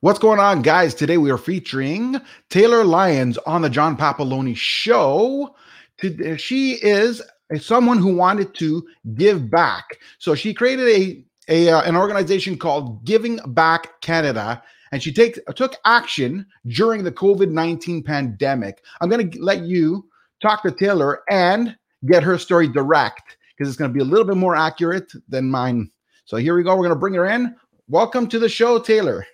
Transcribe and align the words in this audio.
What's 0.00 0.20
going 0.20 0.38
on, 0.38 0.62
guys? 0.62 0.94
Today 0.94 1.18
we 1.18 1.28
are 1.32 1.36
featuring 1.36 2.20
Taylor 2.50 2.84
Lyons 2.84 3.36
on 3.38 3.62
the 3.62 3.68
John 3.68 3.96
Papaloni 3.96 4.56
Show. 4.56 5.56
She 6.36 6.74
is 6.74 7.20
someone 7.58 7.98
who 7.98 8.14
wanted 8.14 8.54
to 8.58 8.86
give 9.16 9.50
back. 9.50 9.98
So 10.20 10.36
she 10.36 10.54
created 10.54 10.86
a, 10.86 11.24
a 11.48 11.72
uh, 11.72 11.82
an 11.82 11.96
organization 11.96 12.56
called 12.56 13.04
Giving 13.04 13.40
Back 13.44 14.00
Canada, 14.00 14.62
and 14.92 15.02
she 15.02 15.12
take, 15.12 15.44
took 15.56 15.74
action 15.84 16.46
during 16.68 17.02
the 17.02 17.10
COVID 17.10 17.50
19 17.50 18.04
pandemic. 18.04 18.84
I'm 19.00 19.08
going 19.08 19.28
to 19.28 19.42
let 19.42 19.62
you 19.62 20.08
talk 20.40 20.62
to 20.62 20.70
Taylor 20.70 21.22
and 21.28 21.76
get 22.06 22.22
her 22.22 22.38
story 22.38 22.68
direct 22.68 23.36
because 23.56 23.68
it's 23.68 23.76
going 23.76 23.90
to 23.90 23.98
be 23.98 24.04
a 24.04 24.08
little 24.08 24.24
bit 24.24 24.36
more 24.36 24.54
accurate 24.54 25.10
than 25.28 25.50
mine. 25.50 25.90
So 26.24 26.36
here 26.36 26.54
we 26.54 26.62
go. 26.62 26.76
We're 26.76 26.84
going 26.84 26.90
to 26.90 26.94
bring 27.00 27.14
her 27.14 27.26
in. 27.26 27.56
Welcome 27.88 28.28
to 28.28 28.38
the 28.38 28.48
show, 28.48 28.78
Taylor. 28.78 29.26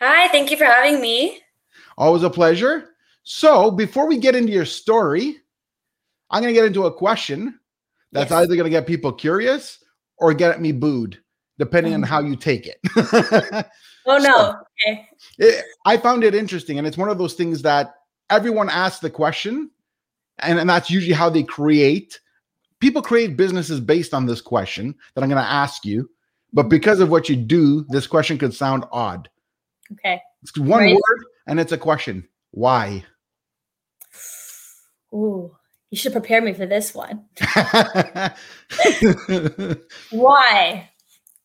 Hi, 0.00 0.28
thank 0.28 0.50
you 0.50 0.56
for 0.56 0.64
having 0.64 1.00
me. 1.00 1.40
Always 1.96 2.22
a 2.22 2.30
pleasure. 2.30 2.90
So, 3.22 3.70
before 3.70 4.06
we 4.06 4.18
get 4.18 4.34
into 4.34 4.52
your 4.52 4.66
story, 4.66 5.38
I'm 6.30 6.42
going 6.42 6.54
to 6.54 6.58
get 6.58 6.66
into 6.66 6.86
a 6.86 6.92
question 6.92 7.58
that's 8.12 8.30
yes. 8.30 8.38
either 8.38 8.54
going 8.54 8.64
to 8.64 8.70
get 8.70 8.86
people 8.86 9.12
curious 9.12 9.82
or 10.18 10.34
get 10.34 10.60
me 10.60 10.72
booed, 10.72 11.18
depending 11.58 11.94
on 11.94 12.02
how 12.02 12.20
you 12.20 12.36
take 12.36 12.66
it. 12.66 12.78
oh, 14.06 14.18
no. 14.18 14.18
So, 14.18 14.56
okay. 14.86 15.08
It, 15.38 15.64
I 15.84 15.96
found 15.96 16.24
it 16.24 16.34
interesting. 16.34 16.78
And 16.78 16.86
it's 16.86 16.98
one 16.98 17.08
of 17.08 17.18
those 17.18 17.34
things 17.34 17.62
that 17.62 17.94
everyone 18.30 18.68
asks 18.68 19.00
the 19.00 19.10
question, 19.10 19.70
and, 20.38 20.58
and 20.58 20.68
that's 20.68 20.90
usually 20.90 21.14
how 21.14 21.30
they 21.30 21.42
create. 21.42 22.20
People 22.80 23.02
create 23.02 23.36
businesses 23.36 23.80
based 23.80 24.14
on 24.14 24.26
this 24.26 24.40
question 24.40 24.94
that 25.14 25.22
I'm 25.22 25.30
going 25.30 25.42
to 25.42 25.48
ask 25.48 25.84
you. 25.84 26.10
But 26.52 26.62
mm-hmm. 26.62 26.68
because 26.70 27.00
of 27.00 27.10
what 27.10 27.28
you 27.28 27.36
do, 27.36 27.84
this 27.88 28.06
question 28.06 28.38
could 28.38 28.54
sound 28.54 28.84
odd. 28.92 29.28
Okay. 29.92 30.20
It's 30.42 30.56
one 30.58 30.80
right. 30.80 30.94
word 30.94 31.24
and 31.46 31.60
it's 31.60 31.72
a 31.72 31.78
question. 31.78 32.28
Why? 32.50 33.04
Ooh, 35.12 35.54
you 35.90 35.98
should 35.98 36.12
prepare 36.12 36.40
me 36.40 36.52
for 36.52 36.66
this 36.66 36.94
one. 36.94 37.24
why? 40.10 40.90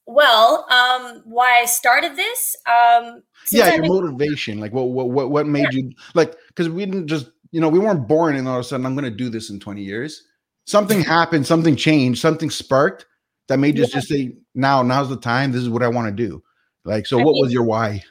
Well, 0.07 0.65
um, 0.69 1.21
why 1.25 1.61
I 1.61 1.65
started 1.65 2.15
this? 2.15 2.55
Um, 2.65 3.23
yeah, 3.51 3.75
your 3.75 3.85
motivation. 3.85 4.59
Like, 4.59 4.73
what, 4.73 4.89
what, 4.89 5.29
what 5.29 5.47
made 5.47 5.67
yeah. 5.71 5.79
you 5.79 5.91
like? 6.15 6.35
Because 6.47 6.69
we 6.69 6.85
didn't 6.85 7.07
just, 7.07 7.29
you 7.51 7.61
know, 7.61 7.69
we 7.69 7.79
weren't 7.79 8.07
born 8.07 8.35
and 8.35 8.47
all 8.47 8.55
of 8.55 8.61
a 8.61 8.63
sudden 8.63 8.85
I'm 8.85 8.95
going 8.95 9.09
to 9.09 9.15
do 9.15 9.29
this 9.29 9.49
in 9.49 9.59
20 9.59 9.81
years. 9.81 10.23
Something 10.65 11.01
happened, 11.01 11.45
something 11.45 11.75
changed, 11.75 12.21
something 12.21 12.49
sparked 12.49 13.05
that 13.47 13.57
made 13.57 13.77
you 13.77 13.83
yeah. 13.83 13.89
just 13.89 14.07
say, 14.07 14.35
"Now, 14.55 14.83
now's 14.83 15.09
the 15.09 15.17
time. 15.17 15.51
This 15.51 15.61
is 15.61 15.69
what 15.69 15.83
I 15.83 15.87
want 15.87 16.07
to 16.07 16.27
do." 16.27 16.43
Like, 16.85 17.05
so, 17.05 17.19
I 17.19 17.23
what 17.23 17.33
mean, 17.33 17.43
was 17.43 17.53
your 17.53 17.63
why? 17.63 18.03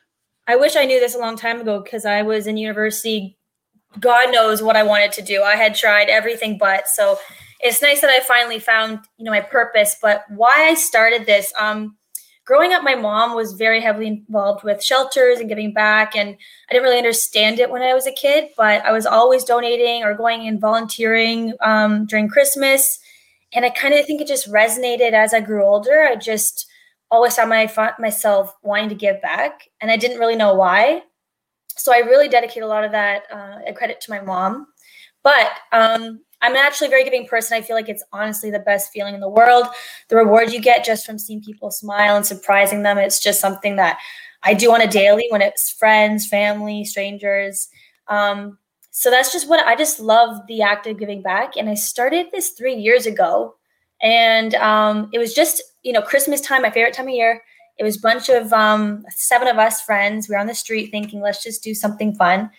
I 0.51 0.57
wish 0.57 0.75
I 0.75 0.85
knew 0.85 0.99
this 0.99 1.15
a 1.15 1.19
long 1.21 1.37
time 1.37 1.61
ago 1.61 1.81
because 1.81 2.05
I 2.05 2.23
was 2.23 2.49
in 2.49 2.57
university. 2.57 3.39
God 4.01 4.33
knows 4.33 4.61
what 4.61 4.75
I 4.75 4.83
wanted 4.83 5.13
to 5.13 5.23
do. 5.23 5.45
I 5.45 5.55
had 5.55 5.77
tried 5.77 6.09
everything 6.09 6.59
but. 6.59 6.89
So 6.89 7.21
it's 7.61 7.81
nice 7.81 8.01
that 8.01 8.11
I 8.11 8.19
finally 8.19 8.59
found, 8.59 8.99
you 9.17 9.25
know, 9.25 9.31
my 9.31 9.43
purpose. 9.43 9.95
But 10.03 10.25
why 10.29 10.67
I 10.69 10.75
started 10.75 11.25
this, 11.25 11.53
um, 11.57 11.97
growing 12.45 12.73
up, 12.73 12.83
my 12.83 12.97
mom 12.97 13.37
was 13.37 13.53
very 13.53 13.81
heavily 13.81 14.09
involved 14.09 14.65
with 14.65 14.83
shelters 14.83 15.39
and 15.39 15.49
giving 15.49 15.73
back, 15.73 16.17
and 16.17 16.31
I 16.31 16.73
didn't 16.73 16.83
really 16.83 16.99
understand 16.99 17.61
it 17.61 17.71
when 17.71 17.83
I 17.83 17.95
was 17.95 18.09
a 18.09 18.13
kid. 18.13 18.49
But 18.57 18.85
I 18.85 18.91
was 18.91 19.07
always 19.07 19.45
donating 19.45 20.03
or 20.03 20.15
going 20.15 20.49
and 20.49 20.61
volunteering 20.61 21.53
um, 21.63 22.07
during 22.07 22.29
Christmas, 22.29 22.99
and 23.53 23.65
I 23.65 23.71
kind 23.71 23.95
of 23.95 24.05
think 24.05 24.21
it 24.21 24.27
just 24.27 24.51
resonated 24.51 25.13
as 25.13 25.33
I 25.33 25.43
grew 25.43 25.65
older. 25.65 26.03
I 26.03 26.17
just 26.17 26.67
always 27.11 27.37
found 27.37 27.51
my, 27.51 27.71
myself 27.99 28.55
wanting 28.63 28.89
to 28.91 28.95
give 28.95 29.21
back, 29.23 29.69
and 29.81 29.91
I 29.91 29.97
didn't 29.97 30.19
really 30.19 30.37
know 30.37 30.55
why. 30.55 31.03
So 31.77 31.93
I 31.93 31.99
really 31.99 32.29
dedicate 32.29 32.63
a 32.63 32.67
lot 32.67 32.85
of 32.85 32.93
that 32.93 33.23
uh, 33.33 33.73
credit 33.75 34.01
to 34.03 34.11
my 34.11 34.21
mom. 34.21 34.67
But 35.23 35.51
um, 35.73 36.21
I'm 36.43 36.57
actually 36.57 36.89
a 36.89 36.91
very 36.91 37.05
giving 37.05 37.27
person. 37.27 37.57
I 37.57 37.63
feel 37.63 37.77
like 37.77 37.89
it's 37.89 38.05
honestly 38.13 38.51
the 38.51 38.59
best 38.59 38.91
feeling 38.93 39.15
in 39.15 39.21
the 39.21 39.29
world. 39.29 39.67
The 40.09 40.17
reward 40.17 40.53
you 40.53 40.61
get 40.61 40.85
just 40.85 41.05
from 41.05 41.19
seeing 41.19 41.43
people 41.43 41.71
smile 41.71 42.17
and 42.17 42.25
surprising 42.25 42.83
them, 42.83 42.99
it's 42.99 43.21
just 43.21 43.41
something 43.41 43.77
that 43.77 43.99
I 44.43 44.55
do 44.55 44.73
on 44.73 44.81
a 44.81 44.87
daily 44.87 45.27
when 45.31 45.43
it's 45.43 45.71
friends, 45.71 46.27
family, 46.27 46.85
strangers. 46.85 47.69
Um, 48.09 48.59
so 48.91 49.11
that's 49.11 49.33
just 49.33 49.49
what 49.49 49.65
I 49.67 49.77
just 49.77 50.01
love 50.01 50.47
the 50.47 50.63
act 50.63 50.87
of 50.87 50.99
giving 50.99 51.23
back. 51.23 51.57
And 51.57 51.69
I 51.69 51.75
started 51.75 52.29
this 52.33 52.51
three 52.51 52.75
years 52.75 53.07
ago. 53.07 53.57
And 54.03 54.55
um, 54.55 55.11
it 55.13 55.19
was 55.19 55.35
just 55.35 55.63
you 55.83 55.93
know, 55.93 56.03
Christmas 56.03 56.41
time, 56.41 56.63
my 56.63 56.71
favorite 56.71 56.95
time 56.95 57.09
of 57.09 57.15
year. 57.15 57.43
It 57.79 57.85
was 57.85 57.97
a 57.97 58.01
bunch 58.01 58.29
of 58.29 58.53
um, 58.53 59.05
seven 59.11 59.49
of 59.49 59.59
us 59.59 59.81
friends. 59.81 60.29
We 60.29 60.35
were 60.35 60.41
on 60.41 60.47
the 60.47 60.55
street 60.55 60.91
thinking, 60.91 61.21
let's 61.21 61.43
just 61.43 61.63
do 61.63 61.75
something 61.75 62.15
fun. 62.15 62.51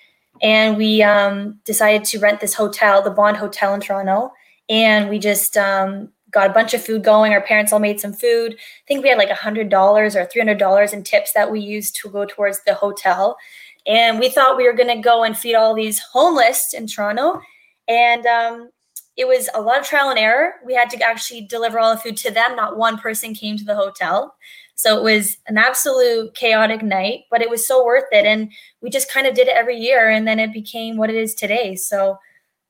And 0.41 0.77
we 0.77 1.03
um, 1.03 1.59
decided 1.65 2.03
to 2.05 2.19
rent 2.19 2.39
this 2.39 2.55
hotel, 2.55 3.03
the 3.03 3.11
Bond 3.11 3.37
Hotel 3.37 3.73
in 3.75 3.81
Toronto. 3.81 4.31
And 4.69 5.09
we 5.09 5.19
just 5.19 5.57
um, 5.57 6.09
got 6.31 6.49
a 6.49 6.53
bunch 6.53 6.73
of 6.73 6.83
food 6.83 7.03
going. 7.03 7.33
Our 7.33 7.41
parents 7.41 7.71
all 7.71 7.79
made 7.79 7.99
some 7.99 8.13
food. 8.13 8.53
I 8.53 8.83
think 8.87 9.03
we 9.03 9.09
had 9.09 9.19
like 9.19 9.29
a 9.29 9.33
$100 9.33 9.71
or 9.71 10.25
$300 10.25 10.93
in 10.93 11.03
tips 11.03 11.33
that 11.33 11.51
we 11.51 11.59
used 11.59 11.95
to 11.97 12.09
go 12.09 12.25
towards 12.25 12.63
the 12.63 12.73
hotel. 12.73 13.37
And 13.85 14.19
we 14.19 14.29
thought 14.29 14.57
we 14.57 14.65
were 14.65 14.73
going 14.73 14.95
to 14.95 15.01
go 15.01 15.23
and 15.23 15.37
feed 15.37 15.55
all 15.55 15.75
these 15.75 15.99
homeless 15.99 16.73
in 16.73 16.87
Toronto. 16.87 17.41
And 17.87 18.25
um, 18.25 18.69
it 19.17 19.27
was 19.27 19.49
a 19.53 19.61
lot 19.61 19.79
of 19.79 19.85
trial 19.85 20.09
and 20.09 20.19
error. 20.19 20.53
We 20.65 20.73
had 20.73 20.89
to 20.91 21.01
actually 21.03 21.41
deliver 21.41 21.79
all 21.79 21.93
the 21.93 22.01
food 22.01 22.17
to 22.17 22.31
them. 22.31 22.55
Not 22.55 22.77
one 22.77 22.97
person 22.97 23.33
came 23.33 23.57
to 23.57 23.63
the 23.63 23.75
hotel. 23.75 24.35
So 24.75 24.97
it 24.97 25.03
was 25.03 25.37
an 25.47 25.57
absolute 25.57 26.33
chaotic 26.33 26.81
night, 26.81 27.25
but 27.29 27.41
it 27.41 27.49
was 27.49 27.67
so 27.67 27.85
worth 27.85 28.05
it. 28.11 28.25
And 28.25 28.51
we 28.81 28.89
just 28.89 29.11
kind 29.11 29.27
of 29.27 29.35
did 29.35 29.47
it 29.47 29.55
every 29.55 29.77
year. 29.77 30.09
And 30.09 30.27
then 30.27 30.39
it 30.39 30.53
became 30.53 30.97
what 30.97 31.09
it 31.09 31.15
is 31.15 31.35
today. 31.35 31.75
So 31.75 32.17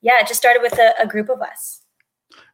yeah, 0.02 0.20
it 0.20 0.28
just 0.28 0.40
started 0.40 0.62
with 0.62 0.78
a, 0.78 0.94
a 1.02 1.08
group 1.08 1.30
of 1.30 1.42
us. 1.42 1.82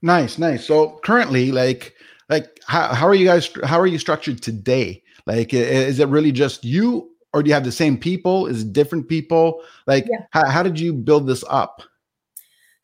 Nice, 0.01 0.37
nice. 0.37 0.65
So 0.65 0.99
currently, 1.03 1.51
like, 1.51 1.95
like 2.29 2.59
how, 2.67 2.93
how 2.93 3.07
are 3.07 3.15
you 3.15 3.25
guys, 3.25 3.49
how 3.63 3.79
are 3.79 3.87
you 3.87 3.97
structured 3.97 4.43
today? 4.43 5.01
Like, 5.25 5.53
is 5.53 5.99
it 5.99 6.07
really 6.09 6.31
just 6.31 6.63
you 6.63 7.09
or 7.33 7.41
do 7.41 7.47
you 7.47 7.53
have 7.53 7.63
the 7.63 7.71
same 7.71 7.97
people? 7.97 8.47
Is 8.47 8.63
it 8.63 8.73
different 8.73 9.07
people? 9.07 9.61
Like, 9.87 10.05
yeah. 10.09 10.25
how, 10.31 10.47
how 10.49 10.63
did 10.63 10.79
you 10.79 10.93
build 10.93 11.25
this 11.25 11.43
up? 11.49 11.81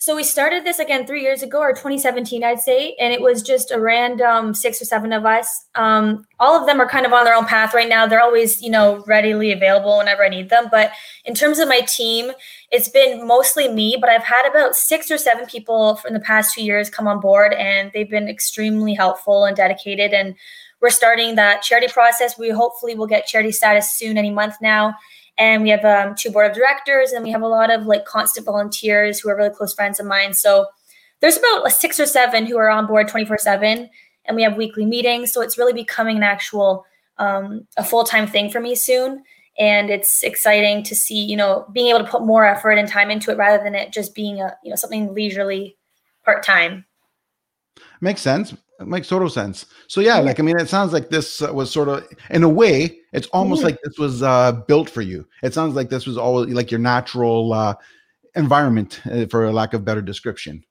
So 0.04 0.18
we 0.18 0.26
started 0.26 0.66
this 0.66 0.80
again 0.80 1.08
three 1.08 1.22
years 1.22 1.44
ago, 1.44 1.60
or 1.60 1.72
2017, 1.72 2.44
I'd 2.44 2.60
say, 2.60 2.94
and 3.00 3.14
it 3.14 3.22
was 3.22 3.42
just 3.42 3.72
a 3.72 3.80
random 3.80 4.54
six 4.54 4.82
or 4.82 4.84
seven 4.84 5.14
of 5.14 5.26
us. 5.26 5.66
Um, 5.76 6.28
all 6.42 6.60
of 6.60 6.68
them 6.68 6.82
are 6.82 6.90
kind 6.90 7.06
of 7.06 7.14
on 7.14 7.24
their 7.24 7.34
own 7.34 7.46
path 7.46 7.74
right 7.74 7.88
now. 7.88 8.06
They're 8.06 8.20
always, 8.20 8.62
you 8.62 8.70
know, 8.70 9.02
readily 9.08 9.54
available 9.54 9.98
whenever 10.00 10.26
I 10.26 10.28
need 10.28 10.50
them. 10.50 10.68
But 10.70 10.92
in 11.24 11.34
terms 11.34 11.58
of 11.58 11.70
my 11.70 11.80
team, 11.88 12.34
it's 12.70 12.90
been 12.90 13.26
mostly 13.26 13.70
me. 13.70 13.96
But 13.98 14.10
I've 14.10 14.26
had 14.26 14.46
about 14.46 14.76
six 14.76 15.10
or 15.10 15.18
seven 15.18 15.46
people 15.46 15.98
in 16.06 16.14
the 16.14 16.20
past 16.20 16.54
two 16.54 16.66
years 16.66 16.90
come 16.90 17.08
on 17.08 17.22
board, 17.22 17.54
and 17.54 17.90
they've 17.94 18.10
been 18.10 18.28
extremely 18.28 18.94
helpful 18.94 19.46
and 19.46 19.56
dedicated. 19.56 20.12
And 20.12 20.36
we're 20.82 20.90
starting 20.90 21.36
that 21.36 21.62
charity 21.62 21.88
process. 21.88 22.38
We 22.38 22.50
hopefully 22.50 22.94
will 22.94 23.08
get 23.08 23.26
charity 23.26 23.54
status 23.54 23.96
soon, 23.96 24.18
any 24.18 24.32
month 24.32 24.56
now 24.62 24.96
and 25.38 25.64
we 25.64 25.70
have 25.70 25.84
um, 25.84 26.16
two 26.16 26.32
board 26.32 26.50
of 26.50 26.56
directors 26.56 27.12
and 27.12 27.24
we 27.24 27.32
have 27.32 27.42
a 27.42 27.48
lot 27.48 27.72
of 27.72 27.86
like 27.86 28.06
constant 28.06 28.46
volunteers 28.46 29.20
who 29.20 29.30
are 29.30 29.36
really 29.36 29.50
close 29.50 29.74
friends 29.74 30.00
of 30.00 30.06
mine. 30.06 30.34
So 30.34 30.68
there's 31.22 31.38
about 31.38 31.72
six 31.72 32.00
or 32.00 32.06
seven 32.06 32.46
who 32.46 32.58
are 32.58 32.70
on 32.70 32.86
board 32.86 33.08
24 33.08 33.40
7 33.40 33.90
and 34.26 34.36
we 34.36 34.44
have 34.44 34.58
weekly 34.58 34.86
meetings. 34.86 35.34
So 35.34 35.42
it's 35.42 35.58
really 35.58 35.74
becoming 35.74 36.18
an 36.18 36.24
actual 36.24 36.86
um, 37.18 37.68
a 37.78 37.84
full-time 37.84 38.28
thing 38.28 38.50
for 38.50 38.60
me 38.60 38.76
soon. 38.76 39.24
And 39.60 39.92
it's 39.92 40.24
exciting 40.24 40.84
to 40.84 40.96
see 40.96 41.24
you 41.24 41.38
know 41.38 41.68
being 41.72 41.88
able 41.88 42.00
to 42.00 42.10
put 42.10 42.24
more 42.24 42.46
effort 42.46 42.74
and 42.74 42.88
time 42.88 43.12
into 43.12 43.32
it 43.32 43.38
rather 43.38 43.64
than 43.64 43.76
it 43.76 43.92
just 43.92 44.16
being 44.16 44.42
a 44.42 44.56
you 44.64 44.70
know 44.70 44.76
something 44.76 45.14
leisurely 45.14 45.78
part-time. 46.24 46.86
Makes 48.02 48.22
sense 48.22 48.56
it 48.84 48.90
makes 48.90 49.08
total 49.08 49.30
sense. 49.30 49.66
So 49.88 50.02
yeah, 50.02 50.20
like 50.20 50.40
I 50.40 50.44
mean, 50.44 50.60
it 50.60 50.70
sounds 50.70 50.94
like 50.94 51.10
this 51.10 51.42
uh, 51.42 51.52
was 51.54 51.72
sort 51.72 51.90
of, 51.90 52.06
in 52.30 52.44
a 52.44 52.50
way, 52.50 53.00
it's 53.12 53.28
almost 53.28 53.60
mm-hmm. 53.60 53.68
like 53.68 53.80
this 53.84 53.98
was 53.98 54.22
uh, 54.22 54.52
built 54.52 54.90
for 54.90 55.02
you. 55.02 55.26
It 55.42 55.54
sounds 55.54 55.76
like 55.76 55.90
this 55.90 56.06
was 56.06 56.18
always 56.18 56.54
like 56.54 56.70
your 56.70 56.80
natural 56.80 57.54
uh, 57.54 57.76
environment, 58.36 59.02
uh, 59.12 59.26
for 59.28 59.46
a 59.46 59.52
lack 59.52 59.74
of 59.74 59.84
better 59.84 60.02
description. 60.02 60.64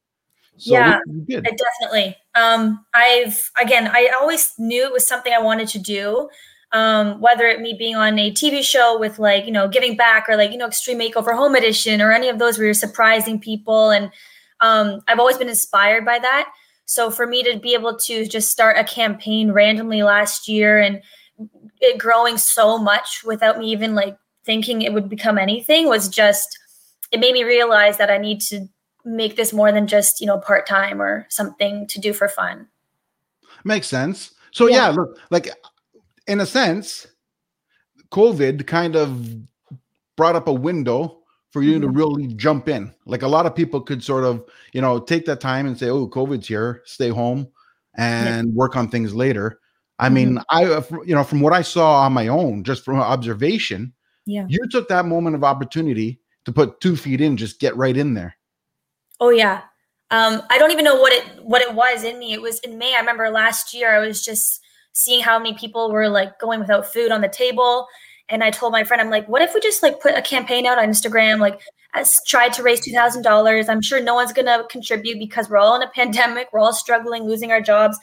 So 0.59 0.75
yeah, 0.75 0.99
definitely. 1.27 2.17
Um, 2.35 2.85
I've 2.95 3.51
again, 3.61 3.89
I 3.93 4.13
always 4.21 4.53
knew 4.59 4.85
it 4.85 4.93
was 4.93 5.07
something 5.07 5.33
I 5.33 5.41
wanted 5.41 5.69
to 5.69 5.79
do. 5.79 6.29
Um, 6.73 7.21
whether 7.21 7.45
it 7.47 7.61
me 7.61 7.75
being 7.79 7.97
on 7.97 8.19
a 8.19 8.31
TV 8.31 8.63
show 8.63 8.99
with 8.99 9.19
like 9.19 9.45
you 9.45 9.53
know 9.53 9.69
giving 9.69 9.97
back 9.97 10.27
or 10.29 10.37
like 10.37 10.53
you 10.53 10.59
know 10.59 10.67
Extreme 10.67 11.01
Makeover 11.01 11.35
Home 11.35 11.55
Edition 11.55 12.01
or 12.01 12.13
any 12.13 12.29
of 12.29 12.39
those 12.39 12.59
where 12.59 12.67
you're 12.67 12.75
surprising 12.75 13.41
people, 13.41 13.91
and 13.91 14.11
um, 14.61 15.01
I've 15.09 15.19
always 15.19 15.37
been 15.37 15.49
inspired 15.49 16.05
by 16.05 16.19
that. 16.19 16.51
So 16.93 17.11
for 17.11 17.27
me 17.27 17.43
to 17.45 17.59
be 17.59 17.73
able 17.73 17.97
to 17.97 18.27
just 18.27 18.51
start 18.51 18.77
a 18.77 18.85
campaign 18.85 19.51
randomly 19.51 20.03
last 20.03 20.47
year 20.47 20.79
and 20.79 21.01
it 21.81 21.99
growing 21.99 22.37
so 22.37 22.77
much 22.77 23.25
without 23.25 23.59
me 23.59 23.73
even 23.73 23.95
like 23.95 24.17
thinking 24.45 24.83
it 24.83 24.93
would 24.93 25.09
become 25.09 25.39
anything 25.39 25.89
was 25.89 26.09
just 26.09 26.59
it 27.11 27.19
made 27.19 27.33
me 27.33 27.45
realize 27.45 27.97
that 27.97 28.11
I 28.11 28.19
need 28.19 28.41
to 28.43 28.69
make 29.05 29.37
this 29.37 29.53
more 29.53 29.73
than 29.73 29.87
just, 29.87 30.21
you 30.21 30.27
know, 30.27 30.39
part-time 30.39 31.01
or 31.01 31.27
something 31.29 31.87
to 31.89 31.99
do 31.99 32.13
for 32.13 32.29
fun. 32.29 32.69
Makes 33.65 33.89
sense. 33.89 34.35
So 34.51 34.69
yeah, 34.69 34.77
yeah 34.77 34.89
look, 34.91 35.19
like 35.31 35.49
in 36.27 36.41
a 36.41 36.47
sense, 36.47 37.07
COVID 38.11 38.67
kind 38.67 38.97
of 38.97 39.27
brought 40.17 40.37
up 40.37 40.47
a 40.47 40.53
window 40.53 41.22
for 41.53 41.63
you 41.63 41.75
mm-hmm. 41.75 41.83
to 41.83 41.89
really 41.89 42.27
jump 42.35 42.69
in. 42.69 42.93
Like 43.07 43.23
a 43.23 43.29
lot 43.29 43.47
of 43.47 43.55
people 43.55 43.81
could 43.81 44.03
sort 44.03 44.25
of, 44.25 44.45
you 44.73 44.81
know, 44.81 44.99
take 44.99 45.25
that 45.27 45.41
time 45.41 45.67
and 45.67 45.79
say, 45.79 45.89
"Oh, 45.89 46.09
COVID's 46.09 46.49
here, 46.49 46.83
stay 46.85 47.09
home 47.09 47.49
and 47.97 48.49
yeah. 48.49 48.55
work 48.55 48.77
on 48.77 48.89
things 48.89 49.15
later." 49.15 49.61
I 49.99 50.07
mm-hmm. 50.07 50.15
mean, 50.15 50.41
I 50.51 50.65
uh, 50.65 50.83
you 51.05 51.15
know, 51.15 51.25
from 51.25 51.41
what 51.41 51.53
I 51.53 51.63
saw 51.63 52.01
on 52.01 52.13
my 52.13 52.29
own, 52.29 52.65
just 52.65 52.85
from 52.85 52.97
observation, 52.99 53.93
yeah. 54.27 54.47
You 54.49 54.69
took 54.71 54.89
that 54.89 55.07
moment 55.07 55.37
of 55.37 55.45
opportunity 55.45 56.21
to 56.45 56.53
put 56.53 56.81
two 56.81 56.97
feet 56.97 57.21
in, 57.21 57.37
just 57.37 57.61
get 57.61 57.77
right 57.77 57.97
in 57.97 58.15
there. 58.15 58.37
Oh 59.21 59.31
yeah. 59.31 59.63
Um, 60.11 60.43
I 60.51 60.59
don't 60.59 60.71
even 60.71 60.85
know 60.85 61.01
what 61.01 61.13
it 61.13 61.25
what 61.43 61.63
it 61.63 61.75
was 61.75 62.05
in 62.05 62.19
me. 62.19 62.33
It 62.33 62.43
was 62.43 62.61
in 62.61 62.79
May. 62.79 62.95
I 62.95 63.01
remember 63.01 63.31
last 63.31 63.75
year 63.75 63.95
I 63.95 64.07
was 64.07 64.25
just 64.25 64.61
seeing 64.93 65.23
how 65.23 65.39
many 65.39 65.55
people 65.55 65.91
were 65.91 66.09
like 66.09 66.39
going 66.39 66.61
without 66.61 66.93
food 66.93 67.11
on 67.11 67.21
the 67.21 67.29
table. 67.29 67.87
And 68.33 68.43
I 68.43 68.51
told 68.51 68.73
my 68.73 68.83
friend, 68.83 69.01
I'm 69.01 69.11
like, 69.11 69.29
what 69.29 69.43
if 69.43 69.55
we 69.55 69.61
just 69.61 69.83
like 69.83 70.01
put 70.01 70.17
a 70.17 70.23
campaign 70.23 70.67
out 70.67 70.79
on 70.79 70.89
Instagram, 70.89 71.39
like 71.39 71.61
as 71.95 72.21
tried 72.27 72.53
to 72.55 72.63
raise 72.63 72.81
two 72.81 72.93
thousand 72.93 73.23
dollars. 73.23 73.69
I'm 73.69 73.83
sure 73.83 74.03
no 74.03 74.15
one's 74.15 74.33
gonna 74.33 74.65
contribute 74.69 75.19
because 75.19 75.49
we're 75.49 75.59
all 75.59 75.77
in 75.77 75.83
a 75.83 75.91
pandemic, 75.91 76.49
we're 76.53 76.61
all 76.61 76.73
struggling, 76.73 77.25
losing 77.25 77.53
our 77.53 77.61
jobs. 77.61 77.99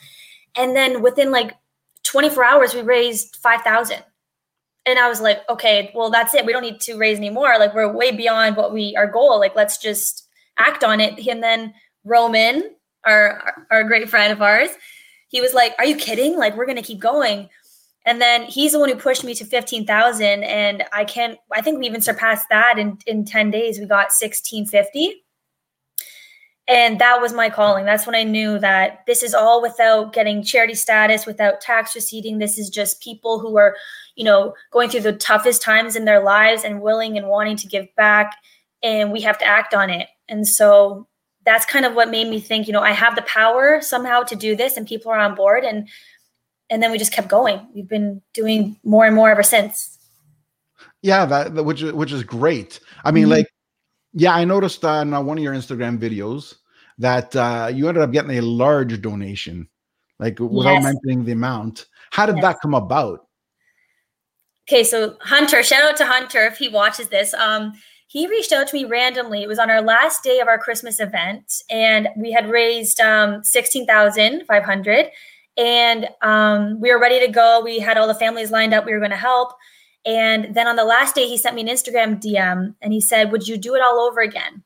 And 0.55 0.75
then 0.75 1.01
within 1.01 1.31
like 1.31 1.53
24 2.03 2.43
hours, 2.45 2.73
we 2.73 2.81
raised 2.81 3.35
five 3.37 3.61
thousand 3.61 4.03
and 4.85 4.99
I 4.99 5.07
was 5.07 5.21
like, 5.21 5.41
okay, 5.49 5.91
well, 5.93 6.09
that's 6.09 6.33
it. 6.33 6.45
We 6.45 6.53
don't 6.53 6.63
need 6.63 6.79
to 6.81 6.97
raise 6.97 7.17
any 7.17 7.29
more. 7.29 7.57
Like 7.59 7.73
we're 7.73 7.91
way 7.91 8.11
beyond 8.11 8.55
what 8.55 8.73
we 8.73 8.95
our 8.95 9.07
goal. 9.07 9.39
Like 9.39 9.55
let's 9.55 9.77
just 9.77 10.27
act 10.57 10.83
on 10.83 10.99
it. 10.99 11.25
And 11.27 11.43
then 11.43 11.73
Roman, 12.03 12.75
our 13.05 13.65
our 13.71 13.83
great 13.83 14.09
friend 14.09 14.31
of 14.31 14.41
ours, 14.41 14.69
he 15.27 15.41
was 15.41 15.53
like, 15.53 15.75
"Are 15.77 15.85
you 15.85 15.95
kidding? 15.95 16.37
Like 16.37 16.55
we're 16.55 16.65
gonna 16.65 16.81
keep 16.81 16.99
going." 16.99 17.49
And 18.09 18.19
then 18.19 18.45
he's 18.45 18.71
the 18.71 18.79
one 18.79 18.89
who 18.89 18.95
pushed 18.95 19.23
me 19.23 19.35
to 19.35 19.45
fifteen 19.45 19.85
thousand, 19.85 20.43
and 20.43 20.83
I 20.91 21.05
can't. 21.05 21.37
I 21.53 21.61
think 21.61 21.77
we 21.77 21.85
even 21.85 22.01
surpassed 22.01 22.47
that 22.49 22.79
in 22.79 22.97
in 23.05 23.23
ten 23.23 23.51
days. 23.51 23.79
We 23.79 23.85
got 23.85 24.11
sixteen 24.11 24.65
fifty 24.65 25.23
and 26.69 26.99
that 26.99 27.19
was 27.19 27.33
my 27.33 27.49
calling 27.49 27.83
that's 27.83 28.05
when 28.05 28.15
i 28.15 28.23
knew 28.23 28.59
that 28.59 29.03
this 29.07 29.23
is 29.23 29.33
all 29.33 29.61
without 29.61 30.13
getting 30.13 30.43
charity 30.43 30.75
status 30.75 31.25
without 31.25 31.59
tax 31.59 31.95
receipting 31.95 32.37
this 32.37 32.57
is 32.59 32.69
just 32.69 33.01
people 33.01 33.39
who 33.39 33.57
are 33.57 33.75
you 34.15 34.23
know 34.23 34.53
going 34.71 34.87
through 34.89 35.01
the 35.01 35.13
toughest 35.13 35.61
times 35.61 35.95
in 35.95 36.05
their 36.05 36.23
lives 36.23 36.63
and 36.63 36.81
willing 36.81 37.17
and 37.17 37.27
wanting 37.27 37.57
to 37.57 37.67
give 37.67 37.87
back 37.95 38.35
and 38.83 39.11
we 39.11 39.19
have 39.19 39.37
to 39.37 39.45
act 39.45 39.73
on 39.73 39.89
it 39.89 40.07
and 40.29 40.47
so 40.47 41.07
that's 41.43 41.65
kind 41.65 41.85
of 41.85 41.95
what 41.95 42.09
made 42.09 42.29
me 42.29 42.39
think 42.39 42.67
you 42.67 42.73
know 42.73 42.81
i 42.81 42.91
have 42.91 43.15
the 43.15 43.23
power 43.23 43.81
somehow 43.81 44.21
to 44.21 44.35
do 44.35 44.55
this 44.55 44.77
and 44.77 44.87
people 44.87 45.11
are 45.11 45.19
on 45.19 45.35
board 45.35 45.63
and 45.63 45.87
and 46.69 46.81
then 46.81 46.91
we 46.91 46.97
just 46.97 47.13
kept 47.13 47.27
going 47.27 47.67
we've 47.73 47.89
been 47.89 48.21
doing 48.33 48.77
more 48.83 49.05
and 49.05 49.15
more 49.15 49.29
ever 49.29 49.43
since 49.43 49.97
yeah 51.01 51.25
that 51.25 51.53
which 51.65 51.81
which 51.81 52.11
is 52.11 52.23
great 52.23 52.79
i 53.03 53.11
mean 53.11 53.23
mm-hmm. 53.23 53.31
like 53.33 53.47
yeah, 54.13 54.33
I 54.33 54.45
noticed 54.45 54.83
on 54.85 55.13
uh, 55.13 55.21
one 55.21 55.37
of 55.37 55.43
your 55.43 55.53
Instagram 55.53 55.99
videos 55.99 56.55
that 56.97 57.35
uh, 57.35 57.69
you 57.73 57.87
ended 57.87 58.03
up 58.03 58.11
getting 58.11 58.37
a 58.37 58.41
large 58.41 59.01
donation, 59.01 59.67
like 60.19 60.39
without 60.39 60.73
yes. 60.73 60.83
mentioning 60.83 61.25
the 61.25 61.31
amount. 61.33 61.85
How 62.11 62.25
did 62.25 62.37
yes. 62.37 62.43
that 62.43 62.61
come 62.61 62.73
about? 62.73 63.27
Okay, 64.67 64.83
so 64.83 65.15
Hunter, 65.21 65.63
shout 65.63 65.83
out 65.83 65.97
to 65.97 66.05
Hunter 66.05 66.45
if 66.45 66.57
he 66.57 66.67
watches 66.67 67.09
this. 67.09 67.33
Um, 67.33 67.73
he 68.07 68.27
reached 68.27 68.51
out 68.51 68.67
to 68.67 68.75
me 68.75 68.85
randomly. 68.85 69.43
It 69.43 69.47
was 69.47 69.59
on 69.59 69.69
our 69.69 69.81
last 69.81 70.23
day 70.23 70.39
of 70.39 70.47
our 70.47 70.57
Christmas 70.57 70.99
event, 70.99 71.61
and 71.69 72.09
we 72.17 72.31
had 72.31 72.49
raised 72.49 72.99
um, 72.99 73.43
sixteen 73.43 73.85
thousand 73.85 74.45
five 74.47 74.63
hundred, 74.63 75.11
and 75.59 76.07
um, 76.21 76.79
we 76.79 76.91
were 76.91 76.99
ready 76.99 77.19
to 77.19 77.31
go. 77.31 77.61
We 77.63 77.79
had 77.79 77.97
all 77.97 78.07
the 78.07 78.15
families 78.15 78.49
lined 78.49 78.73
up. 78.73 78.85
We 78.85 78.93
were 78.93 78.99
going 78.99 79.11
to 79.11 79.17
help, 79.17 79.53
and 80.05 80.55
then 80.55 80.67
on 80.67 80.75
the 80.75 80.85
last 80.85 81.15
day, 81.15 81.27
he 81.27 81.37
sent 81.37 81.55
me 81.55 81.61
an 81.61 81.67
Instagram 81.67 82.21
DM 82.21 82.75
and 82.81 82.93
he 82.93 83.01
said, 83.01 83.31
Would 83.31 83.47
you 83.47 83.57
do 83.57 83.75
it 83.75 83.81
all 83.81 83.99
over 83.99 84.21
again? 84.21 84.63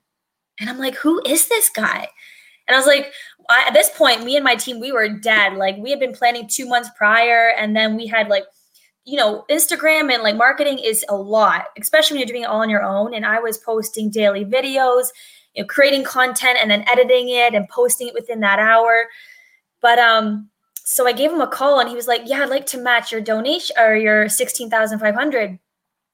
And 0.60 0.70
I'm 0.70 0.78
like, 0.78 0.96
Who 0.96 1.22
is 1.26 1.48
this 1.48 1.70
guy? 1.70 2.08
And 2.68 2.76
I 2.76 2.80
was 2.80 2.88
like, 2.88 3.12
I, 3.50 3.66
At 3.68 3.74
this 3.74 3.90
point, 3.90 4.24
me 4.24 4.36
and 4.36 4.44
my 4.44 4.56
team, 4.56 4.80
we 4.80 4.92
were 4.92 5.10
dead. 5.10 5.56
Like, 5.56 5.78
we 5.78 5.90
had 5.90 6.00
been 6.00 6.14
planning 6.14 6.48
two 6.48 6.68
months 6.68 6.90
prior. 6.96 7.50
And 7.58 7.76
then 7.76 7.98
we 7.98 8.08
had 8.08 8.30
like, 8.30 8.46
you 9.06 9.18
know, 9.18 9.44
Instagram 9.50 10.14
and 10.14 10.24
like 10.24 10.38
marketing 10.38 10.80
is 10.80 11.04
a 11.10 11.16
lot, 11.16 11.66
especially 11.82 12.16
when 12.16 12.20
you're 12.22 12.34
doing 12.34 12.44
it 12.44 12.50
all 12.50 12.62
on 12.62 12.70
your 12.70 12.84
own. 12.84 13.14
And 13.14 13.26
I 13.26 13.40
was 13.40 13.58
posting 13.58 14.10
daily 14.10 14.46
videos, 14.46 15.08
you 15.56 15.64
know, 15.64 15.68
creating 15.68 16.06
content 16.06 16.60
and 16.62 16.72
then 16.72 16.86
editing 16.88 17.28
it 17.28 17.54
and 17.54 17.68
posting 17.68 18.08
it 18.08 18.14
within 18.14 18.40
that 18.42 18.60
hour. 18.60 19.08
But 19.82 20.00
um, 20.00 20.50
so 20.94 21.08
I 21.08 21.12
gave 21.12 21.32
him 21.32 21.42
a 21.42 21.48
call 21.48 21.80
and 21.80 21.90
he 21.90 21.96
was 21.96 22.08
like, 22.08 22.22
Yeah, 22.26 22.44
I'd 22.44 22.50
like 22.50 22.68
to 22.68 22.78
match 22.78 23.12
your 23.12 23.20
donation 23.20 23.76
or 23.80 23.96
your 23.96 24.30
16,500. 24.30 25.60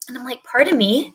And 0.08 0.18
I'm 0.18 0.24
like, 0.24 0.42
Pardon 0.46 0.78
me? 0.78 1.14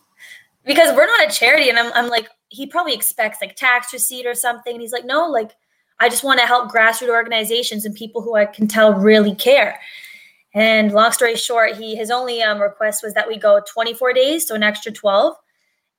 Because 0.66 0.94
we're 0.94 1.06
not 1.06 1.30
a 1.30 1.32
charity. 1.32 1.70
And 1.70 1.78
I'm, 1.78 1.90
I'm 1.94 2.10
like, 2.10 2.28
he 2.50 2.66
probably 2.66 2.92
expects 2.92 3.38
like 3.40 3.56
tax 3.56 3.90
receipt 3.90 4.26
or 4.26 4.34
something. 4.34 4.74
And 4.74 4.82
he's 4.82 4.92
like, 4.92 5.06
No, 5.06 5.30
like, 5.30 5.52
I 5.98 6.10
just 6.10 6.22
want 6.22 6.40
to 6.40 6.46
help 6.46 6.70
grassroots 6.70 7.08
organizations 7.08 7.86
and 7.86 7.94
people 7.94 8.20
who 8.20 8.36
I 8.36 8.44
can 8.44 8.68
tell 8.68 8.92
really 8.92 9.34
care. 9.34 9.80
And 10.52 10.92
long 10.92 11.12
story 11.12 11.34
short, 11.34 11.76
he 11.76 11.96
his 11.96 12.10
only 12.10 12.42
um, 12.42 12.60
request 12.60 13.02
was 13.02 13.14
that 13.14 13.26
we 13.26 13.38
go 13.38 13.62
24 13.66 14.12
days, 14.12 14.46
so 14.46 14.54
an 14.54 14.62
extra 14.62 14.92
12, 14.92 15.36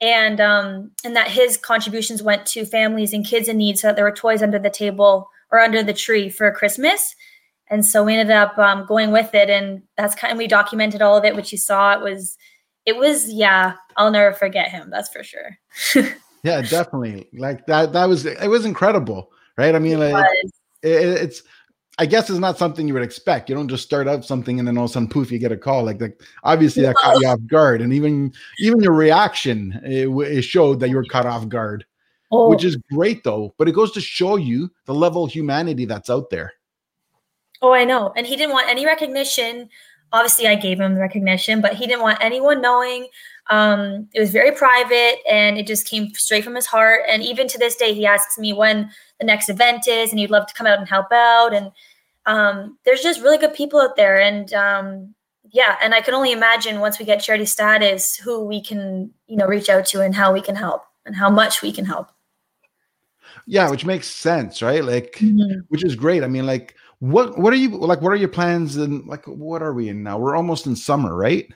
and 0.02 0.40
um, 0.40 0.92
and 1.04 1.16
that 1.16 1.32
his 1.32 1.58
contributions 1.58 2.22
went 2.22 2.46
to 2.46 2.64
families 2.64 3.12
and 3.12 3.26
kids 3.26 3.48
in 3.48 3.58
need, 3.58 3.80
so 3.80 3.88
that 3.88 3.96
there 3.96 4.06
were 4.06 4.12
toys 4.12 4.44
under 4.44 4.60
the 4.60 4.70
table 4.70 5.32
or 5.52 5.60
under 5.60 5.82
the 5.82 5.94
tree 5.94 6.30
for 6.30 6.52
Christmas 6.52 7.16
and 7.70 7.86
so 7.86 8.04
we 8.04 8.16
ended 8.16 8.36
up 8.36 8.58
um, 8.58 8.86
going 8.86 9.12
with 9.12 9.34
it 9.34 9.50
and 9.50 9.82
that's 9.98 10.16
kind 10.16 10.32
of 10.32 10.38
we 10.38 10.48
documented 10.48 11.02
all 11.02 11.18
of 11.18 11.26
it 11.26 11.36
which 11.36 11.52
you 11.52 11.58
saw. 11.58 11.94
It 11.94 12.02
was 12.02 12.38
it 12.86 12.96
was 12.96 13.32
yeah 13.32 13.74
i'll 13.98 14.12
never 14.12 14.32
forget 14.32 14.70
him 14.70 14.90
that's 14.90 15.10
for 15.10 15.24
sure. 15.24 15.58
Yeah 16.44 16.62
definitely. 16.62 17.28
Like 17.34 17.66
that 17.66 17.92
that 17.94 18.06
was 18.06 18.28
it 18.28 18.48
was 18.48 18.66
incredible 18.66 19.32
right? 19.58 19.74
I 19.74 19.80
mean 19.80 20.00
it 20.00 20.14
like, 20.14 20.28
it, 20.84 20.90
it's 21.24 21.42
i 21.98 22.06
guess 22.06 22.30
it's 22.30 22.38
not 22.38 22.60
something 22.60 22.88
you 22.88 22.94
would 22.94 23.02
expect. 23.02 23.50
You 23.50 23.56
don't 23.56 23.68
just 23.68 23.84
start 23.84 24.08
up 24.08 24.24
something 24.24 24.60
and 24.60 24.68
then 24.68 24.78
all 24.78 24.84
of 24.84 24.92
a 24.92 24.94
sudden 24.94 25.10
poof 25.10 25.32
you 25.32 25.40
get 25.40 25.52
a 25.52 25.58
call. 25.58 25.84
Like 25.84 26.00
like 26.00 26.22
obviously 26.44 26.84
that 26.84 26.96
caught 26.98 27.20
you 27.20 27.28
off 27.28 27.40
guard 27.48 27.82
and 27.82 27.92
even 27.94 28.32
even 28.60 28.80
your 28.80 28.94
reaction 28.94 29.82
it, 29.84 30.08
it 30.08 30.44
showed 30.44 30.80
that 30.82 30.90
you 30.90 30.98
were 30.98 31.06
caught 31.06 31.26
off 31.26 31.50
guard 31.50 31.84
oh. 32.32 32.50
which 32.50 32.64
is 32.64 32.76
great 32.94 33.24
though 33.24 33.56
but 33.58 33.68
it 33.68 33.74
goes 33.74 33.92
to 33.94 34.02
show 34.02 34.36
you 34.36 34.70
the 34.86 34.94
level 34.94 35.24
of 35.24 35.32
humanity 35.32 35.86
that's 35.86 36.12
out 36.12 36.30
there 36.30 36.54
Oh, 37.66 37.74
I 37.74 37.84
know. 37.84 38.14
And 38.16 38.28
he 38.28 38.36
didn't 38.36 38.54
want 38.54 38.70
any 38.70 38.86
recognition. 38.86 39.70
Obviously, 40.14 40.46
I 40.46 40.54
gave 40.54 40.80
him 40.80 40.94
the 40.94 41.00
recognition, 41.02 41.62
but 41.62 41.74
he 41.74 41.88
didn't 41.88 42.04
want 42.04 42.20
anyone 42.22 42.62
knowing. 42.62 43.08
Um, 43.50 44.08
it 44.14 44.20
was 44.20 44.30
very 44.30 44.52
private 44.52 45.16
and 45.28 45.58
it 45.58 45.66
just 45.66 45.88
came 45.88 46.14
straight 46.14 46.44
from 46.44 46.54
his 46.54 46.68
heart. 46.68 47.02
And 47.10 47.24
even 47.24 47.48
to 47.48 47.58
this 47.58 47.76
day, 47.76 47.92
he 47.96 48.06
asks 48.06 48.38
me 48.38 48.54
when 48.54 48.92
the 49.20 49.26
next 49.26 49.50
event 49.50 49.88
is 49.88 50.12
and 50.12 50.20
he'd 50.20 50.30
love 50.30 50.46
to 50.46 50.54
come 50.54 50.68
out 50.68 50.78
and 50.78 50.88
help 50.88 51.12
out. 51.12 51.56
And 51.56 51.72
um, 52.28 52.78
there's 52.86 53.02
just 53.02 53.22
really 53.22 53.40
good 53.40 53.56
people 53.56 53.82
out 53.82 53.96
there. 53.96 54.20
And 54.20 54.54
um, 54.54 55.16
yeah, 55.50 55.78
and 55.82 55.96
I 55.96 56.02
can 56.02 56.14
only 56.14 56.34
imagine 56.34 56.82
once 56.82 57.00
we 57.00 57.06
get 57.06 57.24
charity 57.24 57.46
status, 57.46 58.16
who 58.16 58.46
we 58.46 58.62
can, 58.62 59.10
you 59.26 59.38
know, 59.38 59.48
reach 59.48 59.70
out 59.70 59.88
to 59.88 60.04
and 60.04 60.14
how 60.14 60.32
we 60.32 60.42
can 60.42 60.56
help 60.56 60.84
and 61.08 61.16
how 61.16 61.32
much 61.32 61.64
we 61.64 61.72
can 61.72 61.86
help. 61.86 62.12
Yeah, 63.48 63.72
which 63.72 63.86
makes 63.86 64.08
sense, 64.08 64.62
right? 64.62 64.84
Like, 64.84 65.14
mm-hmm. 65.14 65.62
which 65.70 65.84
is 65.84 65.96
great. 65.96 66.24
I 66.24 66.28
mean, 66.28 66.46
like, 66.46 66.76
what 67.00 67.38
what 67.38 67.54
are 67.54 67.58
you 67.58 67.70
like? 67.70 68.02
What 68.02 68.12
are 68.12 68.18
your 68.18 68.30
plans? 68.30 68.78
And 68.78 69.06
like, 69.08 69.26
what 69.26 69.62
are 69.62 69.74
we 69.74 69.90
in 69.90 70.04
now? 70.04 70.18
We're 70.18 70.36
almost 70.36 70.66
in 70.66 70.76
summer, 70.76 71.16
right? 71.16 71.48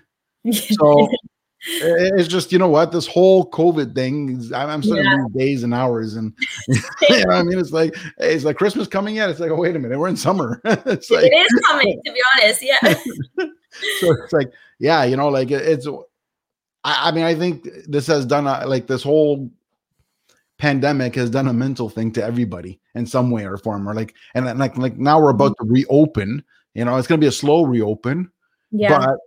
So 0.52 1.08
it's 1.62 2.28
just 2.28 2.52
you 2.52 2.60
know 2.60 2.68
what 2.68 2.92
this 2.92 3.08
whole 3.08 3.50
COVID 3.50 3.96
thing. 3.96 4.42
I'm, 4.54 4.70
I'm 4.70 4.84
starting 4.84 5.06
yeah. 5.06 5.26
days 5.36 5.64
and 5.64 5.74
hours, 5.74 6.16
and 6.16 6.34
you 7.10 7.26
know, 7.26 7.34
I 7.34 7.44
mean, 7.44 7.60
it's 7.60 7.72
like 7.72 7.96
it's 8.18 8.44
like 8.44 8.58
Christmas 8.58 8.88
coming 8.88 9.16
yet. 9.16 9.30
It's 9.30 9.40
like, 9.40 9.52
oh 9.52 9.56
wait 9.56 9.76
a 9.76 9.80
minute, 9.80 9.98
we're 9.98 10.08
in 10.08 10.18
summer. 10.18 10.62
it's 10.64 11.10
like, 11.10 11.26
it 11.26 11.36
is 11.36 11.62
coming, 11.68 12.02
to 12.06 12.12
be 12.12 12.22
honest. 12.36 12.64
Yeah. 12.64 12.94
so 14.00 14.14
it's 14.24 14.34
like, 14.34 14.52
yeah, 14.80 15.04
you 15.04 15.16
know, 15.16 15.30
like 15.30 15.52
it's. 15.52 15.88
I, 16.84 17.10
I 17.10 17.12
mean, 17.12 17.26
I 17.26 17.36
think 17.36 17.68
this 17.88 18.08
has 18.08 18.26
done 18.26 18.48
a, 18.48 18.66
like 18.66 18.88
this 18.88 19.04
whole 19.04 19.50
pandemic 20.58 21.16
has 21.16 21.30
done 21.30 21.48
a 21.48 21.54
mental 21.54 21.90
thing 21.90 22.12
to 22.12 22.24
everybody 22.24 22.80
in 23.00 23.06
some 23.06 23.32
way 23.32 23.46
or 23.46 23.58
form 23.58 23.88
or 23.88 23.96
like 23.96 24.14
and 24.36 24.46
like 24.60 24.78
like 24.78 24.98
now 24.98 25.20
we're 25.20 25.32
about 25.32 25.56
to 25.60 25.66
reopen 25.66 26.44
you 26.76 26.86
know 26.86 26.98
it's 26.98 27.08
going 27.08 27.20
to 27.20 27.24
be 27.24 27.30
a 27.30 27.32
slow 27.32 27.64
reopen 27.64 28.30
yeah. 28.72 28.98
but 28.98 29.18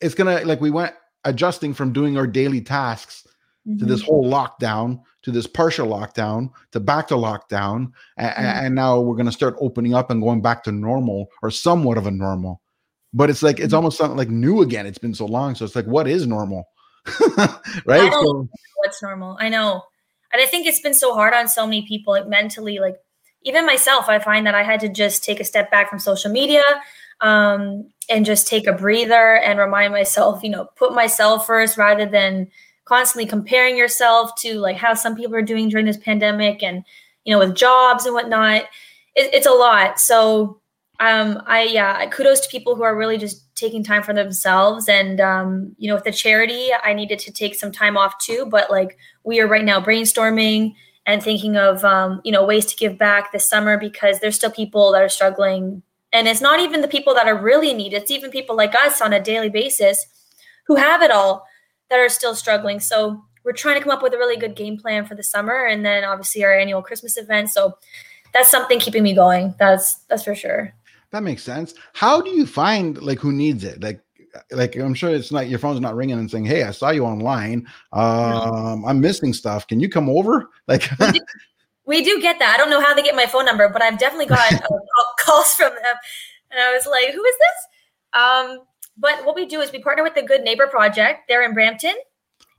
it's 0.00 0.14
going 0.14 0.38
to 0.38 0.46
like 0.46 0.60
we 0.60 0.70
went 0.70 0.94
adjusting 1.24 1.74
from 1.74 1.92
doing 1.92 2.16
our 2.16 2.26
daily 2.26 2.60
tasks 2.60 3.26
mm-hmm. 3.66 3.78
to 3.78 3.84
this 3.84 4.02
mm-hmm. 4.02 4.10
whole 4.10 4.30
lockdown 4.30 5.00
to 5.22 5.30
this 5.30 5.46
partial 5.46 5.88
lockdown 5.88 6.50
to 6.70 6.78
back 6.78 7.08
to 7.08 7.14
lockdown 7.14 7.90
and, 8.16 8.30
mm-hmm. 8.30 8.66
and 8.66 8.74
now 8.74 9.00
we're 9.00 9.16
going 9.16 9.26
to 9.26 9.32
start 9.32 9.56
opening 9.58 9.94
up 9.94 10.10
and 10.10 10.22
going 10.22 10.40
back 10.40 10.62
to 10.62 10.70
normal 10.70 11.26
or 11.42 11.50
somewhat 11.50 11.98
of 11.98 12.06
a 12.06 12.10
normal 12.10 12.60
but 13.12 13.30
it's 13.30 13.42
like 13.42 13.58
it's 13.58 13.68
mm-hmm. 13.68 13.76
almost 13.76 13.98
something 13.98 14.16
like 14.16 14.30
new 14.30 14.62
again 14.62 14.86
it's 14.86 14.98
been 14.98 15.14
so 15.14 15.26
long 15.26 15.54
so 15.54 15.64
it's 15.64 15.76
like 15.76 15.86
what 15.86 16.06
is 16.06 16.26
normal 16.26 16.68
right 17.86 18.12
so, 18.12 18.48
what's 18.76 19.02
normal 19.02 19.36
i 19.40 19.48
know 19.48 19.82
and 20.32 20.42
I 20.42 20.46
think 20.46 20.66
it's 20.66 20.80
been 20.80 20.94
so 20.94 21.14
hard 21.14 21.34
on 21.34 21.48
so 21.48 21.66
many 21.66 21.86
people, 21.86 22.12
like 22.12 22.26
mentally, 22.26 22.78
like 22.78 22.96
even 23.42 23.66
myself, 23.66 24.08
I 24.08 24.18
find 24.18 24.46
that 24.46 24.54
I 24.54 24.62
had 24.62 24.80
to 24.80 24.88
just 24.88 25.24
take 25.24 25.40
a 25.40 25.44
step 25.44 25.70
back 25.70 25.88
from 25.88 25.98
social 25.98 26.30
media. 26.30 26.62
Um, 27.20 27.90
and 28.08 28.24
just 28.24 28.46
take 28.46 28.66
a 28.66 28.72
breather 28.72 29.36
and 29.36 29.58
remind 29.58 29.92
myself, 29.92 30.42
you 30.42 30.50
know, 30.50 30.66
put 30.76 30.94
myself 30.94 31.46
first 31.46 31.76
rather 31.76 32.06
than 32.06 32.48
constantly 32.84 33.28
comparing 33.28 33.76
yourself 33.76 34.34
to 34.36 34.54
like 34.54 34.76
how 34.76 34.94
some 34.94 35.14
people 35.14 35.34
are 35.34 35.42
doing 35.42 35.68
during 35.68 35.84
this 35.84 35.98
pandemic 35.98 36.62
and, 36.62 36.84
you 37.24 37.32
know, 37.32 37.38
with 37.38 37.54
jobs 37.54 38.06
and 38.06 38.14
whatnot. 38.14 38.62
It, 39.14 39.34
it's 39.34 39.46
a 39.46 39.52
lot. 39.52 40.00
So, 40.00 40.60
um, 41.00 41.42
I, 41.46 41.64
yeah, 41.64 42.04
kudos 42.06 42.40
to 42.40 42.48
people 42.48 42.74
who 42.74 42.82
are 42.82 42.96
really 42.96 43.18
just 43.18 43.54
taking 43.54 43.84
time 43.84 44.02
for 44.02 44.12
themselves. 44.12 44.88
And, 44.88 45.20
um, 45.20 45.74
you 45.78 45.88
know, 45.88 45.94
with 45.94 46.04
the 46.04 46.12
charity, 46.12 46.68
I 46.82 46.92
needed 46.92 47.18
to 47.20 47.32
take 47.32 47.54
some 47.54 47.70
time 47.70 47.96
off 47.96 48.18
too. 48.18 48.46
But 48.50 48.70
like 48.70 48.98
we 49.24 49.40
are 49.40 49.46
right 49.46 49.64
now 49.64 49.80
brainstorming 49.80 50.74
and 51.06 51.22
thinking 51.22 51.56
of, 51.56 51.84
um, 51.84 52.20
you 52.24 52.32
know, 52.32 52.44
ways 52.44 52.66
to 52.66 52.76
give 52.76 52.98
back 52.98 53.32
this 53.32 53.48
summer 53.48 53.78
because 53.78 54.18
there's 54.18 54.36
still 54.36 54.50
people 54.50 54.92
that 54.92 55.02
are 55.02 55.08
struggling 55.08 55.82
and 56.12 56.26
it's 56.26 56.40
not 56.40 56.60
even 56.60 56.80
the 56.80 56.88
people 56.88 57.14
that 57.14 57.26
are 57.26 57.36
really 57.36 57.70
in 57.70 57.76
need, 57.76 57.92
it's 57.92 58.10
even 58.10 58.30
people 58.30 58.56
like 58.56 58.74
us 58.74 59.00
on 59.00 59.12
a 59.12 59.22
daily 59.22 59.50
basis 59.50 60.06
who 60.66 60.76
have 60.76 61.02
it 61.02 61.10
all 61.10 61.46
that 61.90 61.98
are 61.98 62.08
still 62.08 62.34
struggling. 62.34 62.80
So 62.80 63.22
we're 63.44 63.52
trying 63.52 63.76
to 63.76 63.82
come 63.82 63.90
up 63.94 64.02
with 64.02 64.14
a 64.14 64.18
really 64.18 64.36
good 64.36 64.56
game 64.56 64.78
plan 64.78 65.06
for 65.06 65.14
the 65.14 65.22
summer 65.22 65.66
and 65.66 65.84
then 65.84 66.04
obviously 66.04 66.44
our 66.44 66.52
annual 66.52 66.82
Christmas 66.82 67.16
event. 67.16 67.50
So 67.50 67.76
that's 68.32 68.50
something 68.50 68.78
keeping 68.78 69.02
me 69.02 69.14
going. 69.14 69.54
That's 69.58 69.96
that's 70.08 70.24
for 70.24 70.34
sure. 70.34 70.74
That 71.10 71.22
makes 71.22 71.42
sense. 71.42 71.74
How 71.94 72.20
do 72.20 72.30
you 72.30 72.46
find 72.46 73.00
like 73.02 73.18
who 73.18 73.32
needs 73.32 73.64
it? 73.64 73.82
Like 73.82 74.00
like 74.50 74.76
I'm 74.76 74.94
sure 74.94 75.10
it's 75.10 75.32
not 75.32 75.48
your 75.48 75.58
phone's 75.58 75.80
not 75.80 75.96
ringing 75.96 76.18
and 76.18 76.30
saying, 76.30 76.44
"Hey, 76.44 76.64
I 76.64 76.70
saw 76.70 76.90
you 76.90 77.04
online. 77.04 77.66
Um, 77.92 78.84
I'm 78.84 79.00
missing 79.00 79.32
stuff. 79.32 79.66
Can 79.66 79.80
you 79.80 79.88
come 79.88 80.08
over?" 80.08 80.50
Like 80.68 80.90
We 81.86 82.04
do 82.04 82.20
get 82.20 82.38
that. 82.38 82.54
I 82.54 82.58
don't 82.58 82.68
know 82.68 82.82
how 82.82 82.92
they 82.92 83.02
get 83.02 83.16
my 83.16 83.24
phone 83.24 83.46
number, 83.46 83.70
but 83.70 83.80
I've 83.80 83.98
definitely 83.98 84.26
got 84.36 84.52
uh, 84.52 84.68
calls 85.18 85.54
from 85.54 85.70
them. 85.70 85.94
And 86.50 86.60
I 86.60 86.74
was 86.74 86.86
like, 86.86 87.14
who 87.14 87.24
is 87.24 87.34
this? 87.38 88.20
Um, 88.20 88.58
but 88.98 89.24
what 89.24 89.34
we 89.34 89.46
do 89.46 89.60
is 89.60 89.72
we 89.72 89.80
partner 89.80 90.02
with 90.02 90.14
the 90.14 90.22
Good 90.22 90.42
Neighbor 90.42 90.66
Project. 90.66 91.22
They're 91.28 91.42
in 91.42 91.54
Brampton. 91.54 91.94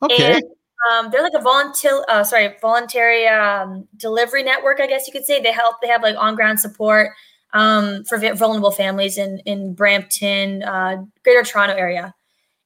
Okay. 0.01 0.33
And, 0.33 0.43
um, 0.91 1.11
they're 1.11 1.21
like 1.21 1.33
a 1.35 1.41
volunteer, 1.41 2.03
uh, 2.07 2.23
sorry, 2.23 2.55
voluntary 2.59 3.27
um, 3.27 3.87
delivery 3.97 4.41
network, 4.41 4.79
I 4.79 4.87
guess 4.87 5.05
you 5.05 5.13
could 5.13 5.25
say. 5.25 5.39
They 5.39 5.51
help. 5.51 5.75
They 5.81 5.89
have 5.89 6.01
like 6.01 6.15
on 6.17 6.35
ground 6.35 6.59
support 6.59 7.11
um, 7.53 8.03
for 8.03 8.17
vulnerable 8.35 8.71
families 8.71 9.17
in 9.17 9.39
in 9.39 9.73
Brampton, 9.73 10.63
uh, 10.63 11.03
Greater 11.23 11.43
Toronto 11.43 11.75
area, 11.75 12.13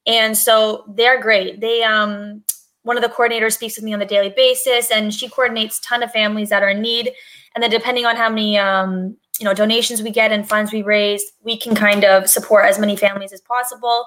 and 0.05 0.37
so 0.37 0.83
they're 0.87 1.21
great. 1.21 1.61
They 1.61 1.83
um, 1.83 2.43
one 2.83 2.97
of 2.97 3.03
the 3.03 3.09
coordinators 3.09 3.53
speaks 3.53 3.77
with 3.77 3.85
me 3.85 3.93
on 3.93 4.01
a 4.01 4.05
daily 4.05 4.29
basis 4.29 4.91
and 4.91 5.13
she 5.13 5.29
coordinates 5.29 5.79
ton 5.79 6.03
of 6.03 6.11
families 6.11 6.49
that 6.49 6.63
are 6.63 6.69
in 6.69 6.81
need. 6.81 7.11
And 7.55 7.63
then 7.63 7.71
depending 7.71 8.05
on 8.05 8.15
how 8.15 8.29
many 8.29 8.57
um, 8.57 9.17
you 9.39 9.45
know 9.45 9.53
donations 9.53 10.01
we 10.01 10.11
get 10.11 10.31
and 10.31 10.47
funds 10.47 10.71
we 10.71 10.81
raise 10.81 11.23
we 11.41 11.57
can 11.57 11.75
kind 11.75 12.03
of 12.03 12.29
support 12.29 12.65
as 12.65 12.77
many 12.77 12.95
families 12.95 13.33
as 13.33 13.41
possible. 13.41 14.05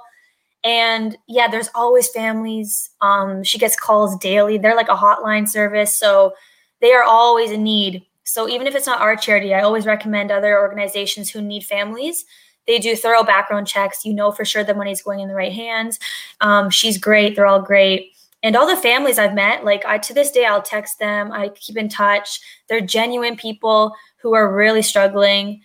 And 0.62 1.16
yeah 1.26 1.48
there's 1.48 1.70
always 1.74 2.08
families 2.10 2.90
um, 3.00 3.42
she 3.42 3.58
gets 3.58 3.76
calls 3.76 4.16
daily. 4.18 4.58
They're 4.58 4.76
like 4.76 4.88
a 4.88 4.96
hotline 4.96 5.48
service 5.48 5.98
so 5.98 6.34
they 6.80 6.92
are 6.92 7.04
always 7.04 7.50
in 7.50 7.62
need 7.62 8.04
so 8.26 8.48
even 8.48 8.66
if 8.66 8.74
it's 8.74 8.86
not 8.86 9.00
our 9.00 9.16
charity 9.16 9.54
i 9.54 9.60
always 9.62 9.86
recommend 9.86 10.30
other 10.30 10.58
organizations 10.58 11.30
who 11.30 11.40
need 11.40 11.64
families 11.64 12.24
they 12.66 12.78
do 12.78 12.94
thorough 12.94 13.24
background 13.24 13.66
checks 13.66 14.04
you 14.04 14.12
know 14.12 14.30
for 14.30 14.44
sure 14.44 14.64
the 14.64 14.74
money's 14.74 15.02
going 15.02 15.20
in 15.20 15.28
the 15.28 15.34
right 15.34 15.52
hands 15.52 15.98
um, 16.40 16.68
she's 16.70 16.98
great 16.98 17.34
they're 17.34 17.46
all 17.46 17.62
great 17.62 18.12
and 18.42 18.54
all 18.54 18.66
the 18.66 18.80
families 18.80 19.18
I've 19.18 19.34
met, 19.34 19.64
like 19.64 19.84
I 19.86 19.98
to 19.98 20.14
this 20.14 20.30
day, 20.30 20.44
I'll 20.44 20.62
text 20.62 21.00
them. 21.00 21.32
I 21.32 21.48
keep 21.48 21.76
in 21.76 21.88
touch. 21.88 22.40
They're 22.68 22.80
genuine 22.80 23.36
people 23.36 23.92
who 24.18 24.34
are 24.34 24.54
really 24.54 24.82
struggling, 24.82 25.62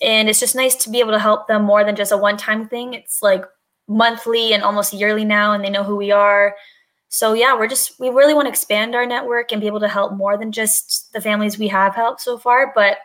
and 0.00 0.28
it's 0.28 0.38
just 0.38 0.54
nice 0.54 0.76
to 0.76 0.90
be 0.90 1.00
able 1.00 1.10
to 1.10 1.18
help 1.18 1.48
them 1.48 1.64
more 1.64 1.82
than 1.82 1.96
just 1.96 2.12
a 2.12 2.16
one-time 2.16 2.68
thing. 2.68 2.94
It's 2.94 3.20
like 3.20 3.44
monthly 3.88 4.52
and 4.52 4.62
almost 4.62 4.92
yearly 4.92 5.24
now, 5.24 5.52
and 5.52 5.64
they 5.64 5.70
know 5.70 5.82
who 5.82 5.96
we 5.96 6.12
are. 6.12 6.54
So 7.10 7.34
yeah, 7.34 7.58
we're 7.58 7.68
just 7.68 7.98
we 7.98 8.08
really 8.08 8.34
want 8.34 8.46
to 8.46 8.50
expand 8.50 8.94
our 8.94 9.04
network 9.04 9.50
and 9.50 9.60
be 9.60 9.66
able 9.66 9.80
to 9.80 9.88
help 9.88 10.12
more 10.14 10.38
than 10.38 10.52
just 10.52 11.12
the 11.12 11.20
families 11.20 11.58
we 11.58 11.66
have 11.68 11.94
helped 11.94 12.20
so 12.20 12.38
far, 12.38 12.72
but 12.72 12.98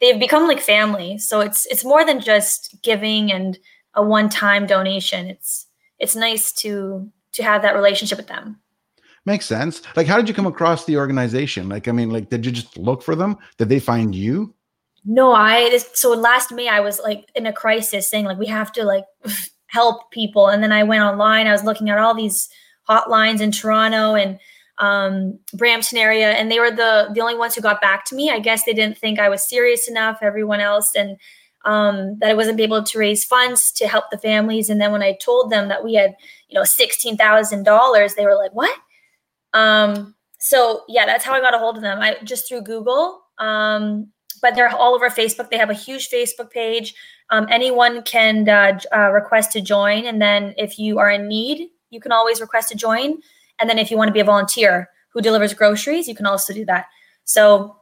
they've 0.00 0.18
become 0.18 0.48
like 0.48 0.60
family. 0.60 1.16
So 1.18 1.40
it's 1.40 1.64
it's 1.66 1.84
more 1.84 2.04
than 2.04 2.20
just 2.20 2.74
giving 2.82 3.32
and 3.32 3.56
a 3.94 4.02
one-time 4.02 4.66
donation. 4.66 5.28
It's 5.28 5.66
it's 6.00 6.16
nice 6.16 6.52
to 6.54 7.08
to 7.32 7.42
have 7.44 7.62
that 7.62 7.76
relationship 7.76 8.18
with 8.18 8.26
them. 8.26 8.58
Makes 9.26 9.46
sense. 9.46 9.80
Like, 9.94 10.08
how 10.08 10.16
did 10.16 10.28
you 10.28 10.34
come 10.34 10.46
across 10.46 10.84
the 10.84 10.96
organization? 10.96 11.68
Like, 11.68 11.88
I 11.88 11.92
mean, 11.92 12.10
like, 12.10 12.30
did 12.30 12.46
you 12.46 12.52
just 12.52 12.76
look 12.76 13.02
for 13.02 13.14
them? 13.14 13.36
Did 13.58 13.68
they 13.68 13.80
find 13.80 14.14
you? 14.14 14.54
No, 15.04 15.32
I 15.32 15.78
so 15.94 16.10
last 16.10 16.50
May 16.50 16.68
I 16.68 16.80
was 16.80 16.98
like 16.98 17.30
in 17.36 17.46
a 17.46 17.52
crisis, 17.52 18.10
saying 18.10 18.24
like 18.24 18.38
we 18.38 18.46
have 18.46 18.72
to 18.72 18.82
like 18.82 19.04
help 19.68 20.10
people, 20.10 20.48
and 20.48 20.64
then 20.64 20.72
I 20.72 20.82
went 20.82 21.04
online. 21.04 21.46
I 21.46 21.52
was 21.52 21.62
looking 21.62 21.90
at 21.90 21.98
all 21.98 22.12
these 22.12 22.48
hotlines 22.88 23.40
in 23.40 23.50
Toronto 23.50 24.14
and 24.14 24.38
um, 24.78 25.38
Brampton 25.54 25.98
area, 25.98 26.32
and 26.32 26.50
they 26.50 26.58
were 26.58 26.70
the 26.70 27.08
the 27.14 27.20
only 27.20 27.36
ones 27.36 27.54
who 27.54 27.60
got 27.62 27.80
back 27.80 28.04
to 28.06 28.14
me. 28.14 28.30
I 28.30 28.38
guess 28.38 28.64
they 28.64 28.74
didn't 28.74 28.98
think 28.98 29.18
I 29.18 29.28
was 29.28 29.48
serious 29.48 29.88
enough. 29.88 30.18
Everyone 30.22 30.60
else, 30.60 30.94
and 30.94 31.16
um, 31.64 32.18
that 32.18 32.30
I 32.30 32.34
wasn't 32.34 32.60
able 32.60 32.82
to 32.82 32.98
raise 32.98 33.24
funds 33.24 33.72
to 33.72 33.88
help 33.88 34.04
the 34.10 34.18
families. 34.18 34.68
And 34.70 34.80
then 34.80 34.92
when 34.92 35.02
I 35.02 35.16
told 35.20 35.50
them 35.50 35.68
that 35.68 35.82
we 35.82 35.94
had, 35.94 36.14
you 36.48 36.58
know, 36.58 36.64
sixteen 36.64 37.16
thousand 37.16 37.64
dollars, 37.64 38.14
they 38.14 38.26
were 38.26 38.36
like, 38.36 38.52
"What?" 38.52 38.76
Um, 39.54 40.14
so 40.38 40.82
yeah, 40.88 41.06
that's 41.06 41.24
how 41.24 41.32
I 41.32 41.40
got 41.40 41.54
a 41.54 41.58
hold 41.58 41.76
of 41.76 41.82
them. 41.82 42.00
I 42.00 42.16
just 42.24 42.48
through 42.48 42.62
Google. 42.62 43.22
Um, 43.38 44.12
but 44.42 44.54
they're 44.54 44.68
all 44.68 44.94
over 44.94 45.08
Facebook. 45.08 45.50
They 45.50 45.58
have 45.58 45.70
a 45.70 45.74
huge 45.74 46.10
Facebook 46.10 46.50
page. 46.50 46.94
Um, 47.30 47.46
anyone 47.50 48.02
can 48.02 48.48
uh, 48.48 48.78
uh, 48.94 49.10
request 49.10 49.52
to 49.52 49.60
join, 49.60 50.04
and 50.04 50.20
then 50.20 50.54
if 50.56 50.78
you 50.78 50.98
are 50.98 51.10
in 51.10 51.26
need, 51.26 51.70
you 51.90 52.00
can 52.00 52.12
always 52.12 52.40
request 52.40 52.68
to 52.70 52.76
join. 52.76 53.18
And 53.58 53.68
then 53.68 53.78
if 53.78 53.90
you 53.90 53.96
want 53.96 54.08
to 54.08 54.12
be 54.14 54.20
a 54.20 54.24
volunteer 54.24 54.88
who 55.12 55.20
delivers 55.20 55.54
groceries, 55.54 56.08
you 56.08 56.14
can 56.14 56.26
also 56.26 56.52
do 56.52 56.64
that. 56.66 56.86
So 57.24 57.76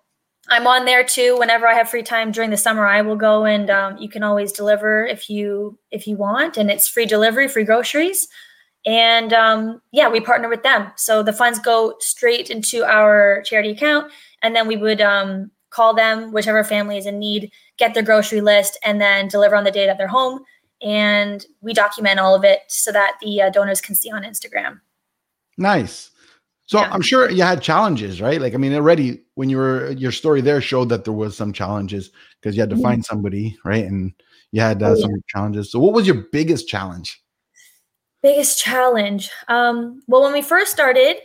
I'm 0.49 0.67
on 0.67 0.85
there 0.85 1.05
too. 1.05 1.37
Whenever 1.39 1.67
I 1.67 1.75
have 1.75 1.89
free 1.89 2.03
time 2.03 2.31
during 2.31 2.51
the 2.51 2.57
summer, 2.57 2.87
I 2.87 3.03
will 3.03 3.17
go 3.17 3.45
and 3.45 3.71
um, 3.71 3.97
you 3.97 4.09
can 4.09 4.23
always 4.23 4.53
deliver 4.53 5.07
if 5.07 5.31
you 5.31 5.79
if 5.91 6.07
you 6.07 6.17
want, 6.17 6.57
and 6.57 6.71
it's 6.71 6.89
free 6.89 7.07
delivery, 7.07 7.49
free 7.49 7.65
groceries, 7.65 8.29
and 8.85 9.33
um, 9.33 9.81
yeah, 9.91 10.09
we 10.09 10.21
partner 10.21 10.49
with 10.49 10.63
them. 10.63 10.93
So 10.97 11.23
the 11.23 11.33
funds 11.33 11.59
go 11.59 11.95
straight 12.01 12.51
into 12.51 12.85
our 12.85 13.43
charity 13.47 13.71
account, 13.71 14.13
and 14.43 14.55
then 14.55 14.69
we 14.69 14.77
would 14.77 15.01
um, 15.01 15.51
call 15.71 15.95
them, 15.95 16.31
whichever 16.33 16.63
family 16.63 16.99
is 16.99 17.07
in 17.07 17.19
need, 17.19 17.51
get 17.79 17.95
their 17.95 18.03
grocery 18.03 18.43
list, 18.43 18.79
and 18.85 19.01
then 19.01 19.29
deliver 19.29 19.57
on 19.57 19.65
the 19.65 19.71
day 19.71 19.87
that 19.87 19.97
they're 19.97 20.07
home. 20.07 20.45
And 20.85 21.45
we 21.63 21.73
document 21.73 22.21
all 22.21 22.35
of 22.35 22.45
it 22.45 22.61
so 22.69 22.93
that 22.93 23.15
the 23.23 23.43
uh, 23.43 23.51
donors 23.51 23.81
can 23.81 23.95
see 23.95 24.11
on 24.11 24.23
Instagram. 24.23 24.81
Nice. 25.57 26.11
So 26.67 26.79
yeah. 26.79 26.91
I'm 26.91 27.03
sure 27.03 27.31
you 27.31 27.43
had 27.43 27.61
challenges, 27.63 28.21
right? 28.21 28.41
Like, 28.41 28.55
I 28.55 28.57
mean, 28.57 28.75
already 28.75 29.23
when 29.35 29.51
you 29.51 29.57
were 29.59 29.91
your 29.93 30.13
story 30.13 30.41
there 30.41 30.61
showed 30.61 30.89
that 30.91 31.05
there 31.05 31.13
was 31.13 31.37
some 31.37 31.53
challenges 31.53 32.11
because 32.41 32.57
you 32.57 32.63
had 32.63 32.71
to 32.71 32.77
mm-hmm. 32.77 32.85
find 32.85 33.05
somebody, 33.05 33.57
right? 33.65 33.85
And 33.85 34.13
you 34.53 34.61
had 34.61 34.83
uh, 34.83 34.91
oh, 34.91 34.95
some 34.95 35.11
challenges. 35.29 35.71
So, 35.71 35.79
what 35.79 35.93
was 35.93 36.07
your 36.07 36.27
biggest 36.33 36.69
challenge? 36.69 37.21
Biggest 38.23 38.63
challenge. 38.63 39.31
Um, 39.49 40.03
well, 40.07 40.23
when 40.23 40.33
we 40.33 40.41
first 40.41 40.73
started 40.73 41.17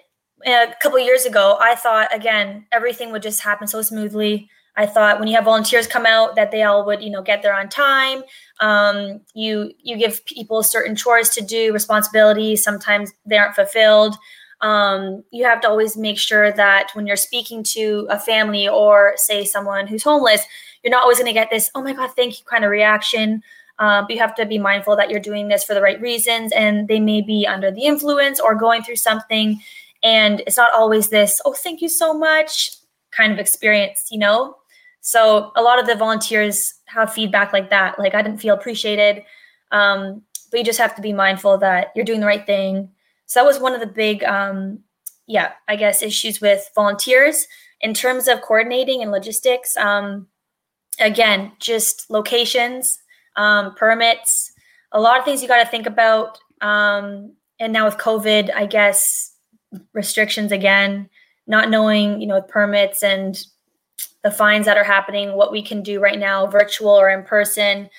a 0.46 0.74
couple 0.82 1.00
years 1.00 1.26
ago, 1.26 1.58
I 1.62 1.76
thought 1.76 2.14
again 2.14 2.66
everything 2.72 3.12
would 3.12 3.22
just 3.22 3.42
happen 3.42 3.68
so 3.68 3.82
smoothly. 3.82 4.50
I 4.80 4.86
thought 4.86 5.20
when 5.20 5.28
you 5.28 5.36
have 5.36 5.46
volunteers 5.46 5.86
come 5.86 6.06
out 6.06 6.36
that 6.36 6.52
they 6.52 6.64
all 6.64 6.86
would, 6.86 7.04
you 7.04 7.12
know, 7.12 7.22
get 7.22 7.44
there 7.44 7.54
on 7.54 7.70
time. 7.70 8.24
Um, 8.60 9.22
you 9.34 9.72
you 9.84 9.98
give 9.98 10.26
people 10.26 10.64
certain 10.64 10.96
chores 10.96 11.30
to 11.32 11.42
do, 11.42 11.74
responsibilities. 11.74 12.64
Sometimes 12.64 13.12
they 13.26 13.38
aren't 13.38 13.56
fulfilled 13.56 14.16
um, 14.62 15.24
you 15.32 15.46
have 15.46 15.62
to 15.62 15.70
always 15.70 15.96
make 15.96 16.18
sure 16.18 16.52
that 16.52 16.90
when 16.94 17.08
you're 17.08 17.16
speaking 17.16 17.64
to 17.64 18.08
a 18.10 18.20
family 18.20 18.68
or 18.68 19.14
say 19.16 19.46
someone 19.46 19.88
who's 19.88 20.04
homeless 20.04 20.46
you're 20.84 20.92
not 20.92 21.04
always 21.04 21.18
going 21.18 21.28
to 21.28 21.34
get 21.34 21.50
this 21.50 21.70
oh 21.76 21.82
my 21.82 21.94
god 21.94 22.10
thank 22.16 22.40
you 22.40 22.46
kind 22.46 22.64
of 22.64 22.72
reaction 22.72 23.42
uh, 23.80 24.02
but 24.02 24.12
you 24.12 24.20
have 24.20 24.36
to 24.36 24.46
be 24.46 24.58
mindful 24.58 24.96
that 24.96 25.10
you're 25.10 25.20
doing 25.20 25.48
this 25.48 25.64
for 25.64 25.74
the 25.74 25.82
right 25.82 26.02
reasons 26.02 26.52
and 26.52 26.88
they 26.88 27.00
may 27.00 27.22
be 27.22 27.48
under 27.48 27.72
the 27.72 27.86
influence 27.86 28.40
or 28.40 28.54
going 28.56 28.84
through 28.84 28.96
something 28.96 29.62
and 30.04 30.42
it's 30.42 30.58
not 30.58 30.74
always 30.74 31.10
this 31.10 31.42
oh 31.46 31.54
thank 31.54 31.82
you 31.82 31.90
so 31.90 32.14
much 32.14 32.72
kind 33.12 33.32
of 33.32 33.40
experience 33.40 34.08
you 34.12 34.20
know 34.20 34.56
so 35.02 35.52
a 35.56 35.62
lot 35.62 35.80
of 35.80 35.88
the 35.88 35.96
volunteers 35.96 36.74
have 36.86 37.14
feedback 37.14 37.54
like 37.54 37.70
that 37.70 37.98
like 38.00 38.16
i 38.16 38.22
didn't 38.22 38.40
feel 38.40 38.56
appreciated 38.56 39.24
um, 39.72 40.24
but 40.50 40.58
you 40.58 40.66
just 40.66 40.80
have 40.80 40.96
to 40.96 41.02
be 41.02 41.14
mindful 41.14 41.58
that 41.60 41.92
you're 41.96 42.06
doing 42.06 42.20
the 42.20 42.26
right 42.26 42.46
thing 42.46 42.90
so 43.30 43.40
that 43.40 43.46
was 43.46 43.60
one 43.60 43.76
of 43.76 43.80
the 43.80 43.86
big, 43.86 44.24
um, 44.24 44.80
yeah, 45.28 45.52
I 45.68 45.76
guess 45.76 46.02
issues 46.02 46.42
with 46.42 46.68
volunteers 46.74 47.48
in 47.80 47.94
terms 47.94 48.28
of 48.28 48.42
coordinating 48.42 49.04
and 49.04 49.12
logistics. 49.12 49.78
Um, 49.78 50.28
again, 51.00 51.52
just 51.60 52.10
locations, 52.10 52.92
um, 53.36 53.76
permits, 53.76 54.52
a 54.92 55.00
lot 55.00 55.20
of 55.20 55.26
things 55.26 55.44
you 55.44 55.48
got 55.48 55.64
to 55.64 55.70
think 55.70 55.86
about. 55.86 56.40
Um, 56.62 57.34
and 57.60 57.72
now 57.72 57.86
with 57.86 57.98
COVID, 57.98 58.52
I 58.52 58.66
guess 58.66 59.36
restrictions 59.94 60.52
again, 60.52 61.08
not 61.46 61.70
knowing, 61.70 62.22
you 62.22 62.26
know, 62.26 62.42
permits 62.42 63.04
and 63.04 63.40
the 64.24 64.32
fines 64.32 64.66
that 64.66 64.78
are 64.78 64.84
happening, 64.84 65.34
what 65.34 65.52
we 65.52 65.62
can 65.62 65.82
do 65.82 66.00
right 66.00 66.20
now, 66.20 66.46
virtual 66.48 66.90
or 66.90 67.10
in 67.10 67.24
person. 67.24 67.90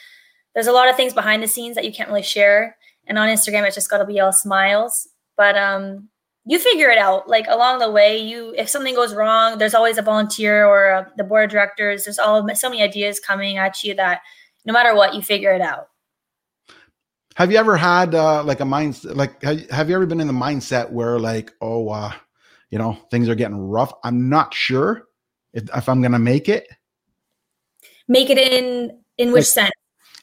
there's 0.54 0.66
a 0.66 0.72
lot 0.72 0.88
of 0.88 0.96
things 0.96 1.14
behind 1.14 1.42
the 1.42 1.48
scenes 1.48 1.76
that 1.76 1.84
you 1.84 1.92
can't 1.92 2.08
really 2.08 2.22
share. 2.22 2.76
And 3.06 3.18
on 3.18 3.28
Instagram, 3.28 3.64
it's 3.64 3.76
just 3.76 3.90
got 3.90 3.98
to 3.98 4.04
be 4.04 4.20
all 4.20 4.32
smiles. 4.32 5.08
But 5.36 5.56
um, 5.56 6.08
you 6.44 6.58
figure 6.58 6.90
it 6.90 6.98
out. 6.98 7.28
Like 7.28 7.46
along 7.48 7.78
the 7.78 7.90
way, 7.90 8.18
you 8.18 8.54
if 8.56 8.68
something 8.68 8.94
goes 8.94 9.14
wrong, 9.14 9.58
there's 9.58 9.74
always 9.74 9.98
a 9.98 10.02
volunteer 10.02 10.66
or 10.66 10.84
a, 10.86 11.12
the 11.16 11.24
board 11.24 11.44
of 11.44 11.50
directors. 11.50 12.04
There's 12.04 12.18
all 12.18 12.46
so 12.54 12.68
many 12.68 12.82
ideas 12.82 13.20
coming 13.20 13.56
at 13.56 13.82
you 13.82 13.94
that 13.94 14.20
no 14.64 14.72
matter 14.72 14.94
what, 14.94 15.14
you 15.14 15.22
figure 15.22 15.52
it 15.52 15.60
out. 15.60 15.88
Have 17.36 17.50
you 17.50 17.58
ever 17.58 17.76
had 17.76 18.14
uh, 18.14 18.42
like 18.42 18.60
a 18.60 18.64
mind 18.64 19.02
like 19.04 19.42
have, 19.42 19.70
have 19.70 19.88
you 19.88 19.94
ever 19.94 20.06
been 20.06 20.20
in 20.20 20.26
the 20.26 20.32
mindset 20.32 20.90
where 20.90 21.18
like 21.18 21.52
oh 21.60 21.88
uh, 21.88 22.12
you 22.70 22.78
know 22.78 22.98
things 23.10 23.28
are 23.28 23.34
getting 23.34 23.56
rough? 23.58 23.92
I'm 24.04 24.28
not 24.28 24.52
sure 24.52 25.06
if, 25.52 25.64
if 25.74 25.88
I'm 25.88 26.02
gonna 26.02 26.18
make 26.18 26.48
it. 26.48 26.68
Make 28.08 28.30
it 28.30 28.38
in 28.38 28.98
in 29.18 29.28
which 29.28 29.42
like, 29.56 29.70
sense? 29.70 29.72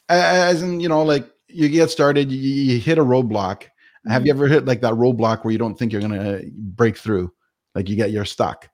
As 0.08 0.62
in 0.62 0.80
you 0.80 0.88
know 0.88 1.02
like 1.02 1.28
you 1.48 1.68
get 1.68 1.90
started, 1.90 2.30
you, 2.30 2.38
you 2.38 2.78
hit 2.78 2.98
a 2.98 3.04
roadblock. 3.04 3.62
Mm-hmm. 3.62 4.10
Have 4.10 4.26
you 4.26 4.32
ever 4.32 4.46
hit 4.46 4.64
like 4.64 4.80
that 4.82 4.94
roadblock 4.94 5.44
where 5.44 5.52
you 5.52 5.58
don't 5.58 5.78
think 5.78 5.92
you're 5.92 6.02
gonna 6.02 6.40
break 6.52 6.96
through? 6.96 7.32
Like 7.74 7.88
you 7.88 7.96
get 7.96 8.10
you're 8.10 8.24
stuck. 8.24 8.68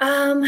Um 0.00 0.44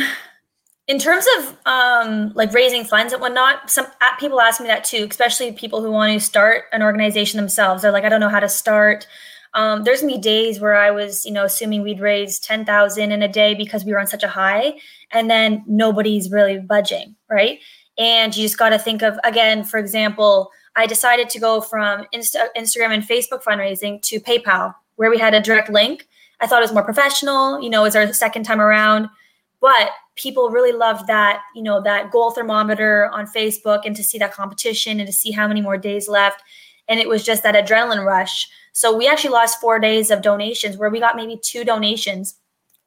in 0.88 0.98
terms 0.98 1.26
of 1.38 1.56
um, 1.66 2.32
like 2.34 2.52
raising 2.52 2.84
funds 2.84 3.12
and 3.12 3.20
whatnot, 3.20 3.70
some 3.70 3.86
people 4.20 4.40
ask 4.40 4.60
me 4.60 4.68
that 4.68 4.84
too, 4.84 5.06
especially 5.10 5.50
people 5.52 5.82
who 5.82 5.90
want 5.90 6.12
to 6.12 6.24
start 6.24 6.64
an 6.72 6.82
organization 6.82 7.38
themselves. 7.38 7.82
They're 7.82 7.90
like, 7.90 8.04
I 8.04 8.08
don't 8.08 8.20
know 8.20 8.28
how 8.28 8.40
to 8.40 8.48
start. 8.48 9.06
Um, 9.54 9.84
there's 9.84 10.00
gonna 10.00 10.14
be 10.14 10.20
days 10.20 10.60
where 10.60 10.74
I 10.76 10.90
was, 10.90 11.24
you 11.24 11.32
know, 11.32 11.44
assuming 11.44 11.82
we'd 11.82 12.00
raise 12.00 12.38
ten 12.38 12.64
thousand 12.64 13.12
in 13.12 13.22
a 13.22 13.28
day 13.28 13.54
because 13.54 13.84
we 13.84 13.92
were 13.92 14.00
on 14.00 14.06
such 14.06 14.22
a 14.22 14.28
high, 14.28 14.74
and 15.10 15.30
then 15.30 15.64
nobody's 15.66 16.30
really 16.30 16.58
budging, 16.58 17.16
right? 17.30 17.58
And 17.98 18.36
you 18.36 18.42
just 18.42 18.58
got 18.58 18.70
to 18.70 18.78
think 18.78 19.02
of 19.02 19.18
again, 19.24 19.64
for 19.64 19.78
example, 19.78 20.50
I 20.76 20.86
decided 20.86 21.30
to 21.30 21.40
go 21.40 21.60
from 21.60 22.06
Insta- 22.14 22.48
Instagram 22.56 22.92
and 22.92 23.02
Facebook 23.02 23.42
fundraising 23.42 24.02
to 24.02 24.20
PayPal, 24.20 24.74
where 24.96 25.10
we 25.10 25.18
had 25.18 25.34
a 25.34 25.40
direct 25.40 25.70
link. 25.70 26.06
I 26.40 26.46
thought 26.46 26.60
it 26.60 26.64
was 26.64 26.74
more 26.74 26.84
professional. 26.84 27.62
You 27.62 27.70
know, 27.70 27.80
it 27.80 27.84
was 27.84 27.96
our 27.96 28.12
second 28.12 28.42
time 28.42 28.60
around, 28.60 29.08
but 29.60 29.90
people 30.16 30.50
really 30.50 30.72
loved 30.72 31.06
that, 31.06 31.42
you 31.54 31.62
know, 31.62 31.80
that 31.82 32.10
goal 32.10 32.30
thermometer 32.30 33.10
on 33.12 33.26
Facebook 33.26 33.82
and 33.84 33.96
to 33.96 34.04
see 34.04 34.18
that 34.18 34.32
competition 34.32 35.00
and 35.00 35.06
to 35.06 35.12
see 35.12 35.30
how 35.30 35.48
many 35.48 35.60
more 35.60 35.78
days 35.78 36.08
left. 36.08 36.42
And 36.88 37.00
it 37.00 37.08
was 37.08 37.24
just 37.24 37.42
that 37.42 37.54
adrenaline 37.54 38.04
rush. 38.04 38.48
So 38.72 38.96
we 38.96 39.08
actually 39.08 39.30
lost 39.30 39.60
four 39.60 39.78
days 39.78 40.10
of 40.10 40.22
donations 40.22 40.76
where 40.76 40.90
we 40.90 41.00
got 41.00 41.16
maybe 41.16 41.38
two 41.42 41.64
donations. 41.64 42.36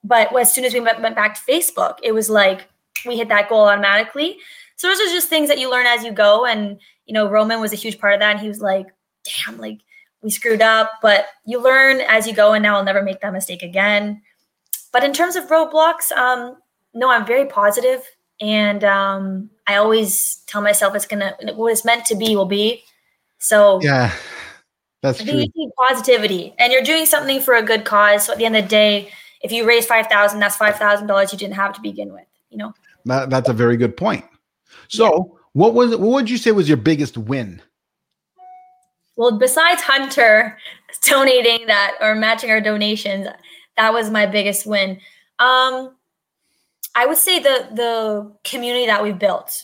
But 0.04 0.36
as 0.38 0.54
soon 0.54 0.66
as 0.66 0.74
we 0.74 0.80
went, 0.80 1.02
back 1.02 1.36
to 1.36 1.52
Facebook, 1.52 1.98
it 2.04 2.14
was 2.14 2.30
like 2.30 2.68
we 3.06 3.18
hit 3.18 3.28
that 3.30 3.50
goal 3.50 3.68
automatically. 3.68 4.38
So 4.78 4.88
those 4.88 5.00
are 5.00 5.14
just 5.14 5.28
things 5.28 5.50
that 5.50 5.60
you 5.60 5.70
learn 5.70 5.86
as 5.86 6.04
you 6.04 6.12
go. 6.12 6.46
And, 6.46 6.80
you 7.06 7.14
know, 7.14 7.30
Roman 7.30 7.60
was 7.60 7.74
a 7.74 7.78
huge 7.78 8.00
part 8.00 8.14
of 8.14 8.20
that. 8.22 8.32
And 8.32 8.40
he 8.40 8.48
was 8.48 8.62
like, 8.62 8.88
damn, 9.24 9.58
like 9.58 9.80
we 10.22 10.30
screwed 10.30 10.62
up. 10.62 10.92
But 11.02 11.28
you 11.46 11.62
learn 11.62 12.02
as 12.02 12.28
you 12.28 12.34
go. 12.34 12.54
And 12.54 12.64
now 12.64 12.78
I'll 12.78 12.84
never 12.84 13.02
make 13.02 13.20
that 13.22 13.34
mistake 13.34 13.64
again. 13.64 14.22
But 14.92 15.04
in 15.04 15.14
terms 15.14 15.36
of 15.36 15.48
roadblocks, 15.48 16.12
um, 16.14 16.58
no, 16.94 17.10
I'm 17.10 17.26
very 17.26 17.46
positive, 17.46 18.04
and 18.42 18.84
um, 18.84 19.50
I 19.68 19.76
always 19.76 20.42
tell 20.48 20.62
myself 20.62 20.96
it's 20.96 21.06
gonna 21.06 21.36
what 21.56 21.72
it's 21.72 21.86
meant 21.86 22.06
to 22.06 22.16
be 22.16 22.36
will 22.36 22.46
be. 22.46 22.84
So 23.40 23.80
yeah, 23.82 24.14
that's 25.02 25.22
I 25.22 25.26
true. 25.26 25.46
Positivity, 25.78 26.54
and 26.60 26.72
you're 26.72 26.84
doing 26.84 27.06
something 27.06 27.42
for 27.42 27.56
a 27.56 27.64
good 27.64 27.86
cause. 27.86 28.26
So 28.26 28.34
at 28.34 28.38
the 28.38 28.46
end 28.46 28.56
of 28.56 28.64
the 28.64 28.70
day, 28.70 29.12
if 29.42 29.52
you 29.52 29.66
raise 29.66 29.86
five 29.86 30.08
thousand, 30.08 30.40
that's 30.40 30.58
five 30.58 30.76
thousand 30.76 31.08
dollars 31.08 31.32
you 31.32 31.40
didn't 31.40 31.56
have 31.56 31.74
to 31.74 31.82
begin 31.82 32.14
with. 32.14 32.26
You 32.50 32.58
know. 32.58 32.74
That, 33.06 33.30
that's 33.30 33.50
a 33.50 33.54
very 33.54 33.78
good 33.78 33.96
point. 33.96 34.26
So, 34.90 35.06
yeah. 35.06 35.40
what 35.54 35.74
was 35.74 35.92
what 35.92 36.10
would 36.10 36.30
you 36.30 36.38
say 36.38 36.52
was 36.52 36.68
your 36.68 36.78
biggest 36.78 37.18
win? 37.18 37.62
Well, 39.16 39.38
besides 39.38 39.82
Hunter 39.82 40.58
donating 41.04 41.68
that 41.68 41.96
or 42.02 42.16
matching 42.16 42.52
our 42.52 42.62
donations, 42.62 43.28
that 43.78 43.94
was 43.94 44.10
my 44.10 44.26
biggest 44.26 44.66
win. 44.66 45.00
Um, 45.40 45.96
I 46.96 47.06
would 47.06 47.18
say 47.18 47.40
the 47.40 47.70
the 47.74 48.36
community 48.44 48.86
that 48.88 49.02
we've 49.02 49.20
built. 49.20 49.64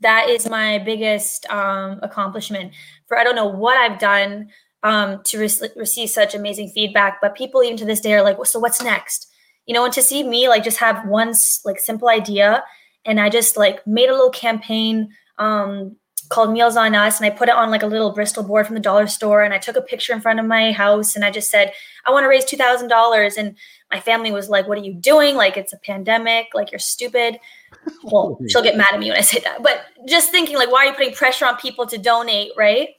That 0.00 0.28
is 0.28 0.48
my 0.48 0.78
biggest 0.78 1.48
um, 1.50 2.00
accomplishment. 2.02 2.72
For 3.06 3.18
I 3.18 3.24
don't 3.24 3.36
know 3.36 3.46
what 3.46 3.76
I've 3.78 3.98
done 3.98 4.50
um, 4.82 5.22
to 5.24 5.38
re- 5.38 5.70
receive 5.74 6.10
such 6.10 6.34
amazing 6.34 6.68
feedback, 6.70 7.18
but 7.20 7.34
people 7.34 7.62
even 7.62 7.76
to 7.78 7.84
this 7.84 8.00
day 8.00 8.12
are 8.14 8.22
like, 8.22 8.36
"So 8.44 8.58
what's 8.60 8.82
next?" 8.82 9.28
You 9.66 9.74
know, 9.74 9.84
and 9.84 9.94
to 9.94 10.02
see 10.02 10.22
me 10.22 10.48
like 10.48 10.64
just 10.64 10.78
have 10.78 11.06
one 11.08 11.32
like 11.64 11.80
simple 11.80 12.08
idea, 12.08 12.62
and 13.04 13.18
I 13.20 13.30
just 13.30 13.56
like 13.56 13.86
made 13.86 14.08
a 14.10 14.12
little 14.12 14.30
campaign 14.30 15.08
um, 15.38 15.96
called 16.28 16.52
Meals 16.52 16.76
on 16.76 16.94
Us, 16.94 17.18
and 17.18 17.26
I 17.26 17.30
put 17.34 17.48
it 17.48 17.54
on 17.54 17.70
like 17.70 17.82
a 17.82 17.86
little 17.86 18.12
Bristol 18.12 18.42
board 18.42 18.66
from 18.66 18.74
the 18.74 18.80
dollar 18.80 19.06
store, 19.06 19.42
and 19.42 19.54
I 19.54 19.58
took 19.58 19.76
a 19.76 19.82
picture 19.82 20.12
in 20.12 20.20
front 20.20 20.40
of 20.40 20.46
my 20.46 20.72
house, 20.72 21.16
and 21.16 21.24
I 21.24 21.30
just 21.30 21.50
said, 21.50 21.72
"I 22.04 22.10
want 22.10 22.24
to 22.24 22.28
raise 22.28 22.44
two 22.44 22.58
thousand 22.58 22.88
dollars," 22.88 23.36
and 23.38 23.56
my 23.90 24.00
family 24.00 24.32
was 24.32 24.48
like, 24.48 24.66
What 24.68 24.78
are 24.78 24.82
you 24.82 24.94
doing? 24.94 25.36
Like, 25.36 25.56
it's 25.56 25.72
a 25.72 25.78
pandemic. 25.78 26.48
Like, 26.54 26.72
you're 26.72 26.78
stupid. 26.78 27.38
Well, 28.08 28.38
she'll 28.48 28.62
get 28.62 28.76
mad 28.76 28.90
at 28.92 29.00
me 29.00 29.08
when 29.08 29.18
I 29.18 29.22
say 29.22 29.40
that. 29.40 29.64
But 29.64 29.84
just 30.06 30.30
thinking, 30.30 30.54
like, 30.54 30.70
why 30.70 30.84
are 30.84 30.86
you 30.90 30.92
putting 30.92 31.12
pressure 31.12 31.44
on 31.44 31.56
people 31.56 31.86
to 31.86 31.98
donate? 31.98 32.52
Right. 32.56 32.90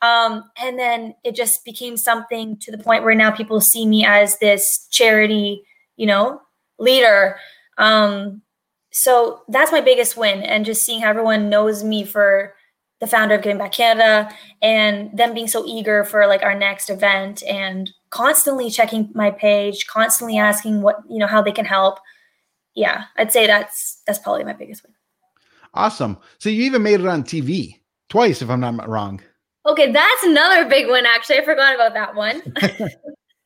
Um, 0.00 0.50
and 0.56 0.76
then 0.76 1.14
it 1.22 1.36
just 1.36 1.64
became 1.64 1.96
something 1.96 2.56
to 2.58 2.72
the 2.72 2.78
point 2.78 3.04
where 3.04 3.14
now 3.14 3.30
people 3.30 3.60
see 3.60 3.86
me 3.86 4.04
as 4.04 4.38
this 4.40 4.88
charity, 4.90 5.62
you 5.96 6.06
know, 6.06 6.40
leader. 6.80 7.38
Um, 7.78 8.42
so 8.90 9.42
that's 9.48 9.70
my 9.70 9.80
biggest 9.80 10.16
win. 10.16 10.42
And 10.42 10.64
just 10.64 10.84
seeing 10.84 11.00
how 11.00 11.10
everyone 11.10 11.48
knows 11.48 11.84
me 11.84 12.04
for 12.04 12.54
the 13.00 13.06
founder 13.06 13.34
of 13.34 13.42
Giving 13.42 13.58
Back 13.58 13.72
Canada 13.72 14.32
and 14.60 15.16
them 15.16 15.34
being 15.34 15.48
so 15.48 15.64
eager 15.66 16.04
for 16.04 16.26
like 16.26 16.42
our 16.42 16.54
next 16.54 16.88
event 16.88 17.42
and 17.44 17.90
constantly 18.10 18.70
checking 18.70 19.10
my 19.14 19.30
page, 19.30 19.86
constantly 19.86 20.38
asking 20.38 20.82
what, 20.82 20.98
you 21.08 21.18
know, 21.18 21.26
how 21.26 21.42
they 21.42 21.52
can 21.52 21.64
help. 21.64 21.98
Yeah, 22.74 23.04
I'd 23.16 23.32
say 23.32 23.46
that's 23.46 24.02
that's 24.06 24.18
probably 24.18 24.44
my 24.44 24.52
biggest 24.52 24.82
win. 24.84 24.94
Awesome. 25.74 26.18
So 26.38 26.48
you 26.48 26.62
even 26.64 26.82
made 26.82 27.00
it 27.00 27.06
on 27.06 27.22
TV 27.22 27.80
twice, 28.08 28.42
if 28.42 28.50
I'm 28.50 28.60
not 28.60 28.88
wrong. 28.88 29.20
Okay, 29.64 29.92
that's 29.92 30.24
another 30.24 30.68
big 30.68 30.88
one. 30.88 31.06
Actually, 31.06 31.38
I 31.38 31.44
forgot 31.44 31.74
about 31.74 31.94
that 31.94 32.14
one. 32.14 32.42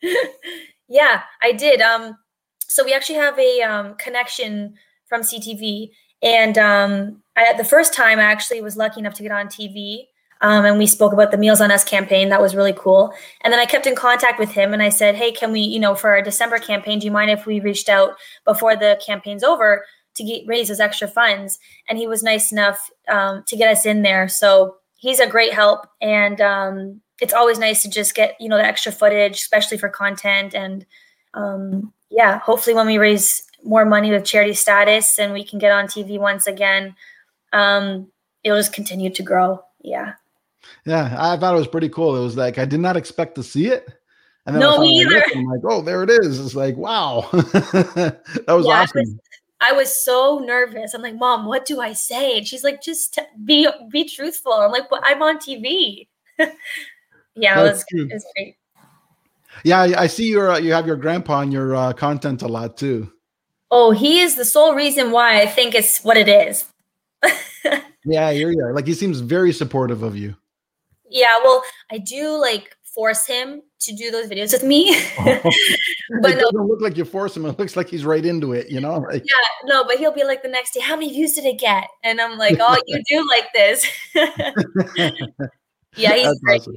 yeah, 0.89 1.23
I 1.43 1.53
did. 1.53 1.81
Um, 1.81 2.17
so 2.61 2.85
we 2.85 2.95
actually 2.95 3.19
have 3.19 3.39
a 3.39 3.62
um, 3.62 3.95
connection 3.97 4.75
from 5.07 5.23
CTV, 5.23 5.91
and 6.23 6.59
um, 6.59 7.23
I, 7.37 7.53
the 7.53 7.65
first 7.65 7.95
time 7.95 8.19
I 8.19 8.25
actually 8.25 8.61
was 8.61 8.77
lucky 8.77 9.01
enough 9.01 9.15
to 9.15 9.23
get 9.23 9.33
on 9.33 9.47
TV 9.47 10.07
um, 10.47 10.65
and 10.65 10.79
we 10.79 10.87
spoke 10.87 11.13
about 11.13 11.33
the 11.33 11.37
Meals 11.37 11.61
on 11.61 11.73
Us 11.73 11.83
campaign. 11.83 12.29
That 12.29 12.41
was 12.41 12.55
really 12.55 12.73
cool. 12.73 13.13
And 13.41 13.53
then 13.53 13.59
I 13.59 13.67
kept 13.67 13.85
in 13.85 13.97
contact 13.97 14.39
with 14.39 14.53
him 14.53 14.73
and 14.73 14.81
I 14.81 14.91
said, 14.91 15.17
hey, 15.17 15.33
can 15.33 15.51
we, 15.51 15.59
you 15.59 15.81
know, 15.81 15.97
for 15.97 16.11
our 16.11 16.23
December 16.23 16.61
campaign, 16.61 17.01
do 17.01 17.05
you 17.05 17.11
mind 17.11 17.33
if 17.33 17.47
we 17.47 17.59
reached 17.59 17.89
out 17.89 18.15
before 18.45 18.77
the 18.77 18.97
campaign's 19.05 19.43
over 19.43 19.85
to 20.15 20.23
get 20.23 20.47
raise 20.47 20.69
those 20.69 20.79
extra 20.79 21.09
funds? 21.09 21.59
And 21.89 21.99
he 21.99 22.07
was 22.07 22.23
nice 22.23 22.53
enough 22.53 22.89
um, 23.09 23.43
to 23.49 23.57
get 23.57 23.77
us 23.77 23.85
in 23.85 24.03
there. 24.03 24.29
So 24.29 24.77
he's 24.95 25.19
a 25.19 25.27
great 25.27 25.53
help. 25.53 25.89
And 26.01 26.41
um, 26.41 27.01
it's 27.21 27.35
always 27.35 27.59
nice 27.59 27.83
to 27.83 27.91
just 27.91 28.15
get, 28.15 28.37
you 28.39 28.49
know, 28.49 28.57
the 28.57 28.65
extra 28.65 28.93
footage, 28.93 29.39
especially 29.39 29.79
for 29.79 29.89
content. 29.89 30.55
And 30.55 30.87
um, 31.35 31.93
yeah, 32.09 32.39
hopefully 32.39 32.77
when 32.77 32.87
we 32.87 32.99
raise 32.99 33.43
more 33.65 33.85
money 33.85 34.13
with 34.13 34.25
charity 34.25 34.55
status 34.55 35.19
and 35.19 35.33
we 35.33 35.45
can 35.45 35.59
get 35.59 35.73
on 35.73 35.89
TV 35.89 36.21
once 36.21 36.47
again, 36.47 36.95
um, 37.53 38.13
it'll 38.45 38.59
just 38.59 38.73
continue 38.73 39.11
to 39.11 39.25
grow. 39.25 39.61
Yeah. 39.83 40.13
Yeah, 40.87 41.14
I 41.18 41.37
thought 41.37 41.55
it 41.55 41.59
was 41.59 41.68
pretty 41.68 41.88
cool. 41.88 42.16
It 42.16 42.22
was 42.22 42.37
like 42.37 42.59
I 42.59 42.64
did 42.64 42.81
not 42.81 42.96
expect 42.96 43.35
to 43.35 43.42
see 43.42 43.66
it. 43.66 43.88
And 44.46 44.55
then 44.55 44.61
no, 44.61 44.79
me 44.79 45.01
either. 45.01 45.25
I'm 45.35 45.44
like, 45.44 45.62
oh, 45.64 45.83
there 45.83 46.05
it 46.05 46.11
is. 46.11 46.38
It's 46.38 46.55
like, 46.55 46.77
wow. 46.77 47.29
that 47.33 48.20
was 48.46 48.66
yeah, 48.66 48.83
awesome. 48.83 48.99
I 48.99 49.01
was, 49.01 49.18
I 49.61 49.72
was, 49.72 50.05
so 50.05 50.38
nervous. 50.38 50.94
I'm 50.94 51.03
like, 51.03 51.16
Mom, 51.16 51.46
what 51.46 51.66
do 51.66 51.81
I 51.81 51.92
say? 51.92 52.38
And 52.38 52.46
she's 52.46 52.62
like, 52.62 52.81
just 52.81 53.14
t- 53.14 53.22
be 53.44 53.68
be 53.90 54.09
truthful. 54.09 54.53
I'm 54.53 54.70
like, 54.70 54.88
but 54.88 55.01
I'm 55.05 55.20
on 55.20 55.38
TV. 55.38 56.07
yeah, 56.38 57.64
That's 57.64 57.85
it 57.90 57.96
was, 57.96 58.11
it 58.11 58.14
was 58.14 58.27
great. 58.37 58.57
Yeah, 59.64 59.81
I, 59.81 60.07
see 60.07 60.29
your 60.29 60.53
uh, 60.53 60.59
you 60.59 60.72
have 60.72 60.87
your 60.87 60.96
grandpa 60.96 61.38
on 61.38 61.51
your 61.51 61.75
uh, 61.75 61.92
content 61.94 62.42
a 62.42 62.49
lot 62.49 62.77
too. 62.77 63.11
Oh, 63.72 63.90
he 63.90 64.20
is 64.20 64.37
the 64.37 64.44
sole 64.44 64.75
reason 64.75 65.11
why 65.11 65.40
I 65.40 65.46
think 65.46 65.75
it's 65.75 66.05
what 66.05 66.16
it 66.16 66.29
is. 66.29 66.66
yeah, 68.05 68.31
you're 68.31 68.53
yeah. 68.53 68.72
Like 68.72 68.87
he 68.87 68.94
seems 68.94 69.18
very 69.18 69.53
supportive 69.53 70.05
of 70.05 70.16
you. 70.16 70.37
Yeah, 71.11 71.38
well, 71.42 71.62
I 71.90 71.99
do 71.99 72.40
like 72.40 72.77
force 72.97 73.27
him 73.27 73.61
to 73.79 73.95
do 73.95 74.11
those 74.11 74.27
videos 74.27 74.53
with 74.53 74.64
me. 74.64 74.97
Oh. 75.19 75.25
but 76.23 76.31
it 76.33 76.38
doesn't 76.38 76.66
look 76.66 76.81
like 76.81 76.97
you 76.97 77.05
force 77.05 77.37
him. 77.37 77.45
It 77.45 77.59
looks 77.59 77.77
like 77.77 77.88
he's 77.88 78.05
right 78.05 78.25
into 78.25 78.53
it, 78.55 78.71
you 78.71 78.81
know? 78.81 78.99
Like, 78.99 79.23
yeah, 79.25 79.66
no, 79.66 79.85
but 79.85 79.99
he'll 79.99 80.14
be 80.14 80.25
like 80.25 80.42
the 80.42 80.49
next 80.49 80.73
day, 80.73 80.81
how 80.81 80.97
many 80.97 81.12
views 81.12 81.35
did 81.35 81.45
it 81.45 81.59
get? 81.59 81.88
And 82.03 82.21
I'm 82.21 82.38
like, 82.38 82.57
oh, 82.61 82.77
you 82.87 83.03
do 83.09 83.29
like 83.29 83.53
this. 83.53 83.87
yeah, 85.97 86.14
he's 86.14 86.25
that's 86.25 86.40
great. 86.40 86.61
Awesome. 86.62 86.77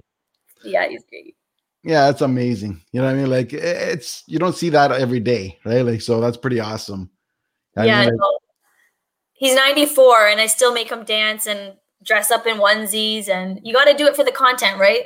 Yeah, 0.64 0.88
he's 0.90 1.04
great. 1.10 1.36
Yeah, 1.84 2.08
that's 2.08 2.22
amazing. 2.22 2.82
You 2.92 3.00
know 3.00 3.08
what 3.08 3.16
I 3.16 3.18
mean? 3.18 3.30
Like 3.30 3.54
it's 3.54 4.24
you 4.28 4.38
don't 4.38 4.56
see 4.56 4.70
that 4.70 4.92
every 4.92 5.22
day, 5.22 5.58
right? 5.64 5.86
Like 5.86 6.02
so 6.02 6.20
that's 6.20 6.36
pretty 6.36 6.60
awesome. 6.60 7.10
I 7.78 7.86
yeah, 7.86 8.02
mean, 8.02 8.10
like, 8.10 8.20
no. 8.20 8.40
he's 9.34 9.56
94 9.56 10.28
and 10.28 10.42
I 10.42 10.48
still 10.48 10.74
make 10.74 10.90
him 10.90 11.06
dance 11.06 11.48
and 11.48 11.74
dress 12.04 12.32
up 12.32 12.48
in 12.48 12.58
onesies, 12.58 13.30
and 13.30 13.60
you 13.64 13.74
got 13.74 13.86
to 13.86 13.94
do 13.94 14.08
it 14.08 14.16
for 14.16 14.24
the 14.24 14.32
content, 14.32 14.80
right? 14.80 15.06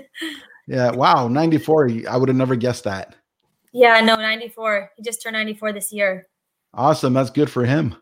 yeah. 0.66 0.90
Wow. 0.90 1.28
94. 1.28 1.90
I 2.08 2.16
would 2.16 2.28
have 2.28 2.36
never 2.36 2.56
guessed 2.56 2.84
that. 2.84 3.16
Yeah. 3.72 4.00
No, 4.00 4.16
94. 4.16 4.92
He 4.96 5.02
just 5.02 5.22
turned 5.22 5.34
94 5.34 5.72
this 5.72 5.92
year. 5.92 6.28
Awesome. 6.74 7.12
That's 7.12 7.30
good 7.30 7.50
for 7.50 7.64
him. 7.64 7.94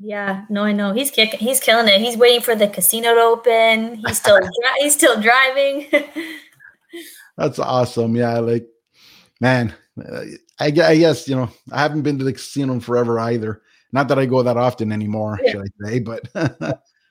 Yeah, 0.00 0.44
no, 0.48 0.62
I 0.62 0.72
know 0.72 0.92
he's 0.92 1.10
kicking. 1.10 1.40
He's 1.40 1.58
killing 1.58 1.88
it. 1.88 2.00
He's 2.00 2.16
waiting 2.16 2.40
for 2.40 2.54
the 2.54 2.68
casino 2.68 3.14
to 3.14 3.20
open. 3.20 3.96
He's 4.06 4.18
still 4.18 4.38
dri- 4.38 4.80
he's 4.80 4.94
still 4.94 5.20
driving. 5.20 5.86
That's 7.36 7.58
awesome. 7.58 8.14
Yeah, 8.14 8.38
like 8.38 8.66
man, 9.40 9.74
uh, 10.00 10.22
I, 10.60 10.66
I, 10.66 10.70
guess 10.70 11.28
you 11.28 11.34
know 11.34 11.50
I 11.72 11.80
haven't 11.80 12.02
been 12.02 12.18
to 12.18 12.24
the 12.24 12.32
casino 12.32 12.74
in 12.74 12.80
forever 12.80 13.18
either. 13.18 13.62
Not 13.90 14.06
that 14.08 14.18
I 14.18 14.26
go 14.26 14.42
that 14.42 14.56
often 14.56 14.92
anymore, 14.92 15.38
yeah. 15.42 15.50
should 15.50 15.62
I 15.62 15.88
say? 15.88 15.98
But 15.98 16.28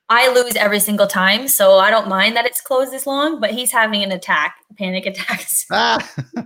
I 0.09 0.31
lose 0.31 0.55
every 0.55 0.79
single 0.79 1.07
time, 1.07 1.47
so 1.47 1.79
I 1.79 1.91
don't 1.91 2.07
mind 2.07 2.35
that 2.37 2.45
it's 2.45 2.61
closed 2.61 2.91
this 2.91 3.05
long. 3.05 3.39
But 3.39 3.51
he's 3.51 3.71
having 3.71 4.03
an 4.03 4.11
attack, 4.11 4.55
panic 4.77 5.05
attacks. 5.05 5.65
ah. 5.71 6.13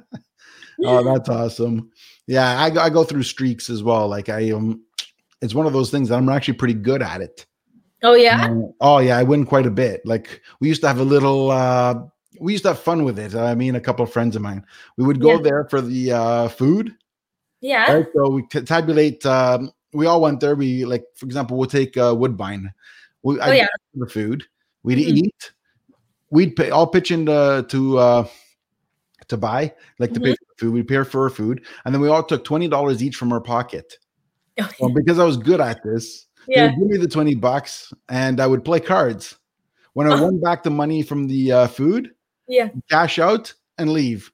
oh, 0.86 1.04
that's 1.04 1.30
awesome. 1.30 1.92
Yeah, 2.28 2.60
I, 2.60 2.86
I 2.86 2.90
go 2.90 3.04
through 3.04 3.24
streaks 3.24 3.70
as 3.70 3.84
well. 3.84 4.08
Like 4.08 4.30
I 4.30 4.52
um 4.52 4.84
it's 5.42 5.56
one 5.56 5.66
of 5.66 5.74
those 5.74 5.92
things 5.92 6.10
that 6.10 6.16
I'm 6.16 6.30
actually 6.30 6.56
pretty 6.56 6.74
good 6.74 7.02
at 7.02 7.22
it. 7.22 7.46
Oh 8.04 8.16
yeah. 8.16 8.46
Um, 8.46 8.74
oh 8.82 9.00
yeah, 9.00 9.18
I 9.18 9.24
win 9.24 9.46
quite 9.46 9.66
a 9.66 9.72
bit. 9.72 10.02
Like 10.06 10.42
we 10.60 10.68
used 10.68 10.82
to 10.82 10.88
have 10.88 11.00
a 11.00 11.04
little. 11.04 11.52
uh 11.52 11.96
we 12.40 12.54
used 12.54 12.64
to 12.64 12.70
have 12.70 12.80
fun 12.80 13.04
with 13.04 13.20
it. 13.20 13.36
I 13.36 13.54
mean, 13.54 13.76
a 13.76 13.82
couple 13.82 14.04
of 14.04 14.12
friends 14.12 14.36
of 14.36 14.42
mine. 14.42 14.66
We 14.98 15.06
would 15.06 15.22
go 15.22 15.34
yeah. 15.34 15.42
there 15.44 15.68
for 15.70 15.82
the 15.82 16.12
uh 16.12 16.48
food. 16.48 16.96
Yeah. 17.62 17.94
Right? 17.94 18.08
So 18.16 18.30
we 18.30 18.48
t- 18.48 18.62
tabulate. 18.62 19.26
Um, 19.26 19.72
we 19.94 20.08
all 20.08 20.22
went 20.22 20.40
there. 20.40 20.56
We 20.56 20.86
like, 20.86 21.06
for 21.16 21.26
example, 21.26 21.58
we'll 21.58 21.70
take 21.70 21.96
uh, 21.96 22.16
Woodbine. 22.18 22.74
We, 23.24 23.40
oh 23.40 23.52
yeah. 23.52 23.68
The 23.94 24.08
food 24.08 24.46
we'd 24.84 24.98
mm-hmm. 24.98 25.26
eat. 25.26 25.52
We'd 26.30 26.56
pay. 26.56 26.70
All 26.70 26.88
pitch 26.88 27.12
in 27.12 27.26
to, 27.26 27.66
to 27.70 27.98
uh 27.98 28.28
to 29.28 29.38
buy, 29.38 29.74
like 30.00 30.14
to 30.14 30.20
mm-hmm. 30.20 30.32
pay 30.32 30.36
for 30.36 30.58
food. 30.58 30.74
We 30.74 30.84
pay 30.84 31.04
for 31.04 31.24
our 31.24 31.30
food, 31.30 31.66
and 31.86 31.94
then 31.94 32.02
we 32.02 32.10
all 32.10 32.24
took 32.24 32.44
twenty 32.44 32.68
dollars 32.68 33.04
each 33.04 33.16
from 33.16 33.32
our 33.34 33.42
pocket. 33.42 33.98
well, 34.80 34.92
because 34.94 35.20
I 35.20 35.24
was 35.24 35.38
good 35.38 35.62
at 35.62 35.84
this, 35.84 36.28
yeah. 36.48 36.68
they 36.68 36.74
would 36.74 36.80
give 36.80 36.88
me 36.90 36.98
the 36.98 37.08
20 37.08 37.36
bucks 37.36 37.94
and 38.10 38.40
I 38.40 38.48
would 38.48 38.66
play 38.66 38.80
cards. 38.80 39.38
When 39.94 40.12
I 40.12 40.22
won 40.22 40.40
back 40.40 40.64
the 40.64 40.70
money 40.70 41.02
from 41.02 41.28
the 41.28 41.52
uh, 41.52 41.68
food, 41.68 42.12
yeah, 42.48 42.70
cash 42.90 43.20
out 43.20 43.54
and 43.78 43.92
leave. 43.92 44.32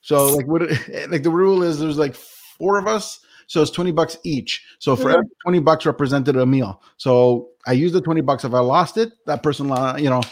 So 0.00 0.34
like 0.36 0.46
what 0.46 0.62
like 1.08 1.22
the 1.22 1.30
rule 1.30 1.62
is 1.62 1.78
there's 1.78 1.98
like 1.98 2.14
four 2.14 2.78
of 2.78 2.86
us, 2.86 3.20
so 3.46 3.62
it's 3.62 3.70
20 3.70 3.92
bucks 3.92 4.16
each. 4.24 4.64
So 4.78 4.96
for 4.96 5.12
mm-hmm. 5.12 5.28
20 5.42 5.60
bucks 5.60 5.86
represented 5.86 6.36
a 6.36 6.46
meal. 6.46 6.82
So 6.96 7.49
I 7.66 7.72
used 7.72 7.94
the 7.94 8.00
20 8.00 8.20
bucks. 8.22 8.44
If 8.44 8.54
I 8.54 8.60
lost 8.60 8.96
it, 8.96 9.12
that 9.26 9.42
person, 9.42 9.66
you 9.98 10.10
know, 10.10 10.22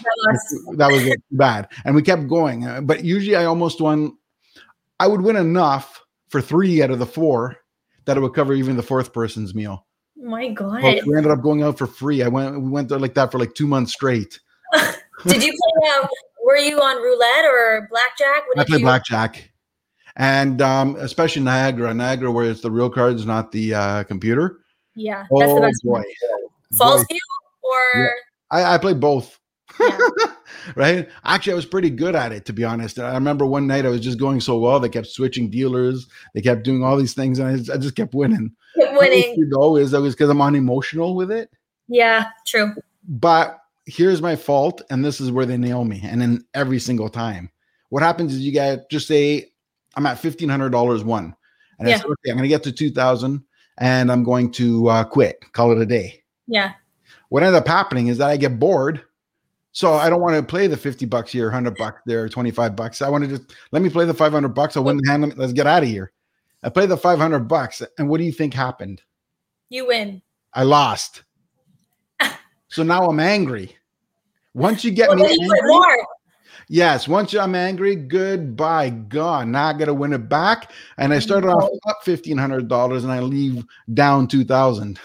that 0.77 0.89
was 0.91 1.17
bad. 1.31 1.69
And 1.85 1.95
we 1.95 2.03
kept 2.03 2.29
going. 2.29 2.67
Uh, 2.67 2.81
but 2.81 3.05
usually 3.05 3.37
I 3.37 3.45
almost 3.45 3.81
won. 3.81 4.17
I 5.01 5.07
would 5.07 5.21
win 5.21 5.37
enough 5.37 6.05
for 6.29 6.41
three 6.41 6.83
out 6.83 6.91
of 6.91 6.99
the 6.99 7.07
four 7.07 7.57
that 8.05 8.17
it 8.17 8.21
would 8.21 8.35
cover 8.35 8.55
even 8.55 8.77
the 8.77 8.83
fourth 8.83 9.13
person's 9.13 9.55
meal. 9.55 9.87
My 10.17 10.49
God. 10.49 10.83
But 10.83 11.07
we 11.07 11.17
ended 11.17 11.31
up 11.31 11.43
going 11.43 11.63
out 11.63 11.79
for 11.79 11.87
free. 11.87 12.23
I 12.23 12.29
went 12.29 12.61
we 12.61 12.71
went 12.71 12.89
there 12.89 12.99
like 12.99 13.15
that 13.15 13.31
for 13.31 13.39
like 13.39 13.55
two 13.55 13.67
months 13.67 13.93
straight. 13.93 14.41
did 15.27 15.45
you 15.45 15.53
play 15.53 15.91
um, 15.93 16.09
were 16.45 16.57
you 16.57 16.81
on 16.81 16.97
roulette 16.97 17.45
or 17.45 17.89
blackjack? 17.91 18.45
I 18.57 18.65
played 18.65 18.81
you... 18.81 18.87
blackjack. 18.87 19.53
And 20.17 20.61
um, 20.61 20.97
especially 20.97 21.43
Niagara, 21.43 21.95
Niagara, 21.95 22.33
where 22.33 22.51
it's 22.51 22.61
the 22.61 22.71
real 22.71 22.91
cards, 22.91 23.25
not 23.25 23.53
the 23.53 23.75
uh, 23.75 24.05
computer. 24.05 24.59
Yeah, 24.97 25.27
that's 25.31 25.53
oh, 25.53 25.55
the 25.55 25.61
best 25.61 25.85
boy. 25.85 26.03
Fallsview 26.75 27.17
or 27.63 28.01
yeah. 28.01 28.09
I, 28.51 28.75
I 28.75 28.79
played 28.79 29.01
both. 29.01 29.39
right? 30.77 31.09
Actually, 31.25 31.53
I 31.53 31.57
was 31.57 31.67
pretty 31.67 31.91
good 31.91 32.15
at 32.15 32.33
it, 32.33 32.45
to 32.47 32.53
be 32.53 32.65
honest. 32.65 32.99
I 32.99 33.15
remember 33.15 33.47
one 33.47 33.67
night 33.67 33.87
I 33.87 33.91
was 33.91 34.01
just 34.01 34.19
going 34.19 34.41
so 34.41 34.59
well. 34.59 34.81
They 34.81 34.89
kept 34.89 35.07
switching 35.07 35.51
dealers. 35.51 36.07
They 36.35 36.41
kept 36.41 36.65
doing 36.65 36.83
all 36.83 36.97
these 36.97 37.15
things, 37.15 37.39
and 37.39 37.49
I 37.49 37.57
just, 37.57 37.71
I 37.71 37.77
just 37.77 37.97
kept 37.97 38.15
winning. 38.15 38.53
Kept 38.79 38.99
winning. 38.99 39.35
You 39.37 39.47
know, 39.49 39.77
is 39.77 39.91
that 39.93 40.01
was 40.01 40.15
because 40.15 40.31
I'm 40.31 40.43
unemotional 40.43 41.15
with 41.15 41.31
it. 41.31 41.51
Yeah, 41.89 42.27
true. 42.47 42.75
But 43.09 43.59
here's 43.87 44.21
my 44.21 44.37
fault, 44.37 44.83
and 44.91 45.05
this 45.05 45.21
is 45.21 45.31
where 45.31 45.47
they 45.47 45.57
nail 45.57 45.85
me. 45.85 46.01
And 46.05 46.21
then 46.21 46.45
every 46.55 46.79
single 46.79 47.09
time, 47.09 47.51
what 47.89 48.03
happens 48.03 48.35
is 48.35 48.41
you 48.41 48.53
get 48.53 48.91
just 48.91 49.07
say 49.07 49.51
I'm 49.95 50.07
at 50.07 50.19
fifteen 50.19 50.49
hundred 50.49 50.71
dollars 50.71 51.05
one, 51.05 51.35
and 51.79 51.89
yeah. 51.89 51.95
I 51.95 51.99
said, 51.99 52.07
okay, 52.07 52.31
I'm 52.31 52.37
going 52.37 52.43
to 52.43 52.49
get 52.49 52.63
to 52.65 52.73
two 52.73 52.91
thousand, 52.91 53.43
and 53.79 54.13
I'm 54.13 54.25
going 54.25 54.51
to 54.53 54.89
uh, 54.89 55.05
quit, 55.05 55.43
call 55.53 55.73
it 55.73 55.79
a 55.79 55.87
day. 55.87 56.18
Yeah. 56.49 56.73
What 57.29 57.45
ended 57.45 57.61
up 57.61 57.69
happening 57.69 58.09
is 58.09 58.19
that 58.19 58.31
I 58.31 58.37
get 58.37 58.59
bored 58.59 59.03
so 59.79 59.93
I 59.93 60.11
don't 60.11 60.21
want 60.21 60.35
to 60.35 60.43
play 60.43 60.67
the 60.67 60.77
50 60.77 61.07
bucks 61.07 61.31
here, 61.31 61.47
100 61.47 61.77
bucks 61.77 62.01
there, 62.05 62.29
25 62.29 62.75
bucks. 62.75 63.01
I 63.01 63.09
want 63.09 63.23
to 63.23 63.31
just 63.31 63.55
let 63.71 63.81
me 63.81 63.89
play 63.89 64.07
the 64.07 64.13
500 64.13 64.49
bucks. 64.49 64.77
I 64.77 64.81
win 64.81 64.97
the 64.97 65.09
hand. 65.09 65.37
Let's 65.37 65.53
get 65.53 65.69
out 65.69 65.85
of 65.85 65.89
here. 65.89 66.11
I 66.65 66.69
play 66.69 66.87
the 66.87 66.97
500 66.97 67.41
bucks. 67.41 67.81
And 67.99 68.09
what 68.09 68.19
do 68.19 68.25
you 68.25 68.33
think 68.33 68.55
happened? 68.55 69.03
You 69.69 69.87
win. 69.87 70.21
I 70.55 70.65
lost. 70.65 71.23
so 72.69 72.83
now 72.83 73.07
I'm 73.07 73.21
angry. 73.21 73.77
Once 74.55 74.85
you 74.85 74.91
get 74.91 75.11
well, 75.11 75.19
me 75.19 75.27
angry, 75.31 75.61
yes, 76.69 77.07
once 77.07 77.33
I'm 77.35 77.55
angry, 77.55 77.95
goodbye, 77.95 78.91
gone. 78.91 79.53
Now 79.53 79.69
I 79.69 79.73
got 79.75 79.85
to 79.85 79.95
win 79.95 80.13
it 80.13 80.29
back. 80.29 80.73
And 80.97 81.13
I 81.13 81.21
started 81.21 81.51
off 81.51 81.71
up 81.89 81.99
$1,500 82.05 83.03
and 83.05 83.13
I 83.13 83.21
leave 83.21 83.65
down 83.95 84.27
2000 84.27 84.99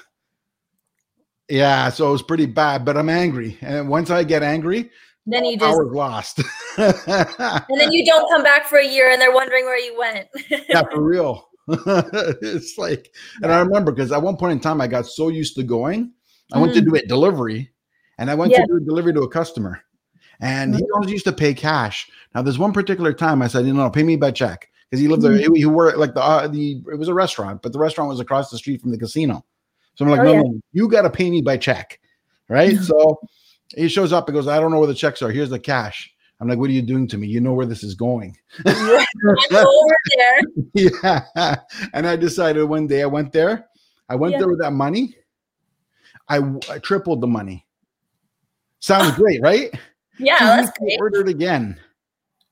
yeah, 1.53 1.89
so 1.89 2.09
it 2.09 2.11
was 2.11 2.23
pretty 2.23 2.47
bad, 2.47 2.83
but 2.83 2.97
I'm 2.97 3.09
angry. 3.09 3.59
And 3.61 3.87
once 3.87 4.09
I 4.09 4.23
get 4.23 4.41
angry, 4.41 4.89
then 5.27 5.45
you 5.45 5.55
just 5.55 5.79
lost. 5.79 6.39
and 6.77 6.95
then 7.05 7.91
you 7.91 8.03
don't 8.07 8.27
come 8.31 8.41
back 8.41 8.65
for 8.65 8.79
a 8.79 8.87
year 8.87 9.11
and 9.11 9.21
they're 9.21 9.31
wondering 9.31 9.65
where 9.65 9.77
you 9.77 9.95
went. 9.95 10.27
yeah, 10.67 10.81
for 10.91 11.01
real. 11.07 11.47
it's 11.67 12.79
like, 12.79 13.13
and 13.43 13.53
I 13.53 13.59
remember 13.59 13.91
because 13.91 14.11
at 14.11 14.23
one 14.23 14.35
point 14.35 14.53
in 14.53 14.59
time 14.61 14.81
I 14.81 14.87
got 14.87 15.05
so 15.05 15.29
used 15.29 15.55
to 15.57 15.63
going, 15.63 16.11
I 16.51 16.57
mm. 16.57 16.61
went 16.61 16.73
to 16.73 16.81
mm. 16.81 16.85
do 16.85 16.95
it 16.95 17.07
delivery 17.07 17.69
and 18.17 18.31
I 18.31 18.33
went 18.33 18.51
to 18.55 18.65
do 18.67 18.77
a 18.77 18.79
delivery 18.79 19.13
to 19.13 19.21
a 19.21 19.29
customer. 19.29 19.79
And 20.39 20.73
mm. 20.73 20.77
he 20.77 20.83
always 20.95 21.11
used 21.11 21.25
to 21.25 21.33
pay 21.33 21.53
cash. 21.53 22.09
Now, 22.33 22.41
there's 22.41 22.57
one 22.57 22.73
particular 22.73 23.13
time 23.13 23.43
I 23.43 23.47
said, 23.47 23.67
you 23.67 23.75
know, 23.75 23.91
pay 23.91 24.01
me 24.01 24.15
by 24.15 24.31
check 24.31 24.69
because 24.89 24.99
he 24.99 25.07
lived 25.07 25.21
mm. 25.21 25.37
there. 25.37 25.51
He, 25.53 25.59
he 25.59 25.65
worked 25.67 25.99
like 25.99 26.15
the 26.15 26.23
uh, 26.23 26.47
the 26.47 26.81
it 26.91 26.97
was 26.97 27.09
a 27.09 27.13
restaurant, 27.13 27.61
but 27.61 27.73
the 27.73 27.79
restaurant 27.79 28.09
was 28.09 28.19
across 28.19 28.49
the 28.49 28.57
street 28.57 28.81
from 28.81 28.89
the 28.89 28.97
casino. 28.97 29.45
So 29.95 30.05
I'm 30.05 30.11
like, 30.11 30.21
oh, 30.21 30.23
no, 30.23 30.33
yeah. 30.33 30.41
no, 30.41 30.59
you 30.71 30.87
got 30.87 31.03
to 31.03 31.09
pay 31.09 31.29
me 31.29 31.41
by 31.41 31.57
check. 31.57 31.99
Right. 32.49 32.77
so 32.81 33.19
he 33.75 33.87
shows 33.87 34.13
up 34.13 34.27
and 34.27 34.35
goes, 34.35 34.47
I 34.47 34.59
don't 34.59 34.71
know 34.71 34.79
where 34.79 34.87
the 34.87 34.93
checks 34.93 35.21
are. 35.21 35.31
Here's 35.31 35.49
the 35.49 35.59
cash. 35.59 36.11
I'm 36.39 36.47
like, 36.49 36.57
what 36.57 36.69
are 36.69 36.73
you 36.73 36.81
doing 36.81 37.07
to 37.07 37.17
me? 37.17 37.27
You 37.27 37.39
know 37.39 37.53
where 37.53 37.65
this 37.65 37.83
is 37.83 37.95
going. 37.95 38.35
there. 38.65 39.05
yeah. 40.73 41.55
And 41.93 42.05
I 42.05 42.15
decided 42.15 42.65
one 42.65 42.87
day 42.87 43.01
I 43.01 43.05
went 43.05 43.31
there. 43.31 43.67
I 44.09 44.15
went 44.15 44.33
yeah. 44.33 44.39
there 44.39 44.49
with 44.49 44.59
that 44.59 44.71
money. 44.71 45.15
I, 46.27 46.41
I 46.69 46.79
tripled 46.79 47.21
the 47.21 47.27
money. 47.27 47.65
Sounds 48.79 49.15
great, 49.15 49.41
right? 49.41 49.69
Yeah, 50.19 50.37
so 50.39 50.45
that's 50.45 50.77
great. 50.77 50.99
Ordered 50.99 51.29
again. 51.29 51.79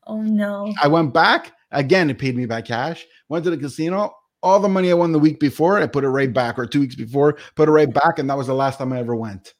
Oh 0.07 0.21
no. 0.21 0.73
I 0.81 0.87
went 0.87 1.13
back 1.13 1.51
again. 1.71 2.09
It 2.09 2.17
paid 2.17 2.35
me 2.35 2.45
by 2.45 2.61
cash. 2.61 3.05
Went 3.27 3.43
to 3.43 3.49
the 3.49 3.57
casino 3.57 4.15
all 4.43 4.59
the 4.59 4.69
money 4.69 4.91
I 4.91 4.93
won 4.93 5.11
the 5.11 5.19
week 5.19 5.39
before, 5.39 5.79
I 5.79 5.87
put 5.87 6.03
it 6.03 6.09
right 6.09 6.31
back, 6.31 6.57
or 6.57 6.65
two 6.65 6.81
weeks 6.81 6.95
before, 6.95 7.37
put 7.55 7.69
it 7.69 7.71
right 7.71 7.91
back, 7.91 8.19
and 8.19 8.29
that 8.29 8.37
was 8.37 8.47
the 8.47 8.53
last 8.53 8.79
time 8.79 8.93
I 8.93 8.99
ever 8.99 9.15
went. 9.15 9.53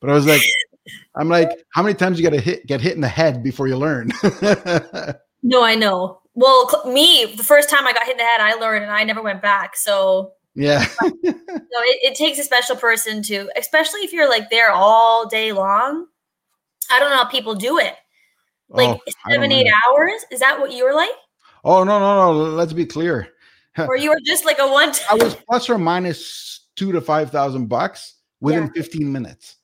But 0.00 0.10
I 0.10 0.14
was 0.14 0.26
like, 0.26 0.42
I'm 1.16 1.28
like, 1.28 1.50
how 1.70 1.82
many 1.82 1.94
times 1.94 2.18
you 2.18 2.24
got 2.24 2.34
to 2.34 2.40
hit 2.40 2.66
get 2.66 2.80
hit 2.80 2.94
in 2.94 3.00
the 3.00 3.08
head 3.08 3.42
before 3.42 3.66
you 3.66 3.76
learn? 3.76 4.12
no, 5.42 5.64
I 5.64 5.74
know. 5.74 6.20
Well, 6.34 6.82
me, 6.86 7.34
the 7.36 7.42
first 7.42 7.70
time 7.70 7.86
I 7.86 7.92
got 7.92 8.04
hit 8.04 8.12
in 8.12 8.18
the 8.18 8.24
head, 8.24 8.40
I 8.40 8.54
learned, 8.54 8.84
and 8.84 8.92
I 8.92 9.04
never 9.04 9.22
went 9.22 9.42
back. 9.42 9.76
So 9.76 10.32
yeah, 10.54 10.86
no, 11.02 11.10
it, 11.22 12.12
it 12.12 12.14
takes 12.14 12.38
a 12.38 12.44
special 12.44 12.76
person 12.76 13.22
to, 13.24 13.50
especially 13.56 14.00
if 14.00 14.12
you're 14.12 14.28
like 14.28 14.48
there 14.50 14.70
all 14.70 15.26
day 15.26 15.52
long. 15.52 16.06
I 16.90 17.00
don't 17.00 17.10
know 17.10 17.16
how 17.16 17.24
people 17.24 17.54
do 17.54 17.78
it. 17.78 17.94
Oh, 18.70 18.76
like 18.76 18.90
oh, 18.90 19.12
seven, 19.30 19.50
eight 19.50 19.70
hours. 19.88 20.24
Is 20.30 20.40
that 20.40 20.60
what 20.60 20.72
you 20.72 20.84
were 20.84 20.94
like? 20.94 21.10
Oh 21.64 21.84
no, 21.84 21.98
no, 21.98 22.32
no. 22.32 22.54
Let's 22.54 22.72
be 22.72 22.86
clear. 22.86 23.28
or 23.78 23.96
you 23.96 24.10
were 24.10 24.20
just 24.24 24.44
like 24.44 24.58
a 24.58 24.68
one. 24.68 24.92
I 25.10 25.14
was 25.14 25.34
plus 25.34 25.68
or 25.68 25.78
minus 25.78 26.68
two 26.76 26.92
to 26.92 27.00
five 27.00 27.30
thousand 27.30 27.66
bucks 27.66 28.14
within 28.40 28.64
yeah. 28.64 28.82
15 28.82 29.10
minutes. 29.10 29.56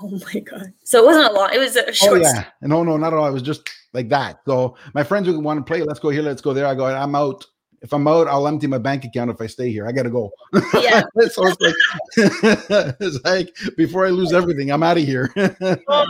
Oh 0.00 0.20
my 0.32 0.40
god! 0.40 0.72
So 0.84 1.02
it 1.02 1.06
wasn't 1.06 1.26
a 1.26 1.32
lot. 1.32 1.54
It 1.54 1.58
was 1.58 1.76
a 1.76 1.88
oh, 1.88 1.92
short. 1.92 2.12
Oh 2.12 2.22
yeah, 2.22 2.44
no, 2.62 2.84
no, 2.84 2.96
not 2.96 3.12
at 3.12 3.18
all. 3.18 3.26
It 3.26 3.32
was 3.32 3.42
just 3.42 3.68
like 3.92 4.08
that. 4.10 4.40
So 4.46 4.76
my 4.94 5.02
friends 5.02 5.26
would 5.28 5.42
want 5.42 5.58
to 5.58 5.68
play. 5.68 5.82
Let's 5.82 5.98
go 5.98 6.10
here. 6.10 6.22
Let's 6.22 6.40
go 6.40 6.52
there. 6.52 6.66
I 6.66 6.74
go. 6.74 6.86
I'm 6.86 7.16
out. 7.16 7.44
If 7.80 7.92
I'm 7.92 8.06
out, 8.08 8.26
I'll 8.26 8.46
empty 8.48 8.66
my 8.66 8.78
bank 8.78 9.04
account 9.04 9.30
if 9.30 9.40
I 9.40 9.46
stay 9.46 9.70
here. 9.70 9.86
I 9.86 9.92
got 9.92 10.02
to 10.02 10.10
go. 10.10 10.30
Yeah. 10.74 11.02
so 11.30 11.46
it's 11.46 11.60
like, 11.60 11.74
it's 13.00 13.24
like 13.24 13.76
before 13.76 14.04
I 14.04 14.10
lose 14.10 14.32
everything, 14.32 14.70
I'm 14.70 14.82
out 14.82 14.98
of 14.98 15.04
here. 15.04 15.32
oh, 15.36 16.06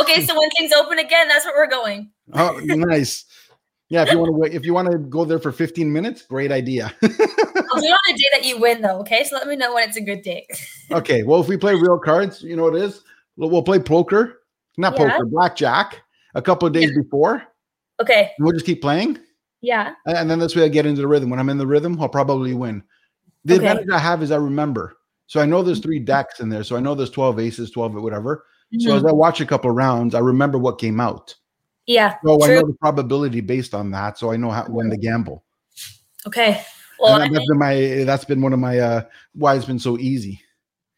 okay, 0.00 0.24
so 0.26 0.38
when 0.38 0.50
things 0.50 0.72
open 0.72 0.98
again, 0.98 1.28
that's 1.28 1.44
where 1.44 1.54
we're 1.56 1.70
going. 1.70 2.10
oh, 2.32 2.60
nice. 2.64 3.24
Yeah, 3.92 4.04
if 4.04 4.10
you 4.10 4.18
want 4.18 4.42
to 4.42 4.56
if 4.56 4.64
you 4.64 4.72
want 4.72 4.90
to 4.90 4.96
go 4.96 5.26
there 5.26 5.38
for 5.38 5.52
15 5.52 5.92
minutes, 5.92 6.22
great 6.22 6.50
idea. 6.50 6.94
I'll 7.02 7.10
do 7.10 7.18
it 7.18 7.92
on 7.92 8.14
a 8.14 8.16
day 8.16 8.24
that 8.32 8.42
you 8.42 8.58
win, 8.58 8.80
though. 8.80 9.00
Okay, 9.00 9.22
so 9.24 9.36
let 9.36 9.46
me 9.46 9.54
know 9.54 9.74
when 9.74 9.86
it's 9.86 9.98
a 9.98 10.00
good 10.00 10.22
day. 10.22 10.46
okay, 10.90 11.24
well, 11.24 11.42
if 11.42 11.48
we 11.48 11.58
play 11.58 11.74
real 11.74 11.98
cards, 11.98 12.42
you 12.42 12.56
know 12.56 12.62
what 12.62 12.74
it 12.74 12.84
is. 12.84 13.04
We'll, 13.36 13.50
we'll 13.50 13.62
play 13.62 13.78
poker, 13.78 14.40
not 14.78 14.94
Yeah. 14.94 15.10
poker, 15.10 15.26
blackjack, 15.26 16.00
a 16.34 16.40
couple 16.40 16.66
of 16.66 16.72
days 16.72 16.90
before. 16.96 17.42
Okay, 18.00 18.30
we'll 18.38 18.52
just 18.52 18.64
keep 18.64 18.80
playing, 18.80 19.18
yeah, 19.60 19.92
and 20.06 20.30
then 20.30 20.38
this 20.38 20.56
way 20.56 20.64
I 20.64 20.68
get 20.68 20.86
into 20.86 21.02
the 21.02 21.08
rhythm. 21.08 21.28
When 21.28 21.38
I'm 21.38 21.50
in 21.50 21.58
the 21.58 21.66
rhythm, 21.66 22.00
I'll 22.00 22.08
probably 22.08 22.54
win. 22.54 22.82
The 23.44 23.56
Okay. 23.56 23.66
advantage 23.66 23.90
I 23.92 23.98
have 23.98 24.22
is 24.22 24.30
I 24.30 24.36
remember, 24.36 24.96
so 25.26 25.38
I 25.38 25.44
know 25.44 25.62
there's 25.62 25.80
three 25.80 25.98
decks 25.98 26.40
in 26.40 26.48
there, 26.48 26.64
so 26.64 26.76
I 26.76 26.80
know 26.80 26.94
there's 26.94 27.10
12 27.10 27.38
aces, 27.38 27.70
12 27.70 27.92
whatever. 27.92 28.46
So 28.78 28.92
Mhm. 28.92 28.96
as 28.96 29.04
I 29.04 29.12
watch 29.12 29.42
a 29.42 29.46
couple 29.46 29.70
rounds, 29.70 30.14
I 30.14 30.20
remember 30.20 30.56
what 30.56 30.78
came 30.80 30.98
out. 30.98 31.34
Yeah. 31.86 32.16
So 32.24 32.42
I 32.42 32.48
know 32.48 32.66
the 32.66 32.76
probability 32.80 33.40
based 33.40 33.74
on 33.74 33.90
that, 33.92 34.18
so 34.18 34.32
I 34.32 34.36
know 34.36 34.50
how 34.50 34.64
when 34.66 34.90
to 34.90 34.96
gamble. 34.96 35.44
Okay. 36.26 36.62
Well, 36.98 37.18
that, 37.18 37.28
has 37.32 37.46
been 37.48 37.58
my 37.58 38.04
that's 38.04 38.24
been 38.24 38.40
one 38.40 38.52
of 38.52 38.60
my 38.60 38.78
uh 38.78 39.02
why 39.34 39.56
it's 39.56 39.64
been 39.64 39.78
so 39.80 39.98
easy. 39.98 40.40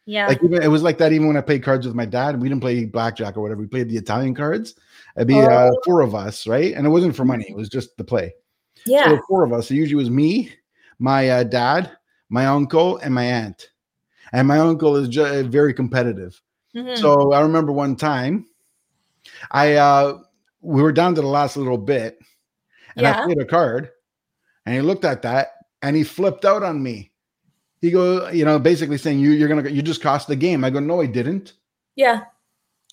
yeah, 0.05 0.29
Like 0.29 0.43
even 0.45 0.63
it 0.63 0.69
was 0.69 0.83
like 0.83 0.99
that 0.99 1.13
even 1.13 1.27
when 1.29 1.37
I 1.37 1.41
played 1.41 1.63
cards 1.63 1.87
with 1.87 1.97
my 1.97 2.05
dad. 2.05 2.41
We 2.41 2.49
didn't 2.49 2.61
play 2.61 2.85
blackjack 2.85 3.37
or 3.37 3.41
whatever. 3.41 3.61
We 3.63 3.67
played 3.69 3.89
the 3.89 3.97
Italian 3.97 4.35
cards. 4.35 4.75
It'd 5.17 5.29
be 5.29 5.35
uh, 5.35 5.47
Oh. 5.47 5.49
Mm-hmm. 5.49 5.73
four 5.87 6.01
of 6.03 6.15
us, 6.15 6.47
right? 6.47 6.75
And 6.75 6.87
it 6.87 6.91
wasn't 6.91 7.17
for 7.17 7.25
money. 7.25 7.47
It 7.49 7.57
was 7.57 7.71
just 7.71 7.97
the 7.97 8.05
play. 8.05 8.35
Yeah. 8.85 9.09
the 9.09 9.23
four 9.27 9.45
of 9.45 9.53
us. 9.55 9.71
It 9.71 9.77
usually 9.77 9.97
was 9.97 10.11
me, 10.11 10.53
my 10.99 11.31
uh, 11.31 11.45
dad, 11.45 11.91
my 12.29 12.45
uncle, 12.47 12.99
and 12.99 13.15
my 13.15 13.25
aunt. 13.25 13.71
And 14.33 14.47
my 14.47 14.59
uncle 14.59 14.97
is 14.97 15.09
ju- 15.09 15.45
very 15.45 15.73
competitive. 15.73 16.39
Mhm. 16.77 16.99
So 16.99 17.33
I 17.33 17.41
remember 17.41 17.73
one 17.73 17.97
time, 17.97 18.47
I 19.51 19.75
uh 19.75 20.19
we 20.65 20.83
were 20.83 20.93
down 20.93 21.15
to 21.15 21.21
the 21.21 21.27
last 21.27 21.57
little 21.57 21.79
bit, 21.79 22.19
and 22.97 23.07
I 23.07 23.11
Yeah. 23.11 23.25
played 23.25 23.39
a 23.39 23.45
card, 23.45 23.91
and 24.67 24.75
he 24.75 24.81
looked 24.81 25.05
at 25.05 25.23
that 25.23 25.53
and 25.83 25.95
he 25.95 26.03
flipped 26.05 26.45
out 26.45 26.63
on 26.63 26.83
me. 26.83 27.13
He 27.81 27.91
goes, 27.91 28.35
you 28.35 28.45
know, 28.45 28.59
basically 28.59 28.97
saying 28.99 29.19
you 29.21 29.31
you're 29.33 29.49
gonna 29.49 29.69
you 29.69 29.83
just 29.83 30.01
cost 30.03 30.27
the 30.29 30.37
game. 30.37 30.65
I 30.65 30.71
go, 30.71 30.81
no, 30.81 31.01
I 31.03 31.07
didn't. 31.07 31.53
yeah, 31.97 32.23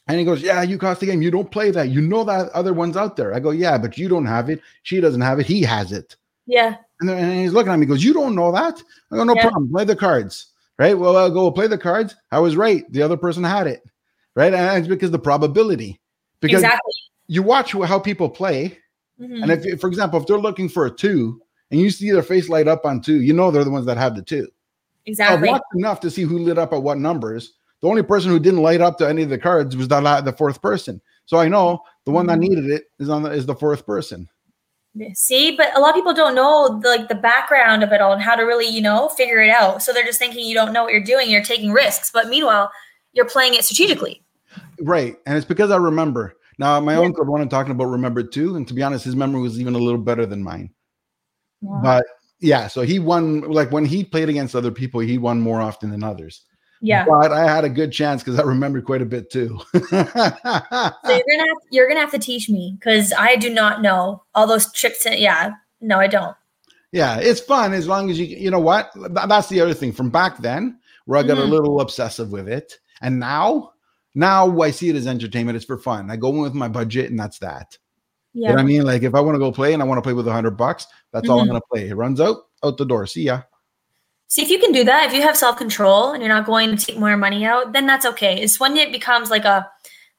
And 0.07 0.19
he 0.19 0.25
goes, 0.25 0.41
yeah, 0.41 0.61
you 0.63 0.77
cost 0.77 0.99
the 0.99 1.05
game. 1.05 1.21
You 1.21 1.31
don't 1.31 1.49
play 1.49 1.71
that. 1.71 1.89
You 1.89 2.01
know 2.01 2.23
that 2.25 2.49
other 2.49 2.73
one's 2.73 2.97
out 2.97 3.15
there. 3.15 3.33
I 3.33 3.39
go, 3.39 3.51
yeah, 3.51 3.77
but 3.77 3.97
you 3.97 4.09
don't 4.09 4.25
have 4.25 4.49
it. 4.49 4.61
She 4.83 4.99
doesn't 4.99 5.21
have 5.21 5.39
it. 5.39 5.45
He 5.45 5.61
has 5.63 5.91
it. 5.93 6.15
yeah, 6.45 6.75
And, 6.99 7.07
then, 7.09 7.17
and 7.17 7.39
he's 7.39 7.53
looking 7.53 7.71
at 7.71 7.79
me. 7.79 7.85
He 7.85 7.89
goes, 7.89 8.03
you 8.03 8.13
don't 8.13 8.35
know 8.35 8.51
that. 8.51 8.81
I 9.11 9.15
go, 9.15 9.23
no 9.23 9.33
Yeah. 9.35 9.43
problem. 9.43 9.71
Play 9.71 9.85
the 9.85 9.95
cards. 9.95 10.47
Right. 10.77 10.97
Well, 10.97 11.15
I'll 11.15 11.29
go 11.31 11.49
play 11.51 11.67
the 11.67 11.77
cards. 11.77 12.15
I 12.31 12.39
was 12.39 12.55
right. 12.57 12.83
The 12.91 13.01
other 13.03 13.15
person 13.15 13.43
had 13.43 13.67
it. 13.67 13.83
Right. 14.35 14.53
And 14.53 14.79
it's 14.79 14.87
because 14.87 15.11
the 15.11 15.19
probability. 15.19 15.99
Because 16.41 16.63
exactly. 16.63 16.93
You 17.31 17.41
watch 17.41 17.71
how 17.71 17.97
people 17.97 18.29
play, 18.29 18.77
Mhm. 19.17 19.41
and 19.41 19.51
if, 19.51 19.79
for 19.79 19.87
example, 19.87 20.19
if 20.19 20.27
they're 20.27 20.37
looking 20.37 20.67
for 20.67 20.85
a 20.85 20.91
two, 20.91 21.41
and 21.71 21.79
you 21.79 21.89
see 21.89 22.11
their 22.11 22.21
face 22.23 22.49
light 22.49 22.67
up 22.67 22.85
on 22.85 22.99
two, 22.99 23.21
you 23.21 23.31
know 23.31 23.49
they're 23.51 23.63
the 23.63 23.71
ones 23.71 23.85
that 23.85 23.97
have 23.97 24.15
the 24.17 24.21
two. 24.21 24.47
exactly. 25.05 25.47
I've 25.47 25.53
watched 25.53 25.73
enough 25.75 25.99
to 26.01 26.11
see 26.11 26.23
who 26.23 26.37
lit 26.39 26.57
up 26.59 26.73
at 26.73 26.83
what 26.83 26.97
numbers. 26.99 27.53
The 27.81 27.87
only 27.87 28.03
person 28.03 28.29
who 28.29 28.37
didn't 28.37 28.61
light 28.61 28.81
up 28.81 28.97
to 28.99 29.07
any 29.09 29.23
of 29.23 29.29
the 29.29 29.37
cards 29.37 29.75
was 29.77 29.87
the 29.87 30.21
the 30.23 30.33
fourth 30.33 30.61
person. 30.61 31.01
So 31.25 31.37
I 31.37 31.47
know 31.47 31.81
the 32.05 32.11
one 32.11 32.27
that 32.27 32.37
Mhm. 32.37 32.41
needed 32.49 32.65
it 32.69 32.83
is 32.99 33.09
on 33.09 33.23
the, 33.23 33.31
is 33.31 33.45
the 33.45 33.55
fourth 33.55 33.85
person. 33.85 34.27
See, 35.13 35.55
but 35.55 35.75
a 35.75 35.79
lot 35.79 35.91
of 35.91 35.95
people 35.95 36.13
don't 36.13 36.35
know 36.35 36.79
the, 36.83 36.89
like 36.89 37.07
the 37.07 37.15
background 37.15 37.81
of 37.81 37.93
it 37.93 38.01
all 38.01 38.11
and 38.11 38.21
how 38.21 38.35
to 38.35 38.43
really, 38.43 38.67
you 38.67 38.81
know, 38.81 39.07
figure 39.07 39.39
it 39.39 39.49
out. 39.49 39.81
So 39.81 39.93
they're 39.93 40.03
just 40.05 40.19
thinking 40.19 40.45
you 40.45 40.53
don't 40.53 40.73
know 40.73 40.83
what 40.83 40.91
you're 40.91 41.01
doing. 41.01 41.29
You're 41.29 41.41
taking 41.43 41.71
risks, 41.71 42.11
but 42.13 42.27
meanwhile, 42.27 42.69
you're 43.13 43.25
playing 43.25 43.53
it 43.53 43.63
strategically. 43.63 44.21
Right, 44.81 45.15
and 45.25 45.37
it's 45.37 45.45
because 45.47 45.71
I 45.71 45.77
remember. 45.77 46.35
Now 46.61 46.79
my 46.79 46.93
Yeah. 46.93 46.99
uncle, 47.05 47.25
the 47.25 47.31
one 47.31 47.41
I'm 47.41 47.49
talking 47.49 47.71
about, 47.71 47.85
remembered 47.85 48.31
too, 48.31 48.55
and 48.55 48.67
to 48.67 48.73
be 48.75 48.83
honest, 48.83 49.03
his 49.03 49.15
memory 49.15 49.41
was 49.41 49.59
even 49.59 49.73
a 49.73 49.79
little 49.79 49.99
better 49.99 50.27
than 50.27 50.43
mine. 50.43 50.69
But 51.81 52.05
yeah, 52.39 52.67
so 52.67 52.83
he 52.83 52.99
won. 52.99 53.41
Like 53.41 53.71
when 53.71 53.83
he 53.85 54.03
played 54.03 54.29
against 54.29 54.55
other 54.55 54.69
people, 54.71 54.99
he 54.99 55.17
won 55.17 55.41
more 55.41 55.59
often 55.59 55.89
than 55.89 56.03
others. 56.03 56.43
yeah. 56.81 57.03
But 57.07 57.31
I 57.31 57.43
had 57.51 57.63
a 57.65 57.69
good 57.69 57.91
chance 57.91 58.23
because 58.23 58.39
I 58.39 58.43
remembered 58.43 58.85
quite 58.85 59.01
a 59.01 59.05
bit 59.05 59.31
too. 59.31 59.59
So 59.73 59.87
you're 59.89 61.23
gonna 61.29 61.47
have, 61.47 61.57
you're 61.71 61.87
gonna 61.87 61.99
have 61.99 62.11
to 62.11 62.19
teach 62.19 62.47
me 62.49 62.75
because 62.79 63.11
I 63.17 63.35
do 63.37 63.51
not 63.53 63.81
know 63.81 64.23
all 64.35 64.45
those 64.47 64.71
tricks. 64.71 65.05
And, 65.05 65.19
yeah, 65.19 65.51
no, 65.81 65.97
I 65.99 66.07
don't. 66.07 66.35
yeah, 66.91 67.17
it's 67.19 67.39
fun 67.39 67.73
as 67.73 67.87
long 67.87 68.09
as 68.11 68.19
you 68.19 68.25
you 68.25 68.51
know 68.51 68.59
what. 68.59 68.91
That's 68.95 69.49
the 69.49 69.61
other 69.61 69.73
thing 69.73 69.93
from 69.93 70.09
back 70.11 70.37
then 70.39 70.79
where 71.05 71.19
I 71.19 71.23
got 71.23 71.37
a 71.39 71.41
Mhm. 71.41 71.49
little 71.49 71.81
obsessive 71.81 72.31
with 72.31 72.47
it, 72.47 72.73
and 73.01 73.19
now 73.19 73.70
now 74.15 74.59
I 74.61 74.71
see 74.71 74.89
it 74.89 74.95
as 74.95 75.07
entertainment. 75.07 75.55
It's 75.55 75.65
for 75.65 75.77
fun. 75.77 76.11
I 76.11 76.15
go 76.15 76.29
in 76.29 76.41
with 76.41 76.53
my 76.53 76.67
budget, 76.67 77.09
and 77.09 77.19
that's 77.19 77.39
that. 77.39 77.77
Yeah. 78.33 78.49
You 78.49 78.55
know 78.55 78.55
what 78.55 78.61
I 78.61 78.65
mean? 78.65 78.83
Like 78.83 79.03
if 79.03 79.13
I 79.15 79.19
want 79.19 79.35
to 79.35 79.39
go 79.39 79.51
play 79.51 79.73
and 79.73 79.81
I 79.81 79.85
want 79.85 79.97
to 79.97 80.01
play 80.01 80.13
with 80.13 80.27
a 80.27 80.31
hundred 80.31 80.51
bucks, 80.57 80.87
that's 81.11 81.27
all 81.29 81.39
I'm 81.39 81.47
Mhm. 81.47 81.51
gonna 81.51 81.61
play. 81.71 81.89
It 81.89 81.95
runs 81.95 82.21
out 82.21 82.37
out 82.63 82.77
the 82.77 82.85
door. 82.85 83.05
See 83.05 83.23
ya. 83.23 83.41
See, 84.27 84.41
if 84.41 84.49
you 84.49 84.59
can 84.59 84.71
do 84.71 84.85
that, 84.85 85.07
if 85.07 85.13
you 85.13 85.21
have 85.21 85.35
self 85.35 85.57
control 85.57 86.13
and 86.13 86.23
you're 86.23 86.33
not 86.33 86.45
going 86.45 86.75
to 86.75 86.85
take 86.85 86.97
more 86.97 87.17
money 87.17 87.45
out, 87.45 87.73
then 87.73 87.85
that's 87.85 88.05
okay. 88.05 88.41
It's 88.41 88.59
when 88.61 88.77
it 88.77 88.93
becomes 88.93 89.29
like 89.29 89.43
a 89.43 89.69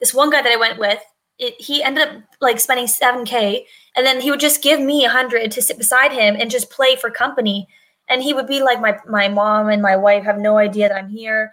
this 0.00 0.12
one 0.12 0.28
guy 0.30 0.42
that 0.42 0.52
I 0.52 0.56
went 0.56 0.78
with. 0.78 0.98
It, 1.38 1.54
he 1.58 1.82
ended 1.82 2.06
up 2.06 2.22
like 2.42 2.60
spending 2.60 2.86
seven 2.86 3.24
k, 3.24 3.66
and 3.96 4.04
then 4.04 4.20
he 4.20 4.30
would 4.30 4.40
just 4.40 4.62
give 4.62 4.80
me 4.80 5.06
a 5.06 5.08
hundred 5.08 5.50
to 5.50 5.62
sit 5.62 5.78
beside 5.78 6.12
him 6.12 6.36
and 6.38 6.50
just 6.50 6.70
play 6.70 6.96
for 6.96 7.10
company. 7.10 7.66
And 8.08 8.22
he 8.22 8.34
would 8.34 8.46
be 8.46 8.62
like, 8.62 8.80
my 8.82 8.98
my 9.08 9.28
mom 9.28 9.70
and 9.70 9.80
my 9.80 9.96
wife 9.96 10.24
have 10.24 10.38
no 10.38 10.58
idea 10.58 10.88
that 10.90 10.98
I'm 10.98 11.08
here. 11.08 11.52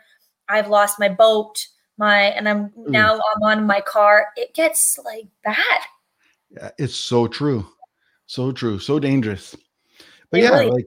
I've 0.49 0.67
lost 0.67 0.99
my 0.99 1.07
boat, 1.07 1.65
my 1.99 2.21
and 2.33 2.47
I'm 2.49 2.69
Mm. 2.69 2.91
now 2.91 3.13
I'm 3.13 3.43
on 3.43 3.67
my 3.67 3.81
car. 3.81 4.29
It 4.35 4.53
gets 4.55 4.97
like 5.05 5.27
bad. 5.43 5.81
Yeah, 6.49 6.71
it's 6.79 6.95
so 6.95 7.27
true. 7.27 7.65
So 8.25 8.51
true. 8.51 8.79
So 8.79 8.97
dangerous. 8.99 9.55
But 10.31 10.39
It 10.39 10.43
yeah, 10.43 10.57
really- 10.59 10.71
like 10.71 10.85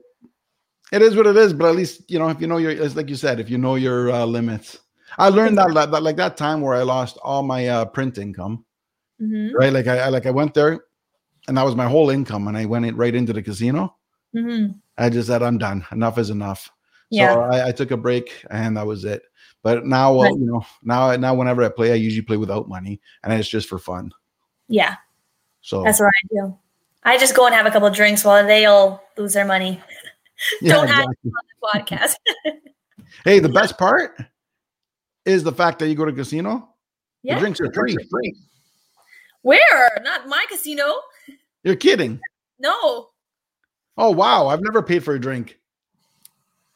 it 0.91 1.01
is 1.01 1.15
what 1.15 1.27
it 1.27 1.37
is. 1.37 1.53
But 1.53 1.69
at 1.69 1.75
least, 1.75 2.09
you 2.11 2.19
know, 2.19 2.29
if 2.29 2.41
you 2.41 2.47
know 2.47 2.57
your, 2.57 2.71
it's 2.71 2.95
like 2.95 3.09
you 3.09 3.15
said, 3.15 3.39
if 3.39 3.49
you 3.49 3.57
know 3.57 3.75
your 3.75 4.11
uh, 4.11 4.25
limits. 4.25 4.79
I 5.17 5.29
learned 5.29 5.57
that, 5.59 5.71
that, 5.73 6.01
like 6.03 6.17
that 6.17 6.37
time 6.37 6.61
where 6.61 6.73
I 6.73 6.81
lost 6.81 7.17
all 7.23 7.43
my 7.43 7.67
uh, 7.67 7.85
print 7.85 8.17
income, 8.17 8.65
hmm 9.19 9.51
right? 9.53 9.71
Like 9.71 9.87
I, 9.87 9.99
I 9.99 10.09
like 10.09 10.25
I 10.25 10.31
went 10.31 10.53
there 10.55 10.85
and 11.47 11.55
that 11.57 11.63
was 11.65 11.75
my 11.75 11.87
whole 11.87 12.09
income. 12.09 12.47
And 12.47 12.57
I 12.57 12.65
went 12.65 12.85
in, 12.85 12.95
right 12.95 13.13
into 13.13 13.31
the 13.33 13.41
casino. 13.43 13.95
hmm 14.33 14.67
I 14.97 15.09
just 15.09 15.27
said, 15.27 15.41
I'm 15.43 15.57
done. 15.57 15.85
Enough 15.91 16.17
is 16.17 16.29
enough. 16.29 16.71
Yeah. 17.09 17.33
So 17.33 17.41
I, 17.41 17.67
I 17.69 17.71
took 17.71 17.91
a 17.91 17.97
break 17.97 18.43
and 18.49 18.77
that 18.77 18.85
was 18.87 19.05
it. 19.05 19.21
But 19.63 19.85
now, 19.85 20.19
uh, 20.19 20.23
Right. 20.23 20.33
you 20.33 20.45
know, 20.45 20.65
now, 20.83 21.15
now 21.15 21.33
whenever 21.33 21.63
I 21.63 21.69
play, 21.69 21.91
I 21.91 21.95
usually 21.95 22.21
play 22.21 22.37
without 22.37 22.67
money 22.69 22.99
and 23.23 23.33
it's 23.33 23.47
just 23.49 23.67
for 23.67 23.79
fun. 23.79 24.11
Yeah. 24.67 24.97
So 25.61 25.83
That's 25.83 25.99
what 25.99 26.07
I 26.07 26.27
do. 26.31 26.57
I 27.03 27.17
just 27.17 27.33
go 27.35 27.45
and 27.45 27.55
have 27.55 27.65
a 27.65 27.71
couple 27.71 27.89
drinks 27.89 28.23
while 28.25 28.45
they 28.45 28.65
all 28.65 29.03
lose 29.17 29.33
their 29.33 29.45
money. 29.45 29.81
yeah, 30.61 30.73
don't 30.73 30.87
have- 30.87 31.05
exactly. 31.23 31.31
Podcast. 31.73 32.15
Hey, 33.23 33.39
the 33.39 33.47
best 33.47 33.77
part 33.77 34.17
is 35.23 35.43
the 35.43 35.51
fact 35.53 35.79
that 35.79 35.87
you 35.87 35.95
go 35.95 36.03
to 36.03 36.11
casino. 36.11 36.67
yeah. 37.21 37.35
The 37.35 37.39
drinks 37.41 37.61
are 37.61 37.71
free. 37.71 37.95
Free. 38.09 38.35
Where? 39.43 39.99
Not 40.03 40.27
my 40.27 40.43
casino. 40.49 40.95
You're 41.63 41.75
kidding. 41.77 42.19
No. 42.59 43.09
Oh 43.97 44.09
wow, 44.11 44.47
I've 44.47 44.61
never 44.61 44.81
paid 44.81 45.03
for 45.05 45.13
a 45.13 45.19
drink. 45.21 45.59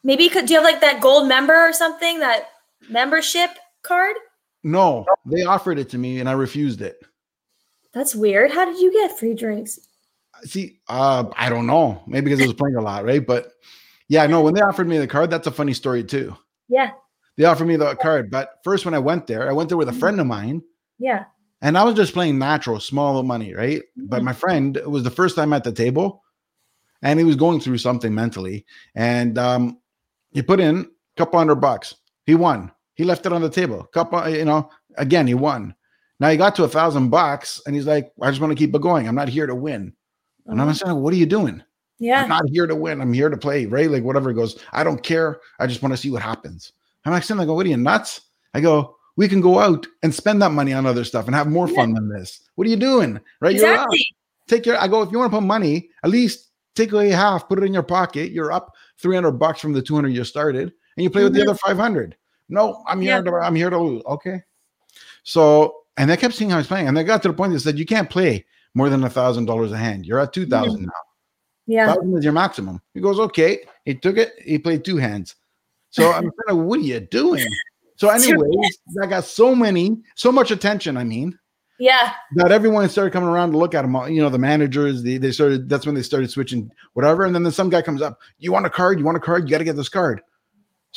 Maybe 0.04 0.24
you 0.26 0.30
could 0.30 0.46
do 0.46 0.54
you 0.54 0.60
have 0.62 0.72
like 0.72 0.80
that 0.82 1.02
gold 1.02 1.28
member 1.28 1.56
or 1.56 1.74
something? 1.74 2.20
That 2.20 2.50
membership 2.90 3.50
card? 3.84 4.16
No, 4.64 5.06
they 5.26 5.44
offered 5.44 5.80
it 5.80 5.90
to 5.90 5.98
me 5.98 6.20
and 6.20 6.28
I 6.28 6.34
refused 6.34 6.82
it. 6.82 6.98
That's 7.94 8.16
weird. 8.16 8.52
How 8.52 8.66
did 8.66 8.80
you 8.80 8.92
get 8.92 9.18
free 9.18 9.34
drinks? 9.34 9.80
See, 10.44 10.80
uh, 10.88 11.26
I 11.36 11.50
don't 11.50 11.66
know. 11.68 12.04
Maybe 12.06 12.26
because 12.26 12.42
I 12.42 12.46
was 12.46 12.54
playing 12.54 12.76
a 12.76 12.82
lot, 12.82 13.06
right? 13.06 13.26
But 13.26 13.52
yeah, 14.08 14.26
no, 14.28 14.42
when 14.42 14.54
they 14.54 14.62
offered 14.62 14.88
me 14.88 14.98
the 14.98 15.08
card, 15.08 15.30
that's 15.30 15.48
a 15.48 15.52
funny 15.52 15.74
story 15.74 16.04
too. 16.04 16.36
Yeah. 16.68 16.92
They 17.38 17.46
offered 17.46 17.68
me 17.68 17.76
the 17.76 17.96
card, 17.96 18.30
but 18.32 18.56
first 18.64 18.84
when 18.86 18.94
I 18.94 19.00
went 19.00 19.28
there, 19.28 19.50
I 19.50 19.54
went 19.54 19.70
there 19.70 19.78
with 19.78 19.90
a 19.90 19.94
friend 19.94 20.20
of 20.20 20.28
mine 20.28 20.62
Yeah. 21.00 21.26
and 21.62 21.78
I 21.78 21.84
was 21.84 21.96
just 21.96 22.14
playing 22.14 22.38
natural, 22.40 22.80
small 22.80 23.22
money, 23.24 23.54
right? 23.54 23.84
But 23.96 24.22
Mhm. 24.22 24.26
my 24.26 24.34
friend 24.34 24.76
it 24.78 24.90
was 24.90 25.04
the 25.04 25.12
first 25.12 25.36
time 25.36 25.54
at 25.54 25.64
the 25.64 25.72
table 25.72 26.24
and 27.02 27.20
he 27.20 27.26
was 27.26 27.36
going 27.36 27.60
through 27.60 27.78
something 27.78 28.14
mentally. 28.14 28.66
And 28.96 29.38
um, 29.38 29.80
he 30.32 30.42
put 30.42 30.60
in 30.60 30.80
a 30.80 30.86
couple 31.16 31.40
hundred 31.40 31.56
bucks. 31.56 31.96
He 32.28 32.36
won. 32.36 32.72
He 32.94 33.06
left 33.06 33.26
it 33.26 33.34
on 33.34 33.42
the 33.42 33.50
table. 33.50 33.84
Couple, 33.94 34.20
uh, 34.20 34.28
you 34.28 34.46
know, 34.46 34.70
again, 34.98 35.26
he 35.26 35.34
won. 35.34 35.74
Now 36.20 36.30
he 36.30 36.38
got 36.38 36.56
to 36.58 36.66
a 36.66 36.68
thousand 36.68 37.10
bucks 37.10 37.62
and 37.66 37.74
he's 37.74 37.88
like, 37.88 38.12
I 38.22 38.30
just 38.30 38.42
want 38.42 38.52
to 38.52 38.58
keep 38.58 38.76
it 38.76 38.82
going. 38.82 39.08
I'm 39.08 39.16
not 39.16 39.30
here 39.30 39.48
to 39.48 39.56
win. 39.56 39.94
And 40.46 40.62
I'm 40.62 40.68
mm-hmm. 40.68 40.76
saying, 40.76 41.02
what 41.02 41.14
are 41.14 41.18
you 41.18 41.26
doing? 41.26 41.64
Yeah. 42.00 42.24
I'm 42.24 42.30
not 42.30 42.50
here 42.50 42.68
to 42.68 42.76
win. 42.76 43.02
I'm 43.02 43.14
here 43.14 43.30
to 43.30 43.38
play, 43.38 43.66
right? 43.66 43.90
Like 43.90 44.04
whatever 44.04 44.30
it 44.30 44.36
goes. 44.36 44.62
I 44.72 44.84
don't 44.84 45.02
care. 45.02 45.40
I 45.60 45.68
just 45.68 45.82
want 45.82 45.94
to 45.94 45.98
see 45.98 46.12
what 46.12 46.22
happens. 46.22 46.74
I'm 47.06 47.14
like, 47.14 47.30
I 47.32 47.46
go, 47.46 47.54
what 47.54 47.66
are 47.66 47.70
you 47.70 47.78
nuts? 47.78 48.22
I 48.54 48.60
go, 48.60 48.98
we 49.16 49.30
can 49.30 49.40
go 49.40 49.60
out 49.60 49.88
and 50.04 50.14
spend 50.14 50.42
that 50.42 50.52
money 50.52 50.74
on 50.74 50.86
other 50.86 51.06
stuff 51.06 51.28
and 51.28 51.36
have 51.36 51.48
more 51.48 51.68
fun 51.68 51.94
than 51.94 52.10
this. 52.10 52.42
What 52.56 52.68
are 52.68 52.70
you 52.70 52.76
doing? 52.76 53.20
Right? 53.40 53.56
Exactly. 53.56 54.06
Take 54.48 54.66
your, 54.66 54.78
I 54.78 54.88
go, 54.88 55.02
if 55.02 55.12
you 55.12 55.18
want 55.18 55.32
to 55.32 55.38
put 55.38 55.46
money, 55.46 55.90
at 56.04 56.10
least 56.10 56.50
take 56.76 56.92
away 56.92 57.10
half, 57.10 57.48
put 57.48 57.60
it 57.60 57.66
in 57.66 57.74
your 57.74 57.84
pocket. 57.84 58.32
You're 58.32 58.52
up 58.52 58.74
300 59.00 59.32
bucks 59.32 59.62
from 59.62 59.74
the 59.74 59.82
200 59.82 60.10
you 60.10 60.24
started 60.24 60.74
and 60.98 61.04
you 61.04 61.10
play 61.10 61.24
with 61.24 61.34
the 61.34 61.40
Mhm. 61.40 61.50
other 61.50 61.58
500. 61.58 62.18
No, 62.50 62.84
I'm 62.88 63.00
here 63.02 63.18
Yeah. 63.18 63.22
to, 63.22 63.36
I'm 63.38 63.56
here 63.56 63.70
to 63.70 63.78
lose. 63.78 64.02
Okay. 64.06 64.44
So, 65.24 65.76
and 65.98 66.12
I 66.12 66.16
kept 66.16 66.34
seeing 66.34 66.50
how 66.50 66.58
he's 66.58 66.68
playing. 66.68 66.88
And 66.88 66.98
I 66.98 67.04
got 67.04 67.22
to 67.24 67.28
the 67.30 67.34
point 67.34 67.54
that 67.54 67.60
said, 67.60 67.78
you 67.80 67.86
can't 67.86 68.10
play 68.10 68.46
more 68.74 68.90
than 68.90 69.04
a 69.04 69.10
thousand 69.10 69.46
dollars 69.46 69.72
a 69.72 69.78
hand. 69.78 70.06
You're 70.06 70.20
at 70.20 70.34
two 70.34 70.46
thousand 70.46 70.84
now. 70.84 70.92
Yeah. 71.66 71.94
Thousand 71.94 72.18
is 72.18 72.24
your 72.24 72.34
maximum. 72.34 72.82
He 72.94 73.02
goes, 73.02 73.20
okay. 73.20 73.60
He 73.86 73.96
took 73.96 74.18
it. 74.18 74.34
He 74.44 74.58
played 74.58 74.86
two 74.86 74.98
hands. 74.98 75.36
So 75.90 76.12
I'm 76.12 76.24
kind 76.48 76.50
of, 76.50 76.58
what 76.60 76.80
are 76.80 76.84
you 76.84 77.00
doing? 77.00 77.46
So, 77.98 78.10
anyways, 78.10 78.78
I 79.02 79.08
got 79.08 79.26
so 79.26 79.56
many, 79.56 79.98
so 80.16 80.32
much 80.32 80.52
attention. 80.52 80.96
I 80.98 81.04
mean, 81.04 81.38
Yeah. 81.80 82.14
that 82.36 82.52
everyone 82.52 82.88
started 82.90 83.12
coming 83.12 83.28
around 83.28 83.52
to 83.52 83.58
look 83.58 83.74
at 83.74 83.84
him. 83.84 83.96
You 84.08 84.22
know, 84.22 84.30
the 84.30 84.38
managers, 84.38 85.02
they, 85.04 85.18
they 85.18 85.32
started, 85.32 85.68
that's 85.68 85.86
when 85.86 85.96
they 85.96 86.04
started 86.04 86.30
switching 86.30 86.72
whatever. 86.94 87.26
And 87.26 87.34
then, 87.34 87.44
then 87.44 87.52
some 87.52 87.70
guy 87.70 87.82
comes 87.82 88.02
up, 88.02 88.20
you 88.38 88.52
want 88.52 88.66
a 88.68 88.70
card? 88.70 89.00
You 89.00 89.06
want 89.06 89.18
a 89.18 89.22
card? 89.22 89.44
You 89.46 89.52
got 89.52 89.58
to 89.58 89.64
get 89.64 89.76
this 89.76 89.90
card. 89.90 90.22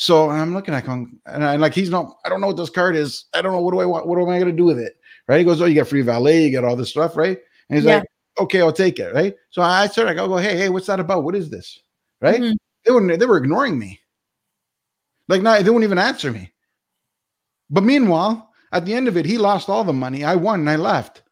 So 0.01 0.31
I'm 0.31 0.55
looking 0.55 0.73
at 0.73 0.87
him 0.87 1.21
and 1.27 1.45
I 1.45 1.57
like, 1.57 1.75
he's 1.75 1.91
not, 1.91 2.17
I 2.25 2.31
don't 2.31 2.41
know 2.41 2.47
what 2.47 2.57
this 2.57 2.71
card 2.71 2.97
is. 2.97 3.27
I 3.35 3.43
don't 3.43 3.53
know. 3.53 3.61
What 3.61 3.73
do 3.73 3.81
I 3.81 3.85
want? 3.85 4.07
What 4.07 4.17
am 4.19 4.31
I 4.31 4.39
going 4.39 4.51
to 4.51 4.57
do 4.57 4.65
with 4.65 4.79
it? 4.79 4.95
Right. 5.29 5.37
He 5.37 5.45
goes, 5.45 5.61
Oh, 5.61 5.67
you 5.67 5.75
got 5.75 5.89
free 5.89 6.01
valet. 6.01 6.47
You 6.47 6.53
got 6.53 6.65
all 6.65 6.75
this 6.75 6.89
stuff. 6.89 7.19
Right. 7.19 7.37
And 7.69 7.77
he's 7.77 7.85
Yeah. 7.85 7.97
like, 7.99 8.07
Okay, 8.41 8.63
I'll 8.63 8.73
take 8.73 8.99
it. 8.99 9.13
Right. 9.13 9.35
So 9.51 9.61
I 9.61 9.89
started, 9.89 10.13
I 10.13 10.15
go, 10.15 10.39
Hey, 10.39 10.57
hey, 10.57 10.69
what's 10.71 10.87
that 10.87 11.01
about? 11.01 11.23
What 11.25 11.37
is 11.37 11.51
this? 11.51 11.79
Right. 12.23 12.41
Mhm. 12.41 12.57
They 12.87 12.93
wouldn't, 12.93 13.21
they 13.21 13.27
were 13.27 13.37
ignoring 13.37 13.79
me. 13.79 14.01
Like, 15.29 15.43
not, 15.43 15.63
they 15.65 15.69
wouldn't 15.69 15.85
even 15.85 15.99
answer 15.99 16.33
me. 16.33 16.51
But 17.69 17.85
meanwhile, 17.85 18.55
at 18.73 18.87
the 18.87 18.95
end 18.95 19.07
of 19.07 19.19
it, 19.19 19.27
he 19.27 19.37
lost 19.37 19.69
all 19.69 19.85
the 19.85 19.93
money. 19.93 20.25
I 20.25 20.35
won 20.35 20.61
and 20.61 20.71
I 20.71 20.77
left. 20.77 21.25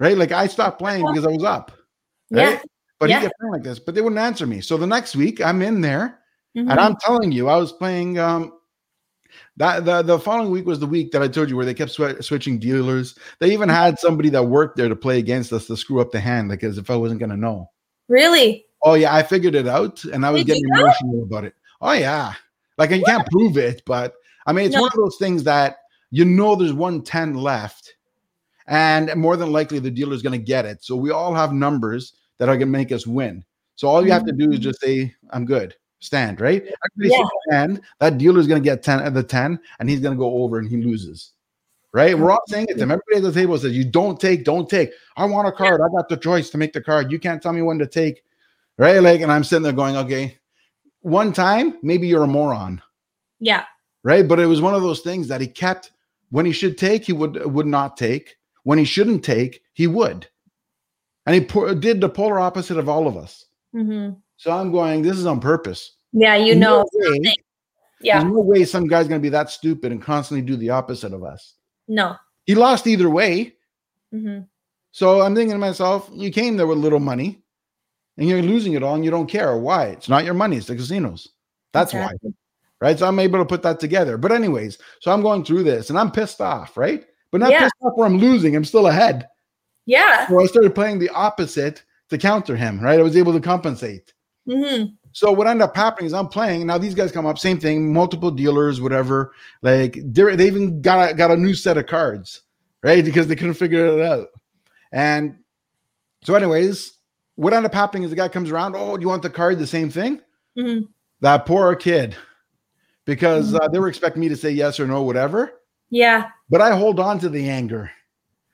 Right? 0.00 0.16
Like 0.16 0.32
I 0.32 0.46
stopped 0.46 0.78
playing 0.78 1.04
because 1.06 1.26
I 1.26 1.30
was 1.30 1.44
up. 1.44 1.72
Right? 2.30 2.54
Yeah. 2.54 2.62
But 2.98 3.10
Yeah. 3.10 3.16
he 3.18 3.26
kept 3.26 3.38
playing 3.38 3.52
like 3.52 3.62
this, 3.64 3.78
but 3.80 3.94
they 3.94 4.00
wouldn't 4.00 4.18
answer 4.18 4.46
me. 4.46 4.62
So 4.62 4.78
the 4.78 4.86
next 4.86 5.14
week, 5.14 5.42
I'm 5.42 5.60
in 5.60 5.82
there, 5.82 6.20
Mhm. 6.56 6.70
and 6.70 6.80
I'm 6.80 6.96
telling 6.96 7.32
you, 7.32 7.48
I 7.48 7.56
was 7.56 7.72
playing. 7.72 8.18
Um, 8.18 8.52
that 9.56 9.84
the 9.84 10.02
the 10.02 10.18
following 10.18 10.50
week 10.50 10.66
was 10.66 10.78
the 10.80 10.86
week 10.86 11.10
that 11.12 11.22
I 11.22 11.28
told 11.28 11.50
you 11.50 11.56
where 11.56 11.64
they 11.66 11.74
kept 11.74 11.96
swi- 11.96 12.22
switching 12.22 12.58
dealers. 12.58 13.16
They 13.40 13.52
even 13.52 13.68
had 13.68 13.98
somebody 13.98 14.28
that 14.30 14.44
worked 14.44 14.76
there 14.76 14.88
to 14.88 14.96
play 14.96 15.18
against 15.18 15.52
us 15.52 15.66
to 15.66 15.76
screw 15.76 16.00
up 16.00 16.12
the 16.12 16.20
hand 16.20 16.50
because 16.50 16.78
if 16.78 16.90
I 16.90 16.96
wasn't 16.96 17.20
going 17.20 17.30
to 17.30 17.36
know. 17.36 17.70
Really? 18.08 18.64
Oh 18.82 18.94
yeah, 18.94 19.14
I 19.14 19.22
figured 19.22 19.54
it 19.54 19.66
out, 19.66 20.04
and 20.04 20.24
I 20.26 20.30
was 20.30 20.42
Did 20.42 20.48
getting 20.48 20.62
you 20.64 20.68
know? 20.74 20.80
emotional 20.82 21.22
about 21.24 21.44
it. 21.44 21.54
Oh 21.80 21.92
yeah, 21.92 22.34
like 22.78 22.90
you 22.90 23.02
can't 23.04 23.26
prove 23.30 23.56
it, 23.56 23.82
but 23.86 24.14
I 24.46 24.52
mean, 24.52 24.66
it's 24.66 24.74
No. 24.74 24.82
one 24.82 24.90
of 24.92 24.98
those 24.98 25.16
things 25.18 25.42
that 25.44 25.78
you 26.10 26.24
know 26.24 26.54
there's 26.54 26.72
one 26.72 27.02
ten 27.02 27.34
left, 27.34 27.94
and 28.66 29.14
more 29.16 29.36
than 29.36 29.52
likely 29.52 29.78
the 29.78 29.90
dealer's 29.90 30.22
going 30.22 30.38
to 30.38 30.44
get 30.44 30.64
it. 30.64 30.84
So 30.84 30.96
we 30.96 31.10
all 31.10 31.34
have 31.34 31.52
numbers 31.52 32.14
that 32.38 32.48
are 32.48 32.56
going 32.56 32.68
to 32.68 32.78
make 32.78 32.92
us 32.92 33.06
win. 33.06 33.44
So 33.76 33.88
all 33.88 34.04
you 34.04 34.12
have 34.12 34.26
to 34.26 34.32
do 34.32 34.52
is 34.52 34.58
just 34.60 34.80
say, 34.80 35.14
"I'm 35.30 35.44
good." 35.44 35.74
Stand 36.04 36.40
right. 36.40 36.62
Everybody 36.62 37.22
Yeah. 37.22 37.28
stand. 37.48 37.80
That 38.00 38.18
dealer's 38.18 38.46
going 38.46 38.62
to 38.62 38.64
get 38.64 38.82
ten 38.82 39.00
at 39.00 39.14
the 39.14 39.22
ten, 39.22 39.58
and 39.78 39.88
he's 39.88 40.00
going 40.00 40.14
to 40.14 40.18
go 40.18 40.42
over 40.42 40.58
and 40.58 40.68
he 40.68 40.76
loses. 40.76 41.32
Right? 41.92 42.18
We're 42.18 42.30
all 42.30 42.42
saying 42.48 42.66
it 42.68 42.74
to 42.74 42.82
him. 42.82 42.90
Everybody 42.90 43.16
at 43.16 43.22
the 43.22 43.40
table 43.40 43.56
says, 43.56 43.76
"You 43.76 43.84
don't 43.84 44.20
take, 44.20 44.44
don't 44.44 44.68
take." 44.68 44.90
I 45.16 45.24
want 45.24 45.48
a 45.48 45.52
card. 45.52 45.80
I 45.80 45.88
got 45.96 46.08
the 46.08 46.16
choice 46.16 46.50
to 46.50 46.58
make 46.58 46.72
the 46.72 46.82
card. 46.82 47.10
You 47.10 47.18
can't 47.18 47.40
tell 47.42 47.52
me 47.52 47.62
when 47.62 47.78
to 47.78 47.86
take 47.86 48.22
right? 48.78 48.98
Like, 48.98 49.20
and 49.20 49.30
I'm 49.30 49.44
sitting 49.44 49.62
there 49.62 49.72
going, 49.72 49.96
okay, 49.96 50.38
one 51.00 51.32
time, 51.32 51.78
maybe 51.82 52.08
you're 52.08 52.24
a 52.24 52.26
moron, 52.26 52.82
Yeah. 53.40 53.64
right? 54.02 54.26
But 54.26 54.40
it 54.40 54.46
was 54.46 54.60
one 54.60 54.74
of 54.74 54.82
those 54.82 55.00
things 55.00 55.28
that 55.28 55.40
he 55.40 55.46
kept 55.46 55.92
when 56.30 56.46
he 56.46 56.52
should 56.52 56.76
take, 56.76 57.04
he 57.04 57.12
would 57.12 57.46
would 57.46 57.66
not 57.66 57.96
take. 57.96 58.36
When 58.64 58.78
he 58.78 58.84
shouldn't 58.84 59.22
take, 59.24 59.62
he 59.74 59.86
would. 59.86 60.26
And 61.26 61.34
he 61.34 61.40
po- 61.44 61.74
did 61.74 62.00
the 62.00 62.08
polar 62.08 62.40
opposite 62.40 62.78
of 62.78 62.88
all 62.88 63.06
of 63.06 63.16
us. 63.16 63.44
hmm 63.72 64.10
So 64.36 64.50
I'm 64.50 64.72
going, 64.72 65.02
this 65.02 65.16
is 65.16 65.26
on 65.26 65.40
purpose. 65.40 65.92
Yeah. 66.12 66.36
You 66.36 66.54
know. 66.54 66.84
no 66.92 67.10
way, 67.14 67.34
Yeah. 68.00 68.20
there's 68.20 68.32
no 68.32 68.40
way 68.40 68.64
some 68.64 68.86
guy's 68.86 69.08
going 69.08 69.20
to 69.20 69.22
be 69.22 69.28
that 69.30 69.50
stupid 69.50 69.92
and 69.92 70.02
constantly 70.02 70.44
do 70.44 70.56
the 70.56 70.70
opposite 70.70 71.12
of 71.12 71.22
us. 71.24 71.54
No. 71.88 72.16
He 72.44 72.54
lost 72.54 72.86
either 72.86 73.08
way. 73.10 73.54
hmm 74.12 74.40
So 74.92 75.22
I'm 75.22 75.34
thinking 75.34 75.54
to 75.54 75.58
myself, 75.58 76.08
you 76.12 76.30
came 76.30 76.56
there 76.56 76.66
with 76.66 76.78
little 76.78 77.00
money 77.00 77.42
and 78.18 78.28
you're 78.28 78.42
losing 78.42 78.74
it 78.74 78.82
all 78.82 78.94
and 78.94 79.04
you 79.04 79.10
don't 79.10 79.26
care. 79.30 79.56
Why? 79.56 79.86
It's 79.86 80.08
not 80.08 80.24
your 80.24 80.34
money, 80.34 80.56
it's 80.56 80.66
the 80.66 80.76
casinos. 80.76 81.28
That's 81.72 81.92
why. 81.92 82.12
right? 82.80 82.98
So 82.98 83.06
I'm 83.08 83.18
able 83.18 83.38
to 83.38 83.44
put 83.44 83.62
that 83.62 83.80
together. 83.80 84.16
But 84.18 84.30
anyways, 84.32 84.78
so 85.00 85.10
I'm 85.10 85.22
going 85.22 85.44
through 85.44 85.62
this 85.64 85.90
and 85.90 85.98
I'm 85.98 86.10
pissed 86.12 86.40
off, 86.40 86.76
right? 86.76 87.04
But 87.32 87.40
not 87.40 87.50
Yeah. 87.50 87.60
pissed 87.60 87.74
off 87.82 87.92
where 87.96 88.06
I'm 88.06 88.18
losing. 88.18 88.54
I'm 88.54 88.64
still 88.64 88.86
ahead. 88.88 89.26
Yeah. 89.86 90.28
So 90.28 90.40
I 90.40 90.46
started 90.46 90.74
playing 90.74 90.98
the 90.98 91.08
opposite 91.10 91.82
to 92.10 92.18
counter 92.18 92.54
him, 92.56 92.78
right? 92.80 92.98
I 93.00 93.02
was 93.02 93.16
able 93.16 93.32
to 93.32 93.40
compensate. 93.40 94.12
Hmm 94.46 94.84
So 95.12 95.32
what 95.32 95.46
ended 95.46 95.62
up 95.62 95.76
happening 95.76 96.06
is 96.06 96.14
I'm 96.14 96.28
playing. 96.28 96.66
Now 96.66 96.78
these 96.78 96.94
guys 96.94 97.12
come 97.12 97.26
up, 97.26 97.38
same 97.38 97.58
thing, 97.58 97.92
multiple 97.92 98.30
dealers, 98.30 98.80
whatever. 98.80 99.32
Like 99.62 99.98
they're, 100.04 100.30
even 100.30 100.82
got 100.82 101.10
a, 101.10 101.14
got 101.14 101.30
a 101.30 101.36
new 101.36 101.54
set 101.54 101.78
of 101.78 101.86
cards, 101.86 102.42
right? 102.82 103.04
Because 103.04 103.26
they 103.26 103.36
couldn't 103.36 103.54
figure 103.54 103.86
it 103.86 104.04
out. 104.04 104.28
And 104.92 105.38
so, 106.22 106.34
anyways, 106.34 106.92
what 107.36 107.52
ended 107.52 107.70
up 107.70 107.74
happening 107.74 108.04
is 108.04 108.10
the 108.10 108.16
guy 108.16 108.28
comes 108.28 108.50
around. 108.50 108.74
Oh, 108.76 108.96
do 108.96 109.02
you 109.02 109.08
want 109.08 109.22
the 109.22 109.30
card? 109.30 109.58
The 109.58 109.66
same 109.66 109.90
thing. 109.90 110.20
hmm 110.56 110.80
That 111.20 111.46
poor 111.46 111.74
kid, 111.74 112.16
because 113.04 113.54
uh, 113.54 113.68
they 113.68 113.78
were 113.78 113.88
expecting 113.88 114.20
me 114.20 114.28
to 114.28 114.36
say 114.36 114.50
yes 114.50 114.78
or 114.78 114.86
no, 114.86 115.02
whatever. 115.02 115.60
Yeah. 115.90 116.28
But 116.48 116.60
I 116.60 116.76
hold 116.76 117.00
on 117.00 117.18
to 117.20 117.28
the 117.28 117.48
anger. 117.48 117.90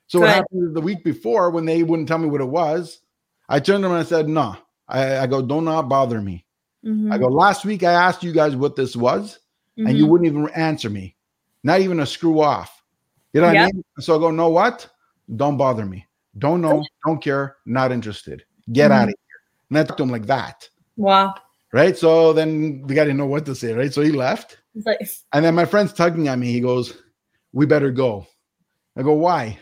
So 0.09 0.20
what 0.20 0.31
happened 0.31 0.74
the 0.74 0.81
week 0.81 1.05
before 1.05 1.50
when 1.50 1.64
they 1.64 1.83
wouldn't 1.83 2.09
tell 2.09 2.18
me 2.18 2.29
what 2.29 2.40
it 2.40 2.46
was? 2.46 3.00
I 3.48 3.61
turned 3.61 3.83
to 3.83 3.88
them 3.88 3.96
and 3.96 4.05
I 4.05 4.09
said, 4.09 4.29
"No." 4.29 4.57
I, 4.90 5.20
I 5.20 5.26
go, 5.26 5.40
"Do 5.42 5.61
not 5.61 5.88
bother 5.88 6.20
me." 6.20 6.44
hmm 6.85 7.12
I 7.12 7.18
go, 7.18 7.29
"Last 7.29 7.64
week 7.64 7.83
I 7.83 7.92
asked 7.92 8.22
you 8.22 8.33
guys 8.33 8.57
what 8.57 8.76
this 8.76 8.94
was, 8.96 9.38
and 9.76 9.96
you 9.96 10.07
wouldn't 10.07 10.26
even 10.31 10.48
answer 10.50 10.90
me, 10.90 11.16
not 11.64 11.81
even 11.81 12.00
a 12.00 12.07
screw 12.07 12.40
off." 12.40 12.83
You 13.33 13.40
know 13.40 13.46
what 13.46 13.57
I 13.57 13.66
mean? 13.66 13.85
So 14.00 14.16
I 14.16 14.18
go, 14.18 14.31
"Know 14.31 14.48
what? 14.48 14.88
Don't 15.37 15.57
bother 15.57 15.87
me. 15.87 16.07
Don't 16.38 16.61
know. 16.61 16.85
Don't 17.07 17.22
care. 17.22 17.57
Not 17.66 17.92
interested. 17.92 18.44
Get 18.72 18.90
Mhm. 18.90 18.94
out 18.94 19.09
of 19.09 19.09
here." 19.09 19.40
And 19.70 19.79
I 19.79 19.85
talked 19.85 19.98
to 19.98 20.03
him 20.03 20.11
like 20.11 20.26
that, 20.26 20.68
Wow. 20.96 21.35
right? 21.72 21.96
So 21.96 22.33
then 22.33 22.83
the 22.87 22.94
guy 22.94 23.05
didn't 23.05 23.18
know 23.18 23.26
what 23.26 23.46
to 23.46 23.55
say, 23.55 23.72
right? 23.72 23.92
So 23.92 24.03
he 24.03 24.11
left. 24.12 24.59
Like, 24.85 25.00
And 25.33 25.44
then 25.44 25.55
my 25.55 25.64
friend's 25.64 25.92
tugging 25.92 26.26
at 26.29 26.38
me. 26.38 26.50
He 26.53 26.61
goes, 26.61 27.03
We 27.53 27.66
better 27.66 27.90
go. 27.90 28.26
I 28.96 29.03
go, 29.03 29.12
Why? 29.14 29.59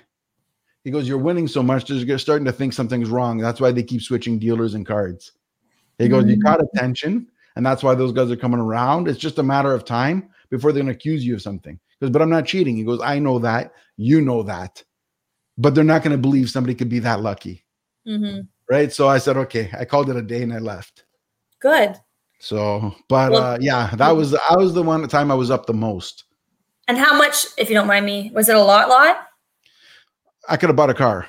He 0.85 0.91
goes, 0.91 1.07
You're 1.09 1.19
winning 1.19 1.49
so 1.49 1.63
much. 1.63 1.87
They're 1.87 2.19
starting 2.19 2.45
to 2.47 2.53
think 2.53 2.73
something's 2.73 3.11
wrong. 3.11 3.39
That's 3.39 3.61
why 3.61 3.73
they 3.73 3.83
keep 3.83 4.03
switching 4.03 4.39
dealers 4.39 4.75
and 4.75 4.87
cards. 4.87 5.33
He 5.99 6.09
goes, 6.09 6.27
You 6.27 6.37
Mm. 6.37 6.43
caught 6.45 6.61
attention. 6.63 7.29
And 7.57 7.67
that's 7.67 7.83
why 7.83 7.95
those 7.97 8.13
guys 8.13 8.31
are 8.31 8.37
coming 8.37 8.61
around. 8.61 9.09
It's 9.09 9.19
just 9.19 9.39
a 9.39 9.43
matter 9.43 9.75
of 9.75 9.85
time 9.85 10.31
before 10.49 10.71
they're 10.73 10.83
going 10.83 10.93
to 10.93 10.97
accuse 10.97 11.27
you 11.27 11.35
of 11.35 11.43
something. 11.43 11.79
He 11.99 12.07
goes, 12.07 12.11
But 12.13 12.23
I'm 12.23 12.31
not 12.31 12.47
cheating. 12.47 12.77
He 12.77 12.85
goes, 12.85 13.01
I 13.03 13.19
know 13.19 13.39
that. 13.41 13.73
You 13.97 14.21
know 14.21 14.43
that. 14.45 14.83
But 15.57 15.75
they're 15.75 15.83
not 15.83 16.03
going 16.05 16.13
to 16.13 16.19
believe 16.19 16.49
somebody 16.51 16.75
could 16.77 16.89
be 16.89 17.01
that 17.01 17.21
lucky. 17.21 17.65
hmm 18.07 18.41
Right. 18.71 18.93
So 18.93 19.09
I 19.09 19.19
said, 19.19 19.37
Okay. 19.37 19.71
I 19.77 19.85
called 19.85 20.09
it 20.11 20.17
a 20.17 20.23
day 20.23 20.43
and 20.43 20.53
I 20.53 20.59
left. 20.59 21.05
good. 21.61 21.97
So, 22.39 22.95
but 23.09 23.33
Well- 23.33 23.43
uh, 23.43 23.59
yeah, 23.61 23.91
that 23.97 24.11
was, 24.13 24.33
I 24.35 24.55
was 24.57 24.73
the 24.75 24.83
one 24.83 25.07
time 25.09 25.33
I 25.33 25.35
was 25.35 25.51
up 25.51 25.67
the 25.67 25.75
most. 25.75 26.25
And 26.87 26.97
how 26.97 27.17
much, 27.19 27.47
if 27.59 27.69
you 27.69 27.75
don't 27.75 27.89
mind 27.89 28.07
me, 28.07 28.31
was 28.33 28.49
it 28.49 28.55
a 28.57 28.63
lot, 28.63 28.89
lot? 28.89 29.27
I 30.49 30.57
could 30.57 30.69
have 30.69 30.77
bought 30.77 30.91
a 30.91 30.95
car. 30.95 31.27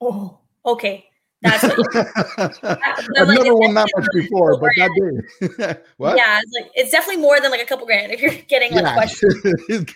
Oh, 0.00 0.38
okay. 0.64 1.06
That's 1.42 1.62
what 1.76 1.96
I've 2.38 3.28
like, 3.28 3.38
never 3.38 3.54
won 3.54 3.74
that 3.74 3.86
much 3.94 4.06
before, 4.14 4.58
but 4.58 4.70
that 4.76 4.90
day. 5.60 5.76
what? 5.96 6.16
yeah. 6.16 6.40
It's 6.42 6.52
like 6.60 6.70
it's 6.74 6.90
definitely 6.90 7.20
more 7.22 7.40
than 7.40 7.50
like 7.50 7.60
a 7.60 7.66
couple 7.66 7.86
grand 7.86 8.10
if 8.10 8.20
you're 8.20 8.32
getting 8.48 8.72
like 8.72 8.94
questions. 8.94 9.34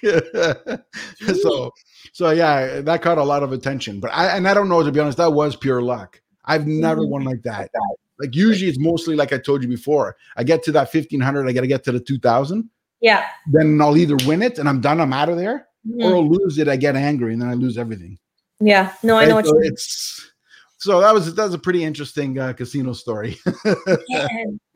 so, 1.43 1.71
so 2.13 2.31
yeah, 2.31 2.81
that 2.83 3.01
caught 3.03 3.19
a 3.19 3.25
lot 3.25 3.43
of 3.43 3.53
attention. 3.53 4.01
But 4.01 4.11
I 4.13 4.37
and 4.37 4.47
I 4.47 4.55
don't 4.55 4.69
know 4.69 4.83
to 4.83 4.93
be 4.93 5.01
honest, 5.01 5.19
that 5.19 5.33
was 5.33 5.57
pure 5.57 5.81
luck. 5.83 6.21
I've 6.45 6.67
never 6.67 7.03
Mhm. 7.03 7.09
won 7.09 7.25
like 7.25 7.43
that. 7.43 7.71
Like 8.19 8.35
usually, 8.37 8.69
it's 8.69 8.79
mostly 8.79 9.17
like 9.17 9.33
I 9.33 9.39
told 9.39 9.63
you 9.63 9.69
before. 9.69 10.17
I 10.37 10.45
get 10.45 10.63
to 10.65 10.73
that 10.73 10.93
fifteen 10.93 11.21
hundred, 11.21 11.49
I 11.49 11.53
got 11.53 11.63
to 11.63 11.67
get 11.67 11.85
to 11.85 11.93
the 11.93 12.01
two 12.01 12.19
thousand. 12.19 12.69
Yeah. 13.01 13.27
Then 13.51 13.81
I'll 13.81 13.97
either 13.97 14.17
win 14.27 14.43
it 14.43 14.59
and 14.59 14.69
I'm 14.69 14.81
done, 14.83 15.01
I'm 15.01 15.13
out 15.15 15.31
of 15.31 15.37
there, 15.39 15.69
Mhm. 15.89 16.05
or 16.05 16.17
I'll 16.17 16.29
lose 16.31 16.59
it, 16.59 16.69
I 16.69 16.77
get 16.77 16.97
angry, 16.97 17.33
and 17.33 17.41
then 17.41 17.49
I 17.49 17.55
lose 17.55 17.79
everything. 17.79 18.19
Yeah. 18.61 18.93
No, 19.03 19.17
I 19.17 19.25
know 19.27 19.37
what 19.37 19.47
so 19.47 19.55
you 19.55 19.61
mean. 19.61 19.73
it's 19.73 20.31
so 20.79 21.01
that 21.01 21.13
was 21.13 21.35
that 21.35 21.45
was 21.45 21.55
a 21.55 21.59
pretty 21.59 21.85
interesting 21.85 22.39
uh, 22.39 22.53
casino 22.53 22.93
story. 22.93 23.39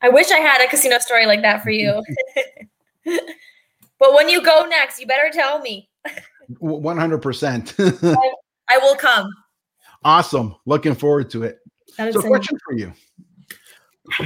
I 0.03 0.09
wish 0.09 0.31
I 0.31 0.39
had 0.39 0.61
a 0.65 0.69
casino 0.69 0.99
story 0.99 1.27
like 1.27 1.43
that 1.43 1.63
for 1.63 1.71
you. 1.71 2.03
but 3.99 4.15
when 4.15 4.29
you 4.29 4.43
go 4.43 4.67
next, 4.69 5.01
you 5.01 5.07
better 5.07 5.31
tell 5.33 5.61
me. 5.61 5.89
One 6.59 6.99
hundred 6.99 7.23
percent. 7.23 7.75
I 7.79 8.79
will 8.79 8.97
come. 8.97 9.29
Awesome. 10.05 10.57
Looking 10.67 10.95
forward 10.95 11.31
to 11.31 11.45
it. 11.45 11.59
That 11.97 12.09
is 12.09 12.15
So, 12.15 12.21
so- 12.21 12.29
question 12.29 12.59
for 12.67 12.75
you: 12.77 12.93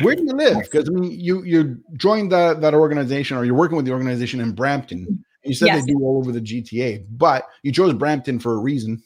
Where 0.03 0.17
do 0.17 0.25
you 0.25 0.33
live? 0.33 0.59
Because 0.63 0.89
I 0.89 0.93
mean, 0.93 1.13
you 1.13 1.45
you 1.45 1.81
joined 1.97 2.33
that 2.33 2.61
that 2.61 2.75
organization, 2.75 3.37
or 3.37 3.45
you're 3.45 3.55
working 3.55 3.77
with 3.77 3.87
the 3.87 3.93
organization 3.93 4.41
in 4.41 4.53
Brampton. 4.53 5.25
You 5.45 5.55
said 5.55 5.67
Yes. 5.67 5.85
they 5.87 5.93
do 5.93 6.01
all 6.03 6.19
over 6.19 6.33
the 6.33 6.41
GTA, 6.41 7.07
but 7.11 7.47
you 7.63 7.71
chose 7.73 7.95
Brampton 7.95 8.41
for 8.41 8.55
a 8.55 8.59
reason, 8.59 9.01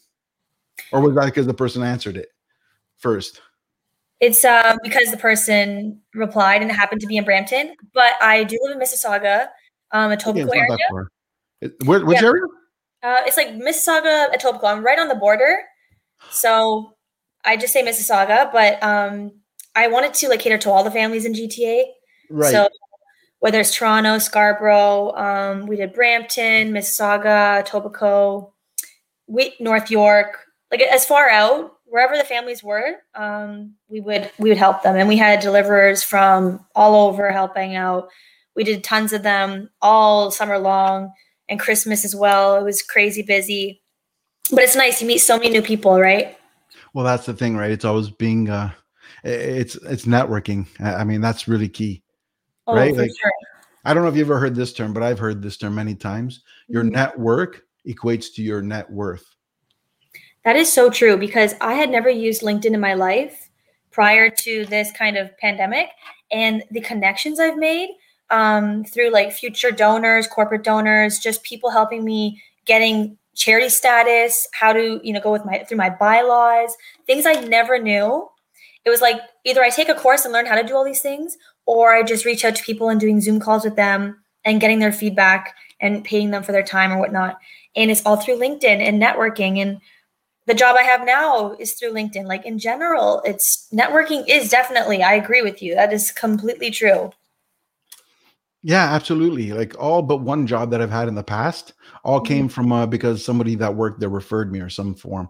or 0.90 1.00
was 1.00 1.14
that 1.14 1.26
because 1.26 1.46
the 1.46 1.54
person 1.54 1.82
answered 1.82 2.16
it 2.16 2.28
first? 2.98 3.40
It's 4.20 4.44
um, 4.44 4.78
because 4.82 5.10
the 5.10 5.16
person 5.16 6.00
replied 6.14 6.62
and 6.62 6.70
it 6.70 6.74
happened 6.74 7.00
to 7.00 7.06
be 7.06 7.16
in 7.16 7.24
Brampton, 7.24 7.74
but 7.92 8.12
I 8.20 8.44
do 8.44 8.58
live 8.62 8.76
in 8.76 8.80
Mississauga, 8.80 9.48
um, 9.90 10.10
Etobicoke 10.10 10.46
it's 10.46 10.54
area. 10.54 11.06
It- 11.60 11.74
where, 11.84 12.04
which 12.04 12.20
Yeah. 12.20 12.28
area? 12.28 12.42
Uh, 13.02 13.22
it's 13.26 13.36
like 13.36 13.48
Mississauga, 13.48 14.32
Etobicoke. 14.32 14.64
I'm 14.64 14.84
right 14.84 14.98
on 14.98 15.08
the 15.08 15.16
border. 15.16 15.56
So 16.30 16.94
I 17.44 17.56
just 17.56 17.72
say 17.72 17.84
Mississauga, 17.84 18.52
but 18.52 18.80
um, 18.82 19.32
I 19.74 19.88
wanted 19.88 20.14
to 20.14 20.28
like 20.28 20.40
cater 20.40 20.58
to 20.58 20.70
all 20.70 20.84
the 20.84 20.90
families 20.90 21.24
in 21.24 21.34
GTA. 21.34 21.84
Right. 22.30 22.52
So 22.52 22.68
whether 23.40 23.58
it's 23.58 23.74
Toronto, 23.74 24.18
Scarborough, 24.18 25.12
um, 25.16 25.66
we 25.66 25.74
did 25.74 25.92
Brampton, 25.92 26.72
Mississauga, 26.72 27.64
Etobicoke, 27.66 28.52
we, 29.26 29.56
North 29.58 29.90
York, 29.90 30.46
like 30.72 30.80
as 30.80 31.04
far 31.04 31.28
out 31.28 31.74
wherever 31.84 32.16
the 32.16 32.24
families 32.24 32.64
were, 32.64 32.96
um, 33.14 33.74
we 33.88 34.00
would 34.00 34.30
we 34.38 34.48
would 34.48 34.58
help 34.58 34.82
them, 34.82 34.96
and 34.96 35.06
we 35.06 35.18
had 35.18 35.40
deliverers 35.40 36.02
from 36.02 36.64
all 36.74 37.06
over 37.08 37.30
helping 37.30 37.76
out. 37.76 38.08
We 38.56 38.64
did 38.64 38.82
tons 38.82 39.12
of 39.12 39.22
them 39.22 39.70
all 39.82 40.30
summer 40.30 40.58
long 40.58 41.12
and 41.48 41.60
Christmas 41.60 42.04
as 42.04 42.16
well. 42.16 42.56
It 42.56 42.64
was 42.64 42.82
crazy 42.82 43.22
busy, 43.22 43.82
but 44.50 44.64
it's 44.64 44.74
nice. 44.74 45.00
You 45.00 45.06
meet 45.06 45.18
so 45.18 45.36
many 45.36 45.50
new 45.50 45.62
people, 45.62 46.00
right? 46.00 46.36
Well, 46.94 47.04
that's 47.04 47.26
the 47.26 47.34
thing, 47.34 47.56
right? 47.56 47.70
It's 47.70 47.84
always 47.84 48.10
being, 48.10 48.48
uh, 48.48 48.70
it's 49.24 49.76
it's 49.76 50.04
networking. 50.04 50.66
I 50.80 51.04
mean, 51.04 51.20
that's 51.20 51.48
really 51.48 51.68
key, 51.68 52.02
Oh, 52.66 52.74
right? 52.74 52.94
for 52.94 53.02
Like, 53.02 53.10
sure. 53.20 53.32
I 53.84 53.92
don't 53.92 54.02
know 54.02 54.08
if 54.08 54.16
you've 54.16 54.28
ever 54.28 54.38
heard 54.38 54.54
this 54.54 54.72
term, 54.72 54.92
but 54.92 55.02
I've 55.02 55.18
heard 55.18 55.42
this 55.42 55.56
term 55.56 55.74
many 55.74 55.94
times. 55.94 56.42
Your 56.68 56.84
Mhm. 56.84 56.92
network 56.92 57.62
equates 57.86 58.32
to 58.34 58.42
your 58.42 58.62
net 58.62 58.90
worth. 58.90 59.24
That 60.44 60.56
is 60.56 60.72
so 60.72 60.90
true 60.90 61.16
because 61.16 61.54
I 61.60 61.74
had 61.74 61.90
never 61.90 62.10
used 62.10 62.42
LinkedIn 62.42 62.74
in 62.74 62.80
my 62.80 62.94
life 62.94 63.48
prior 63.90 64.28
to 64.28 64.64
this 64.66 64.90
kind 64.92 65.16
of 65.16 65.36
pandemic. 65.38 65.88
And 66.32 66.64
the 66.70 66.80
connections 66.80 67.38
I've 67.38 67.58
made 67.58 67.90
um, 68.30 68.84
through 68.84 69.10
like 69.10 69.32
future 69.32 69.70
donors, 69.70 70.26
corporate 70.26 70.64
donors, 70.64 71.18
just 71.18 71.42
people 71.42 71.70
helping 71.70 72.04
me 72.04 72.42
getting 72.64 73.18
charity 73.34 73.68
status, 73.68 74.48
how 74.52 74.72
to, 74.72 75.00
you 75.02 75.12
know, 75.12 75.20
go 75.20 75.32
with 75.32 75.44
my 75.44 75.64
through 75.64 75.76
my 75.76 75.90
bylaws, 75.90 76.74
things 77.06 77.26
I 77.26 77.34
never 77.34 77.78
knew. 77.78 78.28
It 78.84 78.90
was 78.90 79.00
like 79.00 79.20
either 79.44 79.62
I 79.62 79.70
take 79.70 79.88
a 79.88 79.94
course 79.94 80.24
and 80.24 80.32
learn 80.32 80.46
how 80.46 80.56
to 80.56 80.66
do 80.66 80.74
all 80.74 80.84
these 80.84 81.02
things, 81.02 81.36
or 81.66 81.94
I 81.94 82.02
just 82.02 82.24
reach 82.24 82.44
out 82.44 82.56
to 82.56 82.64
people 82.64 82.88
and 82.88 82.98
doing 82.98 83.20
Zoom 83.20 83.38
calls 83.38 83.64
with 83.64 83.76
them 83.76 84.22
and 84.44 84.60
getting 84.60 84.80
their 84.80 84.92
feedback 84.92 85.54
and 85.80 86.04
paying 86.04 86.30
them 86.30 86.42
for 86.42 86.52
their 86.52 86.64
time 86.64 86.92
or 86.92 86.98
whatnot. 86.98 87.38
And 87.76 87.90
it's 87.90 88.04
all 88.04 88.16
through 88.16 88.38
LinkedIn 88.38 88.64
and 88.64 89.00
networking. 89.00 89.58
And 89.58 89.80
the 90.46 90.54
job 90.54 90.76
I 90.76 90.82
have 90.82 91.04
now 91.06 91.54
is 91.58 91.74
through 91.74 91.92
LinkedIn. 91.92 92.24
Like 92.26 92.44
in 92.44 92.58
general, 92.58 93.22
it's 93.24 93.68
networking 93.72 94.24
is 94.28 94.50
definitely, 94.50 95.02
I 95.02 95.14
agree 95.14 95.42
with 95.42 95.62
you. 95.62 95.74
That 95.74 95.92
is 95.92 96.10
completely 96.10 96.70
true. 96.70 97.12
Yeah, 98.62 98.92
absolutely. 98.92 99.52
Like 99.52 99.74
all 99.78 100.02
but 100.02 100.18
one 100.18 100.46
job 100.46 100.70
that 100.70 100.80
I've 100.80 100.90
had 100.90 101.08
in 101.08 101.14
the 101.14 101.22
past 101.24 101.72
all 102.04 102.20
Mhm. 102.20 102.26
came 102.26 102.48
from 102.48 102.72
uh, 102.72 102.86
because 102.86 103.24
somebody 103.24 103.56
that 103.56 103.74
worked 103.74 103.98
there 104.00 104.08
referred 104.08 104.52
me 104.52 104.60
or 104.60 104.68
some 104.70 104.94
form. 104.94 105.28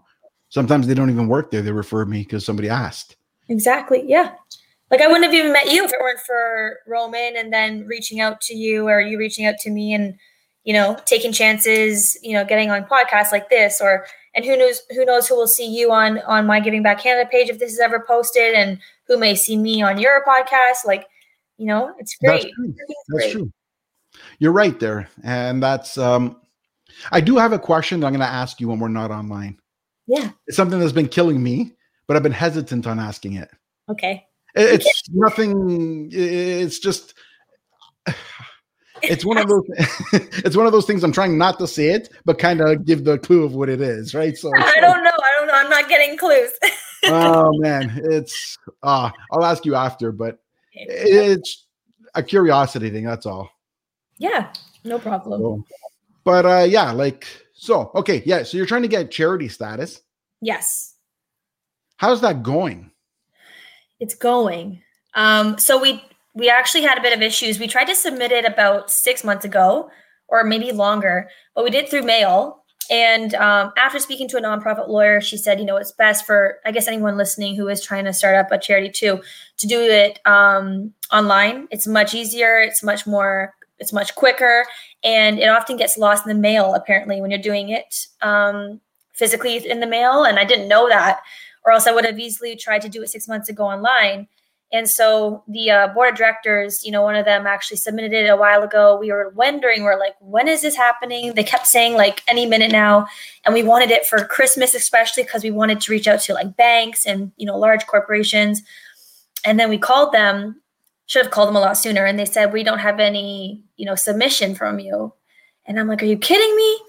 Sometimes 0.49 0.85
they 0.85 0.93
don't 0.93 1.09
even 1.09 1.27
work 1.27 1.49
there; 1.49 1.63
they 1.63 1.71
referred 1.71 2.09
me 2.09 2.19
because 2.19 2.45
somebody 2.45 2.69
asked. 2.69 3.15
Exactly. 3.49 4.03
Yeah. 4.05 4.33
Like 4.91 5.01
I 5.01 5.07
wouldn't 5.07 5.25
have 5.25 5.33
even 5.33 5.51
met 5.51 5.71
you 5.71 5.83
if 5.83 5.91
it 5.91 5.99
weren't 5.99 6.19
for 6.19 6.77
Roman 6.87 7.35
and 7.35 7.51
then 7.51 7.87
reaching 7.87 8.19
out 8.19 8.39
to 8.41 8.55
you 8.55 8.87
or 8.87 9.01
you 9.01 9.17
reaching 9.17 9.47
out 9.47 9.55
to 9.61 9.71
me 9.71 9.93
and, 9.93 10.15
you 10.63 10.73
know, 10.73 10.95
taking 11.05 11.31
chances, 11.31 12.15
you 12.21 12.33
know, 12.33 12.45
getting 12.45 12.69
on 12.69 12.83
podcasts 12.83 13.31
like 13.31 13.49
this 13.49 13.81
or 13.81 14.05
and 14.35 14.43
who 14.45 14.55
knows 14.57 14.81
who 14.91 15.05
knows 15.05 15.27
who 15.27 15.35
will 15.35 15.47
see 15.47 15.67
you 15.67 15.91
on 15.91 16.19
on 16.19 16.45
my 16.47 16.59
Giving 16.59 16.83
Back 16.83 16.99
Canada 17.01 17.29
page 17.31 17.49
if 17.49 17.59
this 17.59 17.71
is 17.73 17.79
ever 17.79 18.03
posted 18.07 18.53
and 18.53 18.79
who 19.07 19.17
may 19.17 19.35
see 19.35 19.57
me 19.57 19.81
on 19.81 19.97
your 19.99 20.23
podcast. 20.25 20.85
Like, 20.85 21.07
you 21.57 21.65
know, 21.65 21.93
it's 21.99 22.17
That's 22.21 22.43
great. 22.43 22.53
true. 22.53 22.65
Everything's 22.65 22.97
That's 23.09 23.31
true. 23.31 23.51
You're 24.39 24.51
right 24.51 24.79
there, 24.79 25.09
and 25.23 25.61
that's. 25.61 25.97
um 25.97 26.37
I 27.11 27.21
do 27.21 27.37
have 27.37 27.53
a 27.53 27.59
question 27.59 27.99
that 28.01 28.05
I'm 28.07 28.13
going 28.13 28.19
to 28.21 28.27
ask 28.31 28.61
you 28.61 28.67
when 28.67 28.77
we're 28.79 28.87
not 28.87 29.09
online. 29.09 29.59
Yeah. 30.05 30.29
It's 30.45 30.55
something 30.55 30.79
that's 30.79 30.91
been 30.91 31.07
killing 31.07 31.41
me, 31.41 31.71
but 32.05 32.15
I've 32.15 32.21
been 32.21 32.31
hesitant 32.31 32.85
on 32.85 32.99
asking 32.99 33.33
it. 33.33 33.49
Okay. 33.89 34.27
It- 34.55 34.81
It's 34.81 35.03
nothing. 35.11 36.09
It's 36.13 36.77
just. 36.77 37.15
It's 39.01 39.25
one 39.25 39.37
of 39.37 39.47
those. 39.47 39.63
it's 40.45 40.55
one 40.55 40.65
of 40.65 40.71
those 40.71 40.85
things. 40.85 41.03
I'm 41.03 41.11
trying 41.11 41.37
not 41.37 41.59
to 41.59 41.67
say 41.67 41.87
it, 41.87 42.09
but 42.25 42.39
kind 42.39 42.61
of 42.61 42.85
give 42.85 43.03
the 43.03 43.17
clue 43.17 43.43
of 43.43 43.53
what 43.53 43.69
it 43.69 43.81
is, 43.81 44.13
right? 44.13 44.37
So. 44.37 44.51
I 44.55 44.79
don't 44.79 45.03
know. 45.03 45.09
I 45.09 45.39
don't 45.39 45.47
know. 45.47 45.53
I'm 45.53 45.69
not 45.69 45.89
getting 45.89 46.17
clues. 46.17 46.51
oh 47.05 47.51
man, 47.59 48.01
it's. 48.05 48.57
Uh, 48.81 49.09
I'll 49.31 49.45
ask 49.45 49.65
you 49.65 49.75
after, 49.75 50.11
but 50.11 50.39
it's 50.73 51.65
a 52.15 52.23
curiosity 52.23 52.89
thing. 52.89 53.05
That's 53.05 53.25
all. 53.25 53.49
yeah, 54.19 54.53
no 54.83 54.99
problem. 54.99 55.41
So, 55.41 55.63
but 56.23 56.45
uh, 56.45 56.65
yeah, 56.69 56.91
like 56.91 57.27
so. 57.53 57.91
Okay, 57.95 58.21
yeah. 58.25 58.43
So 58.43 58.57
you're 58.57 58.65
trying 58.65 58.83
to 58.83 58.87
get 58.87 59.11
charity 59.11 59.49
status. 59.49 60.01
Yes. 60.41 60.95
How's 61.97 62.21
that 62.21 62.43
going? 62.43 62.91
it's 64.03 64.15
going. 64.15 64.81
Um, 65.15 65.57
so 65.57 65.79
we 65.79 66.03
we 66.33 66.49
actually 66.49 66.81
had 66.81 66.97
a 66.97 67.01
bit 67.01 67.13
of 67.13 67.21
issues. 67.21 67.59
We 67.59 67.67
tried 67.67 67.85
to 67.85 67.95
submit 67.95 68.31
it 68.31 68.45
about 68.45 68.89
six 68.89 69.23
months 69.23 69.45
ago, 69.45 69.89
or 70.27 70.43
maybe 70.43 70.71
longer, 70.71 71.29
but 71.55 71.63
we 71.63 71.69
did 71.69 71.89
through 71.89 72.03
mail. 72.03 72.63
And 72.89 73.33
um, 73.35 73.71
after 73.77 73.99
speaking 73.99 74.27
to 74.29 74.37
a 74.37 74.41
nonprofit 74.41 74.89
lawyer, 74.89 75.21
she 75.21 75.37
said, 75.37 75.59
you 75.59 75.65
know, 75.65 75.77
it's 75.77 75.91
best 75.91 76.25
for 76.25 76.59
I 76.65 76.71
guess 76.71 76.87
anyone 76.87 77.17
listening 77.17 77.55
who 77.55 77.67
is 77.69 77.81
trying 77.81 78.05
to 78.05 78.13
start 78.13 78.35
up 78.35 78.51
a 78.51 78.57
charity 78.57 78.89
too 78.89 79.21
to 79.57 79.67
do 79.67 79.79
it 79.79 80.19
um, 80.25 80.93
online. 81.11 81.67
It's 81.71 81.87
much 81.87 82.13
easier. 82.13 82.59
It's 82.59 82.83
much 82.83 83.07
more. 83.07 83.53
It's 83.79 83.93
much 83.93 84.15
quicker, 84.15 84.65
and 85.03 85.39
it 85.39 85.49
often 85.49 85.77
gets 85.77 85.97
lost 85.97 86.25
in 86.25 86.29
the 86.29 86.39
mail. 86.39 86.73
Apparently, 86.73 87.19
when 87.19 87.31
you're 87.31 87.39
doing 87.39 87.69
it 87.69 88.07
um, 88.21 88.79
physically 89.13 89.57
in 89.69 89.79
the 89.79 89.87
mail, 89.87 90.23
and 90.23 90.39
I 90.39 90.45
didn't 90.45 90.67
know 90.67 90.87
that 90.87 91.21
or 91.65 91.71
else 91.71 91.87
I 91.87 91.91
would 91.91 92.05
have 92.05 92.19
easily 92.19 92.55
tried 92.55 92.81
to 92.83 92.89
do 92.89 93.01
it 93.01 93.09
six 93.09 93.27
months 93.27 93.49
ago 93.49 93.63
online. 93.63 94.27
And 94.73 94.89
so 94.89 95.43
the 95.47 95.69
uh, 95.69 95.87
board 95.89 96.13
of 96.13 96.17
directors, 96.17 96.83
you 96.83 96.91
know, 96.91 97.03
one 97.03 97.15
of 97.15 97.25
them 97.25 97.45
actually 97.45 97.77
submitted 97.77 98.11
it 98.11 98.27
a 98.27 98.35
while 98.35 98.63
ago. 98.63 98.97
We 98.99 99.11
were 99.11 99.29
wondering, 99.35 99.83
we're 99.83 99.99
like, 99.99 100.15
when 100.19 100.47
is 100.47 100.63
this 100.63 100.75
happening? 100.75 101.35
They 101.35 101.43
kept 101.43 101.67
saying 101.67 101.93
like 101.93 102.23
any 102.27 102.47
minute 102.47 102.71
now, 102.71 103.05
and 103.45 103.53
we 103.53 103.61
wanted 103.61 103.91
it 103.91 104.07
for 104.07 104.25
Christmas, 104.25 104.73
especially 104.73 105.23
because 105.23 105.43
we 105.43 105.51
wanted 105.51 105.79
to 105.81 105.91
reach 105.91 106.07
out 106.07 106.21
to 106.21 106.33
like 106.33 106.57
banks 106.57 107.05
and 107.05 107.31
you 107.37 107.45
know 107.45 107.55
large 107.57 107.85
corporations. 107.85 108.63
And 109.45 109.59
then 109.59 109.69
we 109.69 109.77
called 109.77 110.11
them, 110.11 110.59
should 111.05 111.23
have 111.23 111.31
called 111.31 111.49
them 111.49 111.55
a 111.55 111.59
lot 111.59 111.77
sooner, 111.77 112.05
and 112.05 112.17
they 112.17 112.25
said 112.25 112.51
we 112.51 112.63
don't 112.63 112.79
have 112.79 112.99
any, 112.99 113.63
you 113.77 113.85
know, 113.85 113.95
submission 113.95 114.55
from 114.55 114.79
you. 114.79 115.13
And 115.67 115.79
I'm 115.79 115.87
like, 115.87 116.01
are 116.01 116.07
you 116.07 116.17
kidding 116.17 116.55
me? 116.55 116.79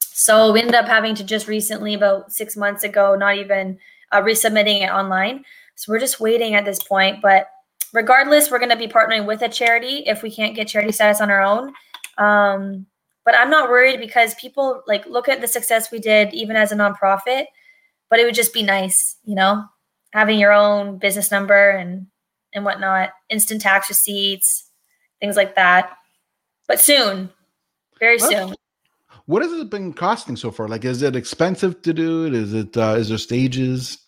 So 0.00 0.52
we 0.52 0.60
ended 0.60 0.74
up 0.74 0.86
having 0.86 1.14
to 1.14 1.24
just 1.24 1.48
recently, 1.48 1.94
about 1.94 2.32
six 2.32 2.54
months 2.54 2.84
ago, 2.84 3.16
not 3.16 3.36
even 3.36 3.78
uh, 4.12 4.20
resubmitting 4.20 4.82
it 4.82 4.90
online. 4.90 5.44
So 5.76 5.92
we're 5.92 6.00
just 6.00 6.20
waiting 6.20 6.54
at 6.54 6.64
this 6.64 6.82
point. 6.82 7.20
But 7.22 7.48
regardless, 7.92 8.50
we're 8.50 8.58
going 8.58 8.70
to 8.70 8.76
be 8.76 8.88
partnering 8.88 9.26
with 9.26 9.42
a 9.42 9.48
charity 9.48 10.04
if 10.06 10.22
we 10.22 10.30
can't 10.30 10.54
get 10.54 10.68
charity 10.68 10.92
status 10.92 11.20
on 11.20 11.30
our 11.30 11.42
own. 11.42 11.72
Um, 12.18 12.86
but 13.24 13.34
I'm 13.34 13.50
not 13.50 13.70
worried 13.70 14.00
because 14.00 14.34
people 14.34 14.82
like 14.86 15.06
look 15.06 15.28
at 15.28 15.40
the 15.40 15.48
success 15.48 15.90
we 15.90 15.98
did 15.98 16.32
even 16.34 16.56
as 16.56 16.72
a 16.72 16.76
nonprofit. 16.76 17.46
But 18.10 18.20
it 18.20 18.24
would 18.24 18.34
just 18.34 18.52
be 18.52 18.62
nice, 18.62 19.16
you 19.24 19.34
know, 19.34 19.64
having 20.12 20.38
your 20.38 20.52
own 20.52 20.98
business 20.98 21.30
number 21.30 21.70
and 21.70 22.06
and 22.52 22.64
whatnot, 22.64 23.10
instant 23.30 23.60
tax 23.60 23.88
receipts, 23.88 24.70
things 25.20 25.36
like 25.36 25.56
that. 25.56 25.96
But 26.68 26.80
soon, 26.80 27.30
very 27.98 28.18
What? 28.18 28.30
soon. 28.30 28.54
What 29.26 29.42
has 29.42 29.52
it 29.52 29.70
been 29.70 29.94
costing 29.94 30.36
so 30.36 30.50
far? 30.50 30.68
Like, 30.68 30.84
is 30.84 31.02
it 31.02 31.16
expensive 31.16 31.80
to 31.82 31.94
do 31.94 32.26
it? 32.26 32.34
Is 32.34 32.52
it? 32.52 32.76
Uh, 32.76 32.94
is 32.98 33.08
there 33.08 33.18
stages? 33.18 33.98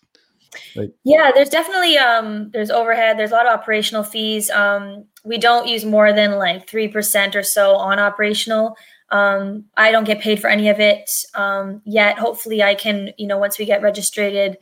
Yeah, 1.03 1.31
there's 1.33 1.49
definitely 1.49 1.97
um 1.97 2.49
there's 2.51 2.71
overhead, 2.71 3.17
there's 3.17 3.31
a 3.31 3.35
lot 3.35 3.47
of 3.47 3.59
operational 3.59 4.03
fees. 4.03 4.49
Um 4.49 5.05
we 5.23 5.37
don't 5.37 5.67
use 5.67 5.83
more 5.85 6.13
than 6.13 6.37
like 6.37 6.67
3% 6.69 7.35
or 7.35 7.43
so 7.43 7.75
on 7.75 7.99
operational. 7.99 8.75
Um 9.11 9.65
I 9.75 9.91
don't 9.91 10.03
get 10.05 10.21
paid 10.21 10.39
for 10.39 10.49
any 10.49 10.69
of 10.69 10.79
it 10.79 11.09
um 11.35 11.81
yet. 11.85 12.17
Hopefully 12.19 12.63
I 12.63 12.75
can, 12.75 13.11
you 13.17 13.27
know, 13.27 13.37
once 13.37 13.57
we 13.57 13.65
get 13.65 13.81
registered 13.81 14.57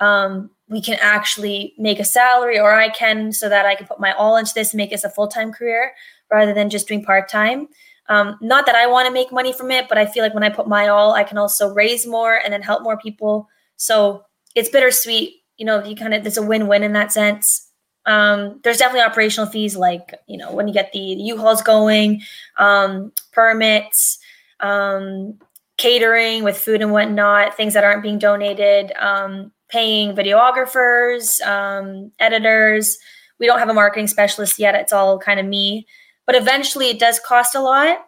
um 0.00 0.50
we 0.68 0.82
can 0.82 0.98
actually 1.00 1.74
make 1.78 1.98
a 1.98 2.04
salary 2.04 2.58
or 2.58 2.72
I 2.74 2.90
can 2.90 3.32
so 3.32 3.48
that 3.48 3.66
I 3.66 3.74
can 3.74 3.86
put 3.86 4.00
my 4.00 4.12
all 4.12 4.36
into 4.36 4.52
this 4.54 4.72
and 4.72 4.78
make 4.78 4.90
this 4.90 5.04
a 5.04 5.10
full-time 5.10 5.52
career 5.52 5.92
rather 6.30 6.52
than 6.52 6.68
just 6.68 6.88
doing 6.88 7.02
part-time. 7.02 7.68
Um, 8.08 8.38
not 8.40 8.66
that 8.66 8.74
I 8.74 8.86
want 8.86 9.06
to 9.06 9.12
make 9.12 9.32
money 9.32 9.52
from 9.52 9.70
it, 9.70 9.88
but 9.88 9.98
I 9.98 10.06
feel 10.06 10.22
like 10.22 10.34
when 10.34 10.42
I 10.42 10.48
put 10.48 10.68
my 10.68 10.88
all, 10.88 11.12
I 11.12 11.24
can 11.24 11.38
also 11.38 11.72
raise 11.72 12.06
more 12.06 12.34
and 12.42 12.52
then 12.52 12.62
help 12.62 12.82
more 12.82 12.98
people. 12.98 13.48
So 13.76 14.22
it's 14.54 14.70
bittersweet. 14.70 15.37
You 15.58 15.66
know, 15.66 15.84
you 15.84 15.94
kind 15.94 16.14
of 16.14 16.22
there's 16.22 16.38
a 16.38 16.42
win-win 16.42 16.82
in 16.82 16.92
that 16.94 17.12
sense. 17.12 17.68
Um, 18.06 18.60
there's 18.64 18.78
definitely 18.78 19.02
operational 19.02 19.50
fees, 19.50 19.76
like 19.76 20.14
you 20.26 20.38
know 20.38 20.52
when 20.54 20.66
you 20.66 20.74
get 20.74 20.92
the 20.92 20.98
U-Hauls 20.98 21.62
going, 21.62 22.22
um, 22.58 23.12
permits, 23.32 24.18
um, 24.60 25.38
catering 25.76 26.42
with 26.42 26.56
food 26.56 26.80
and 26.80 26.92
whatnot, 26.92 27.56
things 27.56 27.74
that 27.74 27.84
aren't 27.84 28.02
being 28.02 28.18
donated, 28.18 28.92
um, 28.98 29.52
paying 29.68 30.14
videographers, 30.14 31.40
um, 31.46 32.10
editors. 32.18 32.96
We 33.38 33.46
don't 33.46 33.58
have 33.58 33.68
a 33.68 33.74
marketing 33.74 34.08
specialist 34.08 34.58
yet. 34.58 34.74
It's 34.74 34.92
all 34.92 35.18
kind 35.18 35.38
of 35.38 35.46
me, 35.46 35.86
but 36.26 36.34
eventually 36.34 36.88
it 36.88 36.98
does 36.98 37.20
cost 37.20 37.54
a 37.54 37.60
lot. 37.60 37.98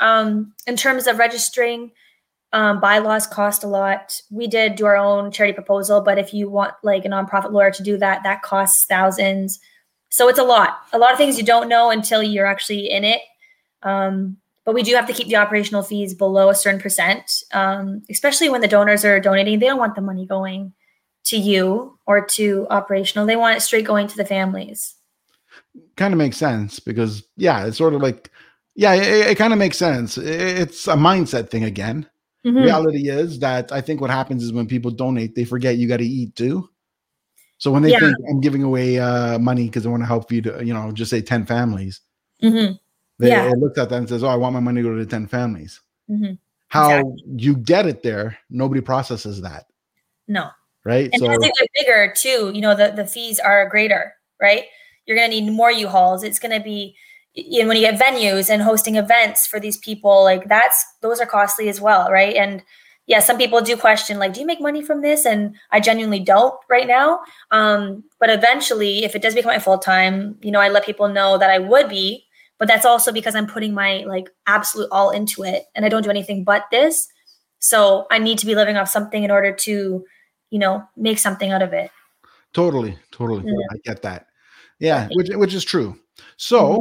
Um, 0.00 0.54
in 0.66 0.76
terms 0.76 1.06
of 1.06 1.18
registering, 1.18 1.92
Um, 2.52 2.80
bylaws 2.80 3.26
cost 3.28 3.62
a 3.62 3.68
lot. 3.68 4.20
We 4.30 4.48
did 4.48 4.74
do 4.74 4.86
our 4.86 4.96
own 4.96 5.30
charity 5.30 5.54
proposal, 5.54 6.00
but 6.00 6.18
if 6.18 6.34
you 6.34 6.50
want 6.50 6.74
like 6.82 7.04
a 7.04 7.08
nonprofit 7.08 7.52
lawyer 7.52 7.70
to 7.70 7.82
do 7.82 7.96
that, 7.98 8.22
that 8.24 8.42
costs 8.42 8.84
thousands. 8.88 9.60
So 10.08 10.28
it's 10.28 10.38
a 10.38 10.44
lot. 10.44 10.78
A 10.92 10.98
lot 10.98 11.12
of 11.12 11.18
things 11.18 11.38
you 11.38 11.44
don't 11.44 11.68
know 11.68 11.90
until 11.90 12.22
you're 12.22 12.46
actually 12.46 12.90
in 12.90 13.04
it. 13.04 13.20
Um, 13.84 14.36
but 14.64 14.74
we 14.74 14.82
do 14.82 14.94
have 14.94 15.06
to 15.06 15.12
keep 15.12 15.28
the 15.28 15.36
operational 15.36 15.82
fees 15.82 16.12
below 16.12 16.50
a 16.50 16.54
certain 16.54 16.80
percent, 16.80 17.30
um, 17.52 18.02
especially 18.10 18.48
when 18.48 18.60
the 18.60 18.68
donors 18.68 19.04
are 19.04 19.20
donating. 19.20 19.58
They 19.58 19.66
don't 19.66 19.78
want 19.78 19.94
the 19.94 20.00
money 20.00 20.26
going 20.26 20.72
to 21.24 21.36
you 21.36 21.98
or 22.06 22.24
to 22.26 22.66
operational. 22.70 23.26
They 23.26 23.36
want 23.36 23.56
it 23.56 23.60
straight 23.60 23.84
going 23.84 24.08
to 24.08 24.16
the 24.16 24.24
families. 24.24 24.96
Kind 25.96 26.12
of 26.12 26.18
makes 26.18 26.36
sense 26.36 26.80
because 26.80 27.22
yeah, 27.36 27.64
it's 27.64 27.78
sort 27.78 27.94
of 27.94 28.02
like 28.02 28.30
yeah, 28.74 28.94
it, 28.94 29.28
it 29.28 29.38
kind 29.38 29.52
of 29.52 29.58
makes 29.58 29.78
sense. 29.78 30.18
It's 30.18 30.88
a 30.88 30.94
mindset 30.94 31.50
thing 31.50 31.64
again. 31.64 32.09
Mm-hmm. 32.46 32.62
Reality 32.62 33.08
is 33.08 33.38
that 33.40 33.70
I 33.70 33.80
think 33.80 34.00
what 34.00 34.10
happens 34.10 34.42
is 34.42 34.52
when 34.52 34.66
people 34.66 34.90
donate, 34.90 35.34
they 35.34 35.44
forget 35.44 35.76
you 35.76 35.88
got 35.88 35.98
to 35.98 36.06
eat 36.06 36.34
too. 36.36 36.68
So 37.58 37.70
when 37.70 37.82
they 37.82 37.90
yeah. 37.90 38.00
think 38.00 38.16
I'm 38.30 38.40
giving 38.40 38.62
away 38.62 38.98
uh, 38.98 39.38
money 39.38 39.66
because 39.66 39.84
I 39.84 39.90
want 39.90 40.02
to 40.02 40.06
help 40.06 40.32
you 40.32 40.40
to, 40.42 40.64
you 40.64 40.72
know, 40.72 40.90
just 40.92 41.10
say 41.10 41.20
10 41.20 41.44
families, 41.44 42.00
mm-hmm. 42.42 42.72
they, 43.18 43.28
yeah. 43.28 43.50
it 43.50 43.58
looks 43.58 43.78
at 43.78 43.90
that 43.90 43.96
and 43.96 44.08
says, 44.08 44.24
Oh, 44.24 44.28
I 44.28 44.36
want 44.36 44.54
my 44.54 44.60
money 44.60 44.82
to 44.82 44.88
go 44.88 44.96
to 44.96 45.04
10 45.04 45.26
families. 45.26 45.80
Mm-hmm. 46.10 46.34
How 46.68 46.90
exactly. 46.90 47.22
you 47.36 47.56
get 47.56 47.86
it 47.86 48.02
there, 48.02 48.38
nobody 48.48 48.80
processes 48.80 49.42
that. 49.42 49.66
No. 50.26 50.48
Right. 50.84 51.10
And 51.12 51.20
so, 51.20 51.30
as 51.30 51.38
they 51.38 51.52
get 51.58 51.68
bigger 51.74 52.14
too, 52.16 52.52
you 52.54 52.62
know, 52.62 52.74
the, 52.74 52.92
the 52.96 53.06
fees 53.06 53.38
are 53.38 53.68
greater, 53.68 54.14
right? 54.40 54.64
You're 55.04 55.16
going 55.16 55.30
to 55.30 55.40
need 55.40 55.50
more 55.50 55.70
U-Hauls. 55.70 56.22
It's 56.22 56.38
going 56.38 56.56
to 56.56 56.64
be, 56.64 56.96
and 57.36 57.68
when 57.68 57.76
you 57.76 57.82
get 57.82 58.00
venues 58.00 58.50
and 58.50 58.62
hosting 58.62 58.96
events 58.96 59.46
for 59.46 59.60
these 59.60 59.76
people, 59.76 60.24
like 60.24 60.48
that's, 60.48 60.84
those 61.00 61.20
are 61.20 61.26
costly 61.26 61.68
as 61.68 61.80
well. 61.80 62.10
Right. 62.10 62.34
And, 62.36 62.62
yeah, 63.06 63.20
some 63.20 63.38
people 63.38 63.60
do 63.60 63.76
question, 63.76 64.18
like, 64.18 64.34
do 64.34 64.40
you 64.40 64.46
make 64.46 64.60
money 64.60 64.82
from 64.82 65.02
this? 65.02 65.26
And 65.26 65.56
I 65.72 65.80
genuinely 65.80 66.20
don't 66.20 66.54
right 66.68 66.86
now. 66.86 67.20
Um, 67.50 68.04
but 68.20 68.30
eventually, 68.30 69.02
if 69.02 69.16
it 69.16 69.22
does 69.22 69.34
become 69.34 69.52
my 69.52 69.58
full 69.58 69.78
time, 69.78 70.38
you 70.42 70.52
know, 70.52 70.60
I 70.60 70.68
let 70.68 70.86
people 70.86 71.08
know 71.08 71.36
that 71.36 71.50
I 71.50 71.58
would 71.58 71.88
be. 71.88 72.24
But 72.58 72.68
that's 72.68 72.84
also 72.84 73.10
because 73.10 73.34
I'm 73.34 73.46
putting 73.46 73.72
my 73.72 74.04
like 74.06 74.28
absolute 74.46 74.90
all 74.92 75.10
into 75.10 75.42
it, 75.42 75.64
and 75.74 75.86
I 75.86 75.88
don't 75.88 76.02
do 76.04 76.10
anything 76.10 76.44
but 76.44 76.66
this. 76.70 77.08
So 77.58 78.06
I 78.10 78.18
need 78.18 78.38
to 78.40 78.46
be 78.46 78.54
living 78.54 78.76
off 78.76 78.90
something 78.90 79.24
in 79.24 79.30
order 79.30 79.50
to, 79.50 80.04
you 80.50 80.58
know, 80.58 80.82
make 80.94 81.18
something 81.18 81.50
out 81.50 81.62
of 81.62 81.72
it. 81.72 81.90
Totally, 82.52 82.98
totally, 83.12 83.44
yeah. 83.46 83.66
I 83.72 83.76
get 83.82 84.02
that. 84.02 84.26
Yeah, 84.78 85.08
which 85.12 85.30
which 85.32 85.54
is 85.54 85.64
true. 85.64 85.98
So 86.36 86.70
mm-hmm. 86.70 86.80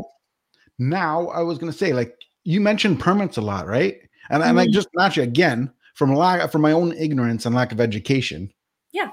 Now 0.80 1.28
I 1.28 1.42
was 1.42 1.58
going 1.58 1.72
to 1.72 1.78
say, 1.78 1.94
like, 1.94 2.16
you 2.44 2.62
mentioned 2.62 3.00
permits 3.00 3.38
a 3.38 3.42
lot, 3.42 3.68
right? 3.68 4.00
And, 4.30 4.42
mm-hmm. 4.42 4.50
and 4.50 4.60
I 4.60 4.68
just 4.68 4.88
naturally 4.96 5.28
again 5.28 5.72
from 5.94 6.16
lack 6.16 6.50
from 6.52 6.62
my 6.62 6.72
own 6.72 6.94
ignorance 6.94 7.46
and 7.46 7.54
lack 7.54 7.72
of 7.72 7.82
education. 7.82 8.52
Yeah. 8.92 9.12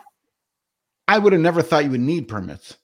I 1.09 1.19
would 1.19 1.33
have 1.33 1.43
never 1.43 1.63
thought 1.63 1.85
you 1.85 1.91
would 1.91 2.01
need 2.01 2.29
permits. 2.29 2.77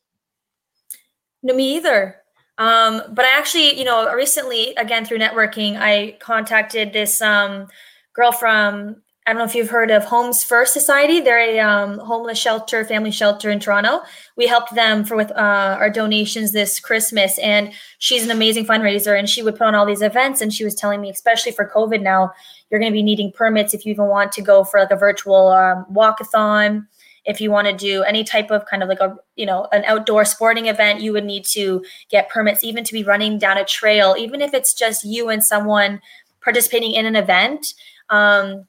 No, 1.42 1.54
me 1.54 1.76
either. 1.76 2.16
Um, 2.58 3.02
but 3.10 3.24
I 3.24 3.38
actually, 3.38 3.78
you 3.78 3.84
know, 3.84 4.12
recently, 4.12 4.74
again 4.74 5.04
through 5.04 5.18
networking, 5.18 5.78
I 5.80 6.16
contacted 6.20 6.92
this 6.92 7.22
um, 7.22 7.68
girl 8.12 8.32
from 8.32 9.02
I 9.24 9.30
don't 9.30 9.38
know 9.38 9.44
if 9.44 9.54
you've 9.54 9.70
heard 9.70 9.92
of 9.92 10.04
Homes 10.04 10.42
First 10.42 10.72
Society. 10.72 11.20
They're 11.20 11.38
a 11.38 11.60
um, 11.60 11.98
homeless 12.00 12.38
shelter, 12.38 12.84
family 12.84 13.12
shelter 13.12 13.50
in 13.50 13.60
Toronto. 13.60 14.00
We 14.36 14.48
helped 14.48 14.74
them 14.74 15.04
for 15.04 15.16
with 15.16 15.30
uh, 15.30 15.76
our 15.78 15.90
donations 15.90 16.50
this 16.50 16.80
Christmas, 16.80 17.38
and 17.38 17.72
she's 17.98 18.24
an 18.24 18.32
amazing 18.32 18.66
fundraiser. 18.66 19.16
And 19.16 19.28
she 19.28 19.44
would 19.44 19.54
put 19.54 19.68
on 19.68 19.76
all 19.76 19.86
these 19.86 20.02
events, 20.02 20.40
and 20.40 20.52
she 20.52 20.64
was 20.64 20.74
telling 20.74 21.00
me, 21.00 21.08
especially 21.08 21.52
for 21.52 21.70
COVID 21.72 22.02
now, 22.02 22.32
you're 22.68 22.80
going 22.80 22.90
to 22.90 22.96
be 22.96 23.02
needing 23.02 23.30
permits 23.30 23.74
if 23.74 23.86
you 23.86 23.92
even 23.92 24.06
want 24.06 24.32
to 24.32 24.42
go 24.42 24.64
for 24.64 24.80
like 24.80 24.90
a 24.90 24.96
virtual 24.96 25.48
um, 25.50 25.86
walkathon. 25.92 26.88
If 27.24 27.40
you 27.40 27.52
want 27.52 27.68
to 27.68 27.72
do 27.72 28.02
any 28.02 28.24
type 28.24 28.50
of 28.50 28.66
kind 28.66 28.82
of 28.82 28.88
like 28.88 28.98
a 28.98 29.16
you 29.36 29.46
know 29.46 29.68
an 29.70 29.84
outdoor 29.84 30.24
sporting 30.24 30.66
event, 30.66 31.00
you 31.00 31.12
would 31.12 31.24
need 31.24 31.44
to 31.52 31.84
get 32.10 32.28
permits, 32.28 32.64
even 32.64 32.82
to 32.82 32.92
be 32.92 33.04
running 33.04 33.38
down 33.38 33.56
a 33.56 33.64
trail, 33.64 34.16
even 34.18 34.40
if 34.40 34.52
it's 34.52 34.74
just 34.74 35.04
you 35.04 35.28
and 35.28 35.44
someone 35.44 36.00
participating 36.42 36.90
in 36.90 37.06
an 37.06 37.14
event. 37.14 37.74
Um, 38.10 38.66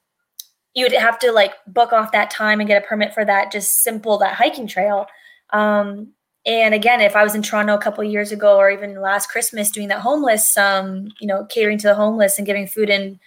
you 0.74 0.86
would 0.86 0.94
have 0.94 1.20
to 1.20 1.32
like 1.32 1.54
book 1.68 1.94
off 1.94 2.12
that 2.12 2.32
time 2.32 2.60
and 2.60 2.68
get 2.68 2.84
a 2.84 2.88
permit 2.88 3.14
for 3.14 3.24
that 3.26 3.52
just 3.52 3.82
simple 3.82 4.18
that 4.18 4.36
hiking 4.36 4.68
trail. 4.68 5.06
Um, 5.52 6.14
and 6.46 6.74
again 6.74 7.00
if 7.00 7.16
i 7.16 7.24
was 7.24 7.36
in 7.36 7.42
toronto 7.42 7.74
a 7.74 7.82
couple 7.82 8.04
years 8.04 8.32
ago 8.32 8.58
or 8.58 8.70
even 8.70 9.00
last 9.00 9.30
christmas 9.30 9.72
doing 9.72 9.88
that 9.88 10.02
homeless 10.02 10.58
um, 10.58 11.08
you 11.22 11.28
know 11.28 11.46
catering 11.46 11.78
to 11.78 11.88
the 11.88 11.96
homeless 11.96 12.38
and 12.38 12.46
giving 12.46 12.68
food 12.68 12.90
and 12.90 13.18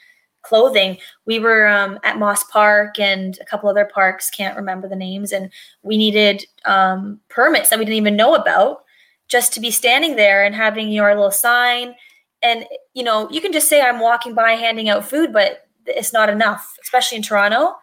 clothing 0.42 0.96
we 1.24 1.38
were 1.38 1.66
um, 1.66 1.98
at 2.04 2.18
moss 2.18 2.44
park 2.44 2.98
and 3.00 3.38
a 3.40 3.44
couple 3.44 3.68
other 3.68 3.86
parks 3.86 4.30
can't 4.30 4.56
remember 4.56 4.88
the 4.88 4.94
names 4.94 5.32
and 5.32 5.50
we 5.82 5.96
needed 5.96 6.44
um, 6.66 7.18
permits 7.28 7.70
that 7.70 7.78
we 7.78 7.84
didn't 7.84 7.96
even 7.96 8.16
know 8.16 8.34
about 8.34 8.84
just 9.28 9.52
to 9.52 9.60
be 9.60 9.70
standing 9.70 10.16
there 10.16 10.44
and 10.44 10.54
having 10.54 10.88
your 10.88 11.12
little 11.14 11.32
sign. 11.32 11.94
And 12.42 12.64
you 12.94 13.02
know 13.02 13.28
you 13.30 13.40
can 13.40 13.52
just 13.52 13.68
say 13.68 13.80
i'm 13.80 13.98
walking 13.98 14.34
by 14.34 14.52
handing 14.52 14.88
out 14.88 15.08
food 15.08 15.32
but 15.32 15.65
it's 15.86 16.12
not 16.12 16.28
enough, 16.28 16.76
especially 16.82 17.16
in 17.16 17.22
Toronto. 17.22 17.74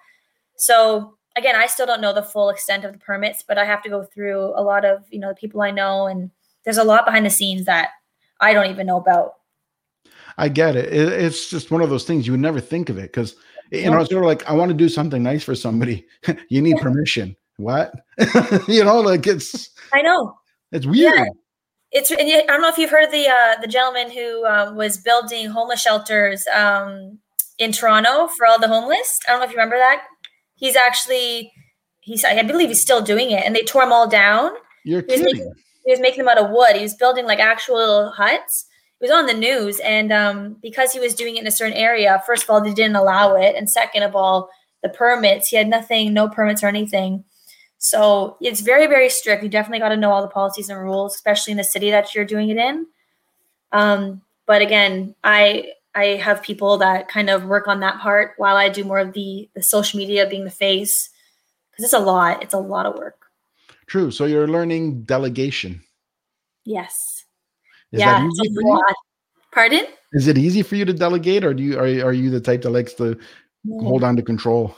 So 0.56 1.16
again, 1.36 1.56
I 1.56 1.68
still 1.68 1.86
don't 1.86 2.02
know 2.02 2.14
the 2.14 2.24
full 2.24 2.50
extent 2.50 2.86
of 2.86 2.94
the 2.94 3.00
permits, 3.00 3.44
but 3.48 3.58
I 3.58 3.66
have 3.66 3.82
to 3.84 3.90
go 3.90 4.04
through 4.04 4.54
a 4.56 4.62
lot 4.62 4.86
of 4.86 5.04
you 5.10 5.20
know 5.20 5.30
the 5.30 5.36
people 5.36 5.62
I 5.62 5.72
know, 5.72 6.08
and 6.08 6.32
there's 6.64 6.78
a 6.78 6.84
lot 6.84 7.06
behind 7.06 7.26
the 7.26 7.30
scenes 7.30 7.66
that 7.66 7.90
I 8.40 8.54
don't 8.54 8.70
even 8.70 8.88
know 8.88 8.98
about. 8.98 9.36
I 10.38 10.50
get 10.50 10.76
it. 10.76 10.92
It's 10.92 11.50
just 11.50 11.72
one 11.72 11.82
of 11.82 11.90
those 11.90 12.06
things 12.06 12.26
you 12.26 12.34
would 12.34 12.40
never 12.40 12.60
think 12.60 12.90
of 12.90 12.98
it 12.98 13.12
because 13.14 13.36
you 13.72 13.90
know 13.90 14.00
it's 14.00 14.10
sort 14.10 14.24
of 14.24 14.28
like 14.28 14.48
I 14.50 14.54
want 14.54 14.70
to 14.70 14.78
do 14.78 14.90
something 14.90 15.22
nice 15.22 15.44
for 15.44 15.56
somebody. 15.56 16.06
you 16.50 16.62
need 16.62 16.78
permission. 16.78 17.36
What? 17.58 17.94
you 18.68 18.84
know, 18.84 19.00
like 19.00 19.28
it's. 19.28 19.70
I 19.94 20.02
know. 20.02 20.38
It's 20.72 20.86
weird. 20.86 21.16
Yeah. 21.16 21.26
It's. 21.92 22.12
And 22.12 22.22
I 22.22 22.42
don't 22.46 22.62
know 22.62 22.70
if 22.70 22.78
you've 22.78 22.90
heard 22.90 23.06
of 23.06 23.12
the 23.12 23.28
uh, 23.28 23.62
the 23.62 23.68
gentleman 23.68 24.12
who 24.12 24.46
um, 24.46 24.76
was 24.76 24.98
building 24.98 25.48
homeless 25.48 25.82
shelters 25.82 26.46
um, 26.48 27.20
in 27.60 27.72
Toronto 27.72 28.28
for 28.28 28.46
all 28.46 28.60
the 28.60 28.68
homeless. 28.68 29.20
I 29.28 29.32
don't 29.32 29.40
know 29.40 29.46
if 29.46 29.52
you 29.52 29.58
remember 29.58 29.78
that. 29.78 30.04
He's 30.56 30.76
actually 30.76 31.52
he's 32.02 32.24
I 32.24 32.42
believe 32.44 32.70
he's 32.70 32.82
still 32.82 33.02
doing 33.02 33.32
it, 33.32 33.44
and 33.46 33.56
they 33.56 33.64
tore 33.64 33.84
them 33.84 33.94
all 33.94 34.08
down. 34.08 34.52
You're 34.84 35.02
he 35.02 35.08
kidding. 35.08 35.26
Making, 35.26 35.54
he 35.86 35.92
was 35.92 36.00
making 36.00 36.20
them 36.20 36.30
out 36.30 36.38
of 36.38 36.52
wood. 36.52 36.76
He 36.76 36.82
was 36.82 36.96
building 36.96 37.26
like 37.26 37.40
actual 37.40 38.12
huts. 38.12 38.66
It 39.00 39.04
was 39.04 39.12
on 39.12 39.26
the 39.26 39.34
news, 39.34 39.80
and 39.80 40.12
um, 40.14 40.58
because 40.62 40.94
he 40.94 41.00
was 41.00 41.14
doing 41.14 41.36
it 41.36 41.42
in 41.42 41.48
a 41.48 41.52
certain 41.52 41.76
area, 41.76 42.24
first 42.26 42.44
of 42.44 42.50
all, 42.50 42.62
they 42.62 42.74
didn't 42.74 42.96
allow 42.96 43.36
it, 43.36 43.56
and 43.56 43.70
second 43.70 44.04
of 44.04 44.16
all, 44.16 44.50
the 44.82 44.90
permits. 44.90 45.50
He 45.50 45.58
had 45.58 45.68
nothing, 45.68 46.14
no 46.14 46.30
permits 46.30 46.64
or 46.64 46.68
anything. 46.68 47.24
So 47.80 48.38
it's 48.40 48.62
very, 48.62 48.88
very 48.88 49.10
strict. 49.10 49.44
You 49.44 49.50
definitely 49.50 49.80
got 49.80 49.90
to 49.90 49.98
know 49.98 50.12
all 50.12 50.22
the 50.22 50.30
policies 50.30 50.70
and 50.70 50.80
rules, 50.80 51.16
especially 51.16 51.52
in 51.52 51.58
the 51.58 51.66
city 51.66 51.92
that 51.92 52.16
you're 52.16 52.24
doing 52.24 52.48
it 52.48 52.56
in. 52.56 52.88
Um, 53.74 54.22
but 54.46 54.62
again, 54.62 55.16
I 55.22 55.74
I 55.96 56.06
have 56.18 56.42
people 56.42 56.78
that 56.78 57.08
kind 57.08 57.30
of 57.30 57.46
work 57.46 57.68
on 57.68 57.80
that 57.82 58.00
part 58.00 58.34
while 58.38 58.56
I 58.56 58.70
do 58.70 58.84
more 58.84 59.00
of 59.00 59.14
the 59.14 59.50
the 59.54 59.64
social 59.64 59.98
media 59.98 60.28
being 60.28 60.44
the 60.44 60.52
face 60.52 61.10
because 61.72 61.86
it's 61.86 61.94
a 61.94 62.00
lot. 62.00 62.42
It's 62.42 62.54
a 62.54 62.60
lot 62.60 62.86
of 62.86 62.96
work. 62.96 63.18
True. 63.88 64.12
So 64.12 64.26
you're 64.26 64.48
learning 64.48 65.04
delegation. 65.04 65.84
Yes. 66.66 67.26
Is 67.92 68.00
yeah. 68.00 68.28
Pardon? 69.52 69.86
Is 70.14 70.28
it 70.28 70.38
easy 70.38 70.64
for 70.64 70.76
you 70.76 70.86
to 70.86 70.94
delegate, 70.94 71.44
or 71.44 71.54
do 71.54 71.62
you 71.62 71.78
are 71.78 72.08
are 72.08 72.14
you 72.14 72.30
the 72.30 72.42
type 72.42 72.64
that 72.64 72.72
likes 72.72 72.94
to 72.94 73.16
mm. 73.66 73.84
hold 73.84 74.04
on 74.04 74.16
to 74.16 74.24
control? 74.24 74.76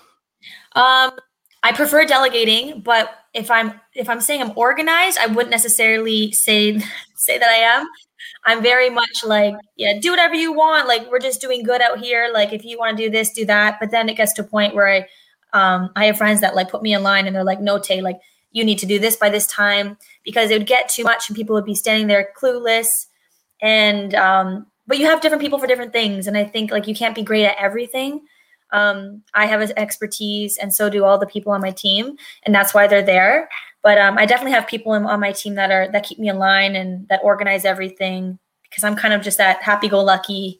Um, 0.73 1.11
I 1.63 1.71
prefer 1.73 2.05
delegating, 2.05 2.81
but 2.81 3.09
if 3.33 3.49
I'm 3.49 3.79
if 3.93 4.09
I'm 4.09 4.21
saying 4.21 4.41
I'm 4.41 4.53
organized, 4.55 5.17
I 5.17 5.27
wouldn't 5.27 5.51
necessarily 5.51 6.31
say 6.31 6.79
say 7.15 7.37
that 7.37 7.49
I 7.49 7.79
am. 7.79 7.87
I'm 8.45 8.61
very 8.61 8.89
much 8.89 9.23
like, 9.23 9.55
yeah, 9.75 9.99
do 9.99 10.11
whatever 10.11 10.35
you 10.35 10.53
want. 10.53 10.87
Like 10.87 11.09
we're 11.09 11.19
just 11.19 11.41
doing 11.41 11.63
good 11.63 11.81
out 11.81 11.99
here. 11.99 12.29
Like 12.33 12.53
if 12.53 12.63
you 12.63 12.77
want 12.77 12.97
to 12.97 13.03
do 13.03 13.09
this, 13.09 13.31
do 13.31 13.45
that. 13.45 13.77
But 13.79 13.91
then 13.91 14.09
it 14.09 14.17
gets 14.17 14.33
to 14.33 14.41
a 14.41 14.45
point 14.45 14.75
where 14.75 14.87
I 14.87 15.07
um 15.53 15.89
I 15.95 16.05
have 16.05 16.17
friends 16.17 16.41
that 16.41 16.55
like 16.55 16.69
put 16.69 16.81
me 16.81 16.93
in 16.93 17.03
line 17.03 17.27
and 17.27 17.35
they're 17.35 17.43
like, 17.43 17.61
no, 17.61 17.79
Tay, 17.79 18.01
like 18.01 18.19
you 18.51 18.63
need 18.63 18.79
to 18.79 18.85
do 18.85 18.99
this 18.99 19.15
by 19.15 19.29
this 19.29 19.47
time 19.47 19.97
because 20.23 20.49
it 20.49 20.57
would 20.57 20.67
get 20.67 20.89
too 20.89 21.03
much 21.03 21.29
and 21.29 21.35
people 21.35 21.55
would 21.55 21.65
be 21.65 21.75
standing 21.75 22.07
there 22.07 22.29
clueless. 22.41 22.87
And 23.61 24.15
um, 24.15 24.67
but 24.87 24.97
you 24.97 25.05
have 25.05 25.21
different 25.21 25.41
people 25.41 25.59
for 25.59 25.67
different 25.67 25.93
things. 25.93 26.27
And 26.27 26.37
I 26.37 26.45
think 26.45 26.71
like 26.71 26.87
you 26.87 26.95
can't 26.95 27.15
be 27.15 27.23
great 27.23 27.45
at 27.45 27.55
everything. 27.59 28.21
Um, 28.71 29.23
I 29.33 29.45
have 29.45 29.61
expertise, 29.77 30.57
and 30.57 30.73
so 30.73 30.89
do 30.89 31.05
all 31.05 31.17
the 31.17 31.27
people 31.27 31.53
on 31.53 31.61
my 31.61 31.71
team, 31.71 32.17
and 32.43 32.53
that's 32.53 32.73
why 32.73 32.87
they're 32.87 33.01
there. 33.03 33.47
But 33.85 33.99
um, 33.99 34.17
I 34.17 34.25
definitely 34.25 34.53
have 34.53 34.65
people 34.65 34.93
on 34.93 35.19
my 35.19 35.31
team 35.31 35.53
that 35.55 35.69
are 35.69 35.87
that 35.91 36.03
keep 36.03 36.17
me 36.17 36.27
in 36.27 36.39
line 36.39 36.75
and 36.75 37.07
that 37.09 37.19
organize 37.23 37.65
everything 37.65 38.39
because 38.63 38.83
I'm 38.83 38.95
kind 38.95 39.13
of 39.13 39.21
just 39.21 39.37
that 39.37 39.61
happy-go-lucky. 39.61 40.59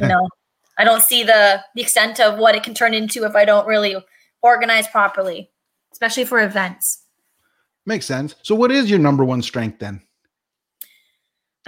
You 0.00 0.08
know, 0.08 0.28
I 0.76 0.82
don't 0.82 1.00
see 1.00 1.22
the 1.22 1.62
the 1.76 1.82
extent 1.82 2.18
of 2.18 2.36
what 2.36 2.56
it 2.56 2.64
can 2.64 2.74
turn 2.74 2.92
into 2.92 3.24
if 3.24 3.36
I 3.36 3.44
don't 3.44 3.68
really 3.68 3.94
organize 4.42 4.88
properly, 4.88 5.52
especially 5.92 6.24
for 6.24 6.42
events. 6.42 7.04
Makes 7.86 8.06
sense. 8.06 8.34
So, 8.42 8.56
what 8.56 8.72
is 8.72 8.90
your 8.90 8.98
number 8.98 9.24
one 9.24 9.40
strength 9.40 9.78
then? 9.78 10.02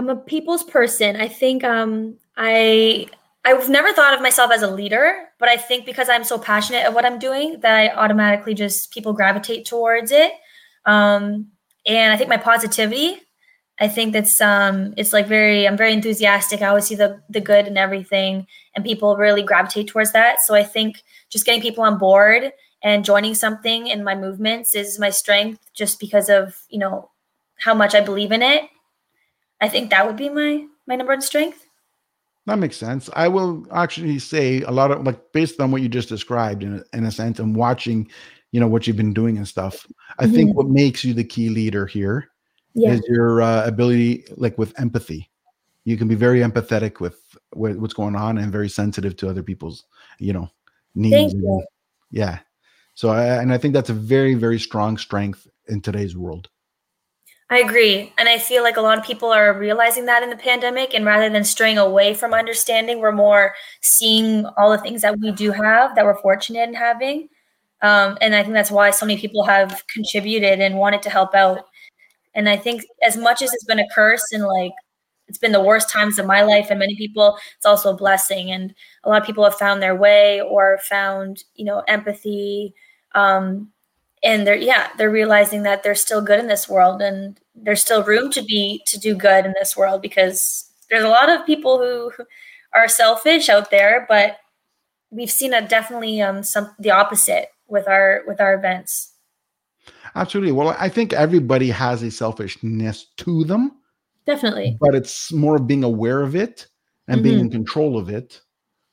I'm 0.00 0.08
a 0.08 0.16
people's 0.16 0.64
person. 0.64 1.14
I 1.14 1.28
think 1.28 1.62
um, 1.62 2.18
I 2.36 3.06
I've 3.44 3.68
never 3.68 3.92
thought 3.92 4.12
of 4.12 4.22
myself 4.22 4.50
as 4.50 4.62
a 4.62 4.70
leader, 4.72 5.28
but 5.38 5.48
I 5.48 5.56
think 5.56 5.86
because 5.86 6.08
I'm 6.08 6.24
so 6.24 6.36
passionate 6.36 6.82
at 6.82 6.94
what 6.94 7.04
I'm 7.04 7.20
doing 7.20 7.60
that 7.60 7.76
I 7.76 7.90
automatically 7.90 8.54
just 8.54 8.90
people 8.90 9.12
gravitate 9.12 9.66
towards 9.66 10.10
it. 10.10 10.32
Um, 10.86 11.48
and 11.86 12.12
I 12.12 12.16
think 12.16 12.30
my 12.30 12.36
positivity, 12.36 13.20
I 13.78 13.88
think 13.88 14.12
that's 14.12 14.40
um, 14.40 14.94
it's 14.96 15.12
like 15.12 15.26
very 15.26 15.68
I'm 15.68 15.76
very 15.76 15.92
enthusiastic. 15.92 16.62
I 16.62 16.68
always 16.68 16.86
see 16.86 16.94
the 16.94 17.20
the 17.28 17.40
good 17.40 17.66
in 17.66 17.76
everything, 17.76 18.46
and 18.74 18.84
people 18.84 19.16
really 19.16 19.42
gravitate 19.42 19.88
towards 19.88 20.12
that. 20.12 20.38
So 20.44 20.54
I 20.54 20.62
think 20.62 21.02
just 21.28 21.44
getting 21.44 21.60
people 21.60 21.84
on 21.84 21.98
board 21.98 22.52
and 22.82 23.04
joining 23.04 23.34
something 23.34 23.88
in 23.88 24.02
my 24.02 24.14
movements 24.14 24.74
is 24.74 24.98
my 24.98 25.10
strength, 25.10 25.60
just 25.74 26.00
because 26.00 26.30
of 26.30 26.56
you 26.70 26.78
know 26.78 27.10
how 27.58 27.74
much 27.74 27.94
I 27.94 28.00
believe 28.00 28.32
in 28.32 28.42
it. 28.42 28.64
I 29.60 29.68
think 29.68 29.90
that 29.90 30.06
would 30.06 30.16
be 30.16 30.30
my 30.30 30.64
my 30.86 30.96
number 30.96 31.12
one 31.12 31.20
strength. 31.20 31.66
That 32.46 32.60
makes 32.60 32.76
sense. 32.76 33.10
I 33.14 33.26
will 33.26 33.66
actually 33.72 34.20
say 34.20 34.62
a 34.62 34.70
lot 34.70 34.92
of 34.92 35.04
like 35.04 35.32
based 35.32 35.60
on 35.60 35.72
what 35.72 35.82
you 35.82 35.88
just 35.88 36.08
described 36.08 36.62
in 36.62 36.76
a, 36.76 36.96
in 36.96 37.04
a 37.04 37.10
sense 37.10 37.40
and 37.40 37.56
watching, 37.56 38.08
you 38.52 38.60
know, 38.60 38.68
what 38.68 38.86
you've 38.86 38.96
been 38.96 39.14
doing 39.14 39.36
and 39.36 39.46
stuff. 39.46 39.86
I 40.18 40.24
mm-hmm. 40.24 40.34
think 40.34 40.56
what 40.56 40.68
makes 40.68 41.04
you 41.04 41.14
the 41.14 41.24
key 41.24 41.48
leader 41.48 41.86
here 41.86 42.30
yeah. 42.74 42.92
is 42.92 43.02
your 43.08 43.42
uh, 43.42 43.66
ability, 43.66 44.24
like 44.36 44.56
with 44.58 44.78
empathy. 44.78 45.30
You 45.84 45.96
can 45.96 46.08
be 46.08 46.14
very 46.14 46.40
empathetic 46.40 47.00
with, 47.00 47.20
with 47.54 47.76
what's 47.76 47.94
going 47.94 48.16
on 48.16 48.38
and 48.38 48.50
very 48.50 48.68
sensitive 48.68 49.16
to 49.16 49.28
other 49.28 49.42
people's, 49.42 49.84
you 50.18 50.32
know, 50.32 50.48
needs. 50.94 51.34
You. 51.34 51.64
Yeah. 52.10 52.38
So 52.94 53.10
I, 53.10 53.40
and 53.40 53.52
I 53.52 53.58
think 53.58 53.74
that's 53.74 53.90
a 53.90 53.94
very 53.94 54.34
very 54.34 54.58
strong 54.58 54.96
strength 54.96 55.46
in 55.68 55.80
today's 55.80 56.16
world. 56.16 56.48
I 57.48 57.58
agree. 57.58 58.12
And 58.18 58.28
I 58.28 58.38
feel 58.38 58.64
like 58.64 58.76
a 58.76 58.80
lot 58.80 58.98
of 58.98 59.04
people 59.04 59.28
are 59.28 59.56
realizing 59.56 60.06
that 60.06 60.24
in 60.24 60.30
the 60.30 60.36
pandemic. 60.36 60.94
And 60.94 61.04
rather 61.04 61.30
than 61.30 61.44
straying 61.44 61.78
away 61.78 62.12
from 62.12 62.34
understanding, 62.34 62.98
we're 62.98 63.12
more 63.12 63.54
seeing 63.82 64.46
all 64.56 64.70
the 64.70 64.78
things 64.78 65.02
that 65.02 65.16
we 65.20 65.30
do 65.30 65.52
have 65.52 65.94
that 65.94 66.04
we're 66.04 66.20
fortunate 66.20 66.68
in 66.68 66.74
having. 66.74 67.28
Um, 67.82 68.16
and 68.20 68.34
I 68.34 68.42
think 68.42 68.54
that's 68.54 68.70
why 68.70 68.90
so 68.90 69.06
many 69.06 69.20
people 69.20 69.44
have 69.44 69.82
contributed 69.92 70.60
and 70.60 70.78
wanted 70.78 71.02
to 71.02 71.10
help 71.10 71.34
out. 71.34 71.60
And 72.34 72.48
I 72.48 72.56
think 72.56 72.84
as 73.02 73.16
much 73.16 73.42
as 73.42 73.52
it's 73.52 73.64
been 73.64 73.78
a 73.78 73.88
curse 73.94 74.24
and 74.32 74.44
like 74.44 74.72
it's 75.28 75.38
been 75.38 75.52
the 75.52 75.62
worst 75.62 75.90
times 75.90 76.18
of 76.18 76.26
my 76.26 76.42
life 76.42 76.68
and 76.70 76.78
many 76.78 76.96
people, 76.96 77.38
it's 77.56 77.66
also 77.66 77.90
a 77.90 77.96
blessing. 77.96 78.50
And 78.50 78.74
a 79.04 79.08
lot 79.08 79.20
of 79.20 79.26
people 79.26 79.44
have 79.44 79.54
found 79.56 79.82
their 79.82 79.94
way 79.96 80.40
or 80.40 80.78
found, 80.88 81.44
you 81.54 81.64
know, 81.64 81.82
empathy, 81.88 82.74
um, 83.14 83.70
and 84.22 84.46
they're 84.46 84.56
yeah 84.56 84.88
they're 84.98 85.10
realizing 85.10 85.62
that 85.62 85.82
they're 85.82 85.94
still 85.94 86.20
good 86.22 86.40
in 86.40 86.48
this 86.48 86.68
world 86.68 87.00
and 87.02 87.38
there's 87.54 87.80
still 87.80 88.02
room 88.02 88.30
to 88.30 88.42
be 88.42 88.82
to 88.86 88.98
do 88.98 89.14
good 89.14 89.46
in 89.46 89.54
this 89.58 89.76
world 89.76 90.02
because 90.02 90.70
there's 90.90 91.04
a 91.04 91.08
lot 91.08 91.28
of 91.28 91.46
people 91.46 91.78
who 91.78 92.10
are 92.74 92.88
selfish 92.88 93.48
out 93.48 93.70
there 93.70 94.06
but 94.08 94.38
we've 95.10 95.30
seen 95.30 95.54
a 95.54 95.66
definitely 95.66 96.20
um 96.20 96.42
some 96.42 96.74
the 96.78 96.90
opposite 96.90 97.48
with 97.68 97.88
our 97.88 98.22
with 98.26 98.40
our 98.40 98.54
events 98.54 99.14
absolutely 100.14 100.52
well 100.52 100.74
i 100.78 100.88
think 100.88 101.12
everybody 101.12 101.70
has 101.70 102.02
a 102.02 102.10
selfishness 102.10 103.06
to 103.16 103.44
them 103.44 103.72
definitely 104.26 104.76
but 104.80 104.94
it's 104.94 105.32
more 105.32 105.56
of 105.56 105.66
being 105.66 105.84
aware 105.84 106.22
of 106.22 106.34
it 106.34 106.66
and 107.08 107.16
mm-hmm. 107.16 107.24
being 107.24 107.38
in 107.40 107.50
control 107.50 107.98
of 107.98 108.08
it 108.08 108.40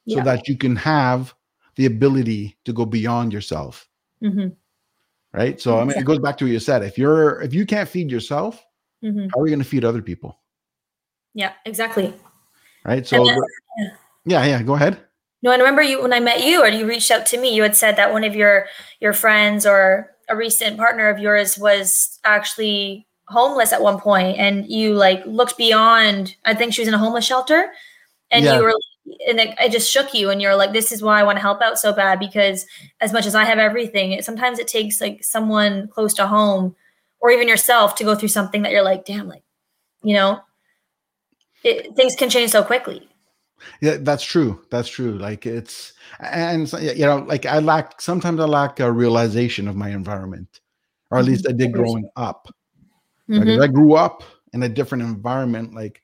so 0.07 0.17
yeah. 0.17 0.23
that 0.23 0.47
you 0.47 0.57
can 0.57 0.75
have 0.75 1.33
the 1.75 1.85
ability 1.85 2.57
to 2.65 2.73
go 2.73 2.85
beyond 2.85 3.33
yourself 3.33 3.87
mm-hmm 4.21 4.49
right? 5.33 5.59
So 5.59 5.79
I 5.79 5.83
mean, 5.83 5.97
it 5.97 6.05
goes 6.05 6.19
back 6.19 6.37
to 6.37 6.45
what 6.45 6.51
you 6.51 6.59
said. 6.59 6.83
If 6.83 6.97
you're 6.97 7.41
if 7.41 7.53
you 7.53 7.65
can't 7.65 7.89
feed 7.89 8.09
yourself, 8.11 8.63
mm-hmm. 9.03 9.27
how 9.33 9.41
are 9.41 9.47
you 9.47 9.51
going 9.51 9.63
to 9.63 9.69
feed 9.69 9.83
other 9.83 10.01
people? 10.01 10.39
Yeah, 11.33 11.53
exactly. 11.65 12.13
Right. 12.85 13.05
So 13.05 13.25
yeah, 14.25 14.45
yeah. 14.45 14.63
Go 14.63 14.75
ahead. 14.75 14.99
No, 15.43 15.51
I 15.51 15.57
remember 15.57 15.83
you 15.83 16.01
when 16.01 16.13
I 16.13 16.21
met 16.21 16.43
you, 16.43 16.63
or 16.63 16.69
you 16.69 16.87
reached 16.87 17.11
out 17.11 17.25
to 17.27 17.37
me. 17.37 17.53
You 17.53 17.63
had 17.63 17.75
said 17.75 17.97
that 17.97 18.13
one 18.13 18.23
of 18.23 18.35
your 18.35 18.67
your 19.01 19.11
friends 19.13 19.65
or 19.65 20.09
a 20.29 20.35
recent 20.37 20.77
partner 20.77 21.09
of 21.09 21.19
yours 21.19 21.57
was 21.57 22.17
actually 22.23 23.05
homeless 23.27 23.73
at 23.73 23.81
one 23.81 23.99
point, 23.99 24.37
and 24.37 24.65
you 24.71 24.95
like 24.95 25.21
looked 25.25 25.57
beyond. 25.57 26.35
I 26.45 26.53
think 26.53 26.73
she 26.73 26.81
was 26.81 26.87
in 26.87 26.93
a 26.93 26.97
homeless 26.97 27.25
shelter, 27.25 27.73
and 28.31 28.45
yeah. 28.45 28.55
you 28.55 28.63
were 28.63 28.73
and 29.27 29.37
it, 29.37 29.53
it, 29.59 29.71
just 29.71 29.91
shook 29.91 30.13
you 30.13 30.29
and 30.29 30.41
you're 30.41 30.55
like 30.55 30.71
this 30.71 30.91
is 30.91 31.03
why 31.03 31.19
i 31.19 31.23
want 31.23 31.35
to 31.35 31.41
help 31.41 31.61
out 31.61 31.77
so 31.77 31.91
bad 31.91 32.19
because 32.19 32.65
as 33.01 33.11
much 33.11 33.25
as 33.25 33.35
i 33.35 33.43
have 33.43 33.59
everything 33.59 34.13
it, 34.13 34.23
sometimes 34.23 34.59
it 34.59 34.67
takes 34.67 35.01
like 35.01 35.21
someone 35.21 35.89
close 35.89 36.13
to 36.13 36.25
home 36.25 36.73
or 37.19 37.29
even 37.29 37.47
yourself 37.47 37.95
to 37.95 38.05
go 38.05 38.15
through 38.15 38.29
something 38.29 38.61
that 38.61 38.71
you're 38.71 38.81
like 38.81 39.03
damn 39.03 39.27
like 39.27 39.43
you 40.03 40.13
know 40.13 40.39
it, 41.65 41.93
things 41.97 42.15
can 42.15 42.29
change 42.29 42.51
so 42.51 42.63
quickly 42.63 43.05
yeah 43.81 43.97
that's 44.01 44.23
true 44.23 44.63
that's 44.69 44.89
true 44.89 45.17
like 45.17 45.45
it's 45.45 45.93
and 46.19 46.71
you 46.73 47.05
know 47.05 47.17
like 47.27 47.45
i 47.45 47.59
lack 47.59 47.99
sometimes 48.01 48.39
i 48.39 48.45
lack 48.45 48.79
a 48.79 48.91
realization 48.91 49.67
of 49.67 49.75
my 49.75 49.89
environment 49.89 50.59
or 51.11 51.17
at 51.17 51.25
least 51.25 51.47
i 51.47 51.51
did 51.51 51.71
growing 51.71 52.09
up 52.15 52.47
mm-hmm. 53.29 53.47
like, 53.47 53.69
i 53.69 53.71
grew 53.71 53.93
up 53.93 54.23
in 54.53 54.63
a 54.63 54.69
different 54.69 55.03
environment 55.03 55.73
like 55.73 56.03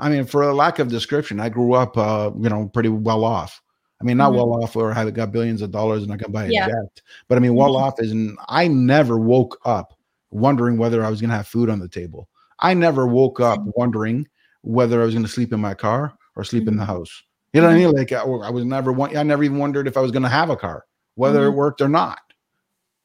I 0.00 0.08
mean, 0.08 0.24
for 0.24 0.42
a 0.42 0.54
lack 0.54 0.78
of 0.78 0.88
description, 0.88 1.40
I 1.40 1.50
grew 1.50 1.74
up, 1.74 1.96
uh, 1.96 2.30
you 2.38 2.48
know, 2.48 2.68
pretty 2.72 2.88
well 2.88 3.22
off. 3.22 3.60
I 4.00 4.04
mean, 4.04 4.16
not 4.16 4.30
mm-hmm. 4.32 4.50
well 4.50 4.64
off 4.64 4.74
or 4.74 4.94
have 4.94 5.12
got 5.12 5.30
billions 5.30 5.60
of 5.60 5.70
dollars 5.70 6.02
and 6.02 6.12
I 6.12 6.16
can 6.16 6.32
buy 6.32 6.46
a 6.46 6.48
yeah. 6.50 6.68
jet, 6.68 7.02
but 7.28 7.36
I 7.36 7.40
mean, 7.40 7.54
well 7.54 7.74
mm-hmm. 7.74 7.84
off 7.84 8.00
is, 8.00 8.10
and 8.12 8.36
I 8.48 8.66
never 8.66 9.18
woke 9.18 9.60
up 9.66 9.92
wondering 10.30 10.78
whether 10.78 11.04
I 11.04 11.10
was 11.10 11.20
going 11.20 11.30
to 11.30 11.36
have 11.36 11.46
food 11.46 11.68
on 11.68 11.78
the 11.78 11.88
table. 11.88 12.28
I 12.60 12.72
never 12.72 13.06
woke 13.06 13.40
up 13.40 13.60
wondering 13.76 14.26
whether 14.62 15.02
I 15.02 15.04
was 15.04 15.14
going 15.14 15.24
to 15.24 15.30
sleep 15.30 15.52
in 15.52 15.60
my 15.60 15.74
car 15.74 16.14
or 16.36 16.44
sleep 16.44 16.62
mm-hmm. 16.62 16.70
in 16.70 16.76
the 16.76 16.84
mm-hmm. 16.84 16.92
house. 16.92 17.22
You 17.52 17.60
know 17.60 17.66
what 17.66 17.74
I 17.74 17.78
mean? 17.78 17.90
Like 17.92 18.12
I, 18.12 18.20
I 18.20 18.50
was 18.50 18.64
never 18.64 18.92
one. 18.92 19.16
I 19.16 19.22
never 19.22 19.42
even 19.42 19.58
wondered 19.58 19.88
if 19.88 19.96
I 19.96 20.00
was 20.00 20.12
going 20.12 20.22
to 20.22 20.28
have 20.28 20.50
a 20.50 20.56
car, 20.56 20.86
whether 21.16 21.44
it 21.44 21.48
mm-hmm. 21.48 21.58
worked 21.58 21.80
or 21.80 21.88
not. 21.88 22.20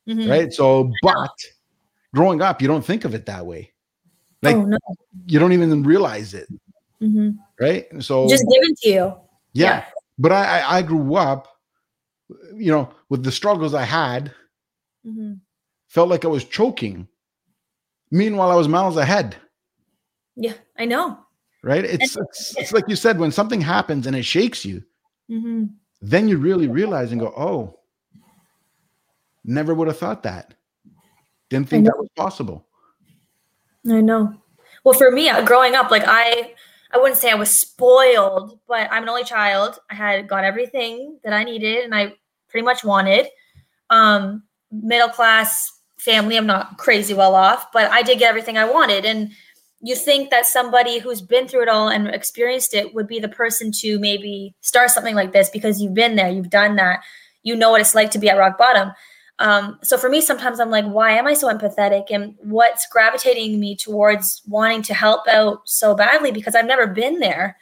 Mm-hmm. 0.07 0.29
Right. 0.29 0.53
So, 0.53 0.91
but 1.01 1.31
growing 2.13 2.41
up, 2.41 2.61
you 2.61 2.67
don't 2.67 2.85
think 2.85 3.05
of 3.05 3.15
it 3.15 3.25
that 3.25 3.45
way. 3.45 3.73
Like 4.43 4.55
oh, 4.55 4.65
no. 4.65 4.77
you 5.25 5.39
don't 5.39 5.53
even 5.53 5.81
realize 5.81 6.35
it. 6.35 6.47
Mm-hmm. 7.01 7.31
Right. 7.59 7.85
So 8.03 8.27
just 8.27 8.45
given 8.51 8.75
to 8.83 8.89
you. 8.89 9.17
Yeah. 9.53 9.65
yeah. 9.65 9.85
But 10.19 10.31
I, 10.31 10.59
I, 10.59 10.77
I 10.77 10.81
grew 10.83 11.15
up, 11.15 11.47
you 12.53 12.71
know, 12.71 12.91
with 13.09 13.23
the 13.23 13.31
struggles 13.31 13.73
I 13.73 13.83
had, 13.83 14.31
mm-hmm. 15.05 15.33
felt 15.87 16.09
like 16.09 16.23
I 16.23 16.27
was 16.27 16.45
choking. 16.45 17.07
Meanwhile, 18.11 18.51
I 18.51 18.55
was 18.55 18.67
miles 18.67 18.97
ahead. 18.97 19.35
Yeah, 20.35 20.53
I 20.77 20.85
know. 20.85 21.24
Right. 21.65 21.83
It's, 21.83 22.15
it's, 22.15 22.55
it's, 22.57 22.73
like 22.73 22.87
you 22.87 22.95
said, 22.95 23.17
when 23.17 23.31
something 23.31 23.59
happens 23.59 24.05
and 24.05 24.15
it 24.15 24.21
shakes 24.21 24.63
you, 24.63 24.83
mm-hmm. 25.27 25.65
then 25.99 26.27
you 26.27 26.37
really 26.37 26.67
realize 26.67 27.11
and 27.11 27.19
go, 27.19 27.33
oh, 27.35 27.79
never 29.43 29.73
would 29.73 29.87
have 29.87 29.97
thought 29.97 30.21
that. 30.21 30.53
Didn't 31.49 31.67
think 31.67 31.85
that 31.85 31.97
was 31.97 32.07
possible. 32.15 32.67
I 33.89 33.99
know. 33.99 34.35
Well, 34.83 34.93
for 34.93 35.09
me, 35.09 35.27
uh, 35.27 35.43
growing 35.43 35.73
up, 35.73 35.89
like 35.89 36.03
I, 36.05 36.53
I 36.91 36.99
wouldn't 36.99 37.17
say 37.17 37.31
I 37.31 37.35
was 37.35 37.49
spoiled, 37.49 38.59
but 38.67 38.87
I'm 38.91 39.01
an 39.01 39.09
only 39.09 39.23
child. 39.23 39.79
I 39.89 39.95
had 39.95 40.27
got 40.27 40.43
everything 40.43 41.17
that 41.23 41.33
I 41.33 41.43
needed 41.43 41.83
and 41.83 41.95
I 41.95 42.13
pretty 42.47 42.63
much 42.63 42.83
wanted. 42.83 43.25
Um, 43.89 44.43
middle 44.71 45.09
class 45.09 45.71
family. 45.97 46.37
I'm 46.37 46.45
not 46.45 46.77
crazy 46.77 47.15
well 47.15 47.33
off, 47.33 47.71
but 47.71 47.89
I 47.89 48.03
did 48.03 48.19
get 48.19 48.29
everything 48.29 48.55
I 48.55 48.65
wanted. 48.65 49.03
And 49.03 49.31
you 49.85 49.95
think 49.95 50.31
that 50.31 50.47
somebody 50.47 50.97
who's 50.97 51.21
been 51.21 51.47
through 51.47 51.61
it 51.61 51.69
all 51.69 51.89
and 51.89 52.07
experienced 52.07 52.73
it 52.73 52.95
would 52.95 53.05
be 53.05 53.19
the 53.19 53.29
person 53.29 53.71
to 53.71 53.99
maybe 53.99 54.55
start 54.61 54.89
something 54.89 55.13
like 55.13 55.31
this 55.31 55.47
because 55.51 55.79
you've 55.79 55.93
been 55.93 56.15
there, 56.15 56.27
you've 56.27 56.49
done 56.49 56.75
that, 56.75 57.01
you 57.43 57.55
know 57.55 57.69
what 57.69 57.81
it's 57.81 57.93
like 57.93 58.09
to 58.09 58.17
be 58.17 58.27
at 58.27 58.35
rock 58.35 58.57
bottom. 58.57 58.91
Um, 59.37 59.77
so 59.83 59.95
for 59.95 60.09
me, 60.09 60.21
sometimes 60.21 60.59
I'm 60.59 60.71
like, 60.71 60.85
why 60.85 61.11
am 61.11 61.27
I 61.27 61.35
so 61.35 61.53
empathetic? 61.53 62.05
And 62.09 62.33
what's 62.39 62.87
gravitating 62.87 63.59
me 63.59 63.75
towards 63.75 64.41
wanting 64.47 64.81
to 64.83 64.95
help 64.95 65.27
out 65.27 65.59
so 65.65 65.93
badly? 65.93 66.31
Because 66.31 66.55
I've 66.55 66.65
never 66.65 66.87
been 66.87 67.19
there. 67.19 67.55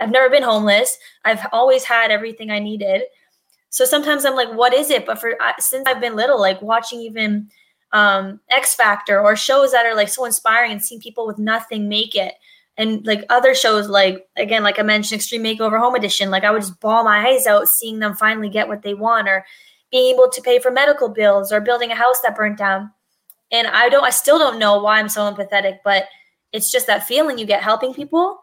I've 0.00 0.10
never 0.10 0.28
been 0.28 0.42
homeless. 0.42 0.98
I've 1.24 1.46
always 1.50 1.84
had 1.84 2.10
everything 2.10 2.50
I 2.50 2.58
needed. 2.58 3.04
So 3.70 3.86
sometimes 3.86 4.26
I'm 4.26 4.34
like, 4.34 4.52
what 4.52 4.74
is 4.74 4.90
it? 4.90 5.06
But 5.06 5.18
for 5.18 5.34
since 5.58 5.86
I've 5.86 6.00
been 6.00 6.14
little, 6.14 6.38
like 6.38 6.60
watching 6.60 7.00
even 7.00 7.48
um, 7.92 8.40
X 8.50 8.74
Factor 8.74 9.20
or 9.20 9.36
shows 9.36 9.72
that 9.72 9.86
are 9.86 9.94
like 9.94 10.08
so 10.08 10.24
inspiring 10.24 10.72
and 10.72 10.82
seeing 10.82 11.00
people 11.00 11.26
with 11.26 11.38
nothing 11.38 11.88
make 11.88 12.14
it. 12.14 12.34
And 12.76 13.04
like 13.06 13.24
other 13.28 13.54
shows, 13.54 13.88
like 13.88 14.26
again, 14.36 14.62
like 14.62 14.78
I 14.78 14.82
mentioned, 14.82 15.20
Extreme 15.20 15.44
Makeover 15.44 15.78
Home 15.78 15.94
Edition, 15.94 16.30
like 16.30 16.44
I 16.44 16.50
would 16.50 16.62
just 16.62 16.80
bawl 16.80 17.04
my 17.04 17.28
eyes 17.28 17.46
out 17.46 17.68
seeing 17.68 17.98
them 17.98 18.14
finally 18.14 18.48
get 18.48 18.68
what 18.68 18.82
they 18.82 18.94
want, 18.94 19.28
or 19.28 19.44
being 19.90 20.14
able 20.14 20.30
to 20.30 20.40
pay 20.40 20.58
for 20.58 20.70
medical 20.70 21.08
bills 21.08 21.52
or 21.52 21.60
building 21.60 21.90
a 21.90 21.96
house 21.96 22.20
that 22.22 22.36
burnt 22.36 22.58
down. 22.58 22.90
And 23.52 23.66
I 23.66 23.88
don't, 23.88 24.04
I 24.04 24.10
still 24.10 24.38
don't 24.38 24.58
know 24.58 24.80
why 24.80 24.98
I'm 24.98 25.08
so 25.08 25.22
empathetic, 25.22 25.78
but 25.84 26.04
it's 26.52 26.70
just 26.70 26.86
that 26.86 27.06
feeling 27.06 27.38
you 27.38 27.44
get 27.44 27.62
helping 27.62 27.92
people 27.92 28.38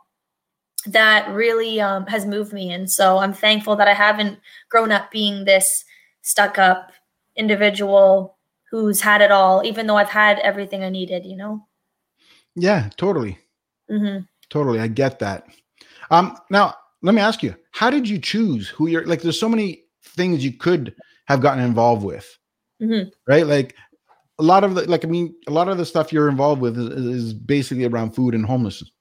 that 0.86 1.30
really 1.30 1.82
um, 1.82 2.06
has 2.06 2.26
moved 2.26 2.54
me. 2.54 2.72
And 2.72 2.90
so 2.92 3.18
I'm 3.18 3.34
thankful 3.34 3.76
that 3.78 3.88
I 3.88 3.94
haven't 3.94 4.40
grown 4.70 4.92
up 4.92 5.10
being 5.10 5.46
this 5.46 5.84
stuck 6.22 6.58
up 6.60 6.92
individual 7.36 8.37
who's 8.72 9.02
had 9.02 9.22
it 9.22 9.32
all, 9.32 9.64
even 9.66 9.88
though 9.88 9.96
I've 9.98 10.10
had 10.10 10.40
everything 10.40 10.84
I 10.84 10.90
needed, 10.90 11.26
you 11.26 11.38
know? 11.38 11.66
Yeah, 12.56 12.90
totally. 12.98 13.38
Mm-hmm. 13.90 14.24
Totally. 14.50 14.80
I 14.80 14.88
get 14.88 15.20
that. 15.20 15.46
Um, 16.12 16.38
now, 16.50 16.74
let 17.02 17.14
me 17.16 17.22
ask 17.22 17.44
you, 17.44 17.56
how 17.72 17.90
did 17.90 18.08
you 18.08 18.20
choose 18.20 18.68
who 18.70 18.88
you're 18.88 19.06
like? 19.06 19.22
There's 19.22 19.40
so 19.40 19.50
many 19.50 19.84
things 20.04 20.44
you 20.44 20.54
could 20.54 20.96
have 21.26 21.42
gotten 21.42 21.64
involved 21.64 22.04
with, 22.04 22.38
Mhm. 22.82 23.12
right? 23.28 23.46
Like 23.46 23.76
a 24.40 24.44
lot 24.44 24.64
of 24.64 24.76
the, 24.76 24.90
like, 24.90 25.04
I 25.06 25.08
mean, 25.08 25.36
a 25.48 25.52
lot 25.52 25.68
of 25.70 25.78
the 25.78 25.86
stuff 25.86 26.12
you're 26.14 26.30
involved 26.30 26.62
with 26.62 26.78
is, 26.78 27.06
is 27.06 27.34
basically 27.34 27.86
around 27.86 28.12
food 28.16 28.34
and 28.34 28.46
homelessness, 28.46 28.92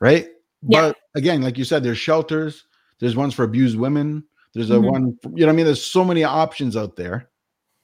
right? 0.00 0.28
Yeah. 0.68 0.88
But 0.88 0.96
again, 1.14 1.42
like 1.42 1.56
you 1.58 1.64
said, 1.64 1.82
there's 1.82 1.98
shelters, 1.98 2.64
there's 3.00 3.16
ones 3.16 3.34
for 3.34 3.44
abused 3.44 3.78
women, 3.78 4.24
there's 4.54 4.70
a 4.70 4.74
Mhm. 4.74 4.90
one, 4.90 5.18
for, 5.22 5.30
you 5.30 5.40
know 5.40 5.46
what 5.46 5.52
I 5.52 5.56
mean? 5.56 5.66
There's 5.66 5.84
so 5.84 6.04
many 6.04 6.24
options 6.24 6.76
out 6.76 6.96
there. 6.96 7.30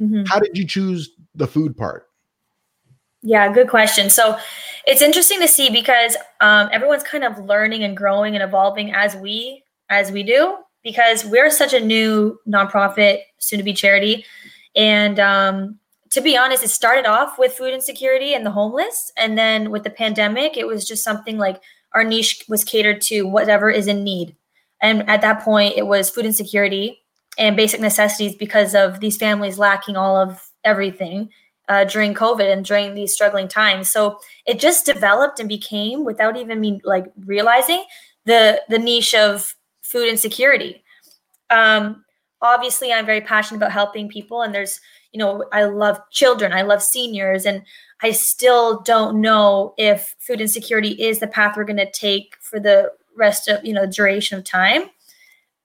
Mhm. 0.01 0.27
How 0.27 0.39
did 0.39 0.57
you 0.57 0.67
choose 0.67 1.11
the 1.35 1.47
food 1.47 1.77
part? 1.77 2.09
Yeah, 3.23 3.53
good 3.53 3.69
question. 3.69 4.09
So 4.09 4.39
it's 4.87 5.03
interesting 5.03 5.41
to 5.41 5.49
see 5.49 5.69
because 5.69 6.17
um, 6.41 6.71
everyone's 6.73 7.03
kind 7.03 7.23
of 7.23 7.39
learning 7.39 7.85
and 7.85 7.97
growing 7.97 8.35
and 8.35 8.43
evolving 8.43 8.93
as 8.93 9.15
we 9.15 9.63
as 9.91 10.11
we 10.11 10.23
do 10.23 10.57
because 10.83 11.25
we're 11.25 11.51
such 11.51 11.75
a 11.75 11.81
new 11.81 12.39
nonprofit, 12.49 13.21
soon 13.39 13.59
to 13.59 13.65
be 13.65 13.75
charity, 13.75 14.25
and 14.75 15.21
um, 15.21 15.79
to 16.11 16.23
be 16.23 16.37
honest, 16.37 16.65
it 16.65 16.69
started 16.69 17.05
off 17.05 17.39
with 17.39 17.53
food 17.53 17.75
insecurity 17.75 18.33
and 18.33 18.47
the 18.47 18.51
homeless, 18.51 19.13
and 19.19 19.37
then 19.37 19.71
with 19.71 19.85
the 19.85 19.91
pandemic, 19.91 20.57
it 20.57 20.67
was 20.67 20.89
just 20.89 21.05
something 21.05 21.37
like 21.37 21.61
our 21.93 22.05
niche 22.05 22.45
was 22.49 22.65
catered 22.65 23.03
to 23.03 23.25
whatever 23.25 23.69
is 23.69 23.87
in 23.87 24.03
need, 24.03 24.35
and 24.81 25.07
at 25.11 25.21
that 25.21 25.43
point, 25.43 25.75
it 25.77 25.87
was 25.87 26.09
food 26.09 26.25
insecurity 26.25 27.00
and 27.41 27.57
basic 27.57 27.81
necessities 27.81 28.37
because 28.37 28.75
of 28.75 29.01
these 29.01 29.17
families 29.17 29.59
lacking 29.59 29.97
all 29.97 30.17
of 30.17 30.51
everything 30.63 31.31
uh, 31.69 31.85
during 31.85 32.13
COVID 32.13 32.53
and 32.53 32.65
during 32.65 32.95
these 32.95 33.13
struggling 33.13 33.49
times. 33.49 33.89
So 33.89 34.21
it 34.47 34.61
just 34.61 34.85
developed 34.85 35.41
and 35.41 35.49
became, 35.49 36.05
without 36.05 36.37
even 36.37 36.61
me 36.61 36.81
like 36.85 37.07
realizing, 37.25 37.83
the 38.27 38.63
the 38.69 38.79
niche 38.79 39.15
of 39.15 39.57
food 39.83 40.07
insecurity. 40.07 40.85
Um, 41.49 42.05
obviously, 42.43 42.93
I'm 42.93 43.07
very 43.07 43.23
passionate 43.23 43.59
about 43.59 43.73
helping 43.73 44.09
people, 44.09 44.43
and 44.43 44.55
there's 44.55 44.79
you 45.13 45.19
know 45.19 45.45
I 45.51 45.65
love 45.65 45.99
children, 46.11 46.53
I 46.53 46.63
love 46.63 46.83
seniors, 46.83 47.47
and 47.47 47.63
I 48.03 48.11
still 48.11 48.83
don't 48.83 49.21
know 49.21 49.75
if 49.79 50.15
food 50.19 50.43
insecurity 50.43 50.91
is 50.91 51.21
the 51.21 51.27
path 51.27 51.57
we're 51.57 51.65
going 51.65 51.77
to 51.79 51.91
take 51.91 52.37
for 52.41 52.61
the 52.61 52.93
rest 53.17 53.49
of 53.49 53.65
you 53.65 53.73
know 53.73 53.87
the 53.87 53.93
duration 53.93 54.37
of 54.37 54.45
time. 54.45 54.91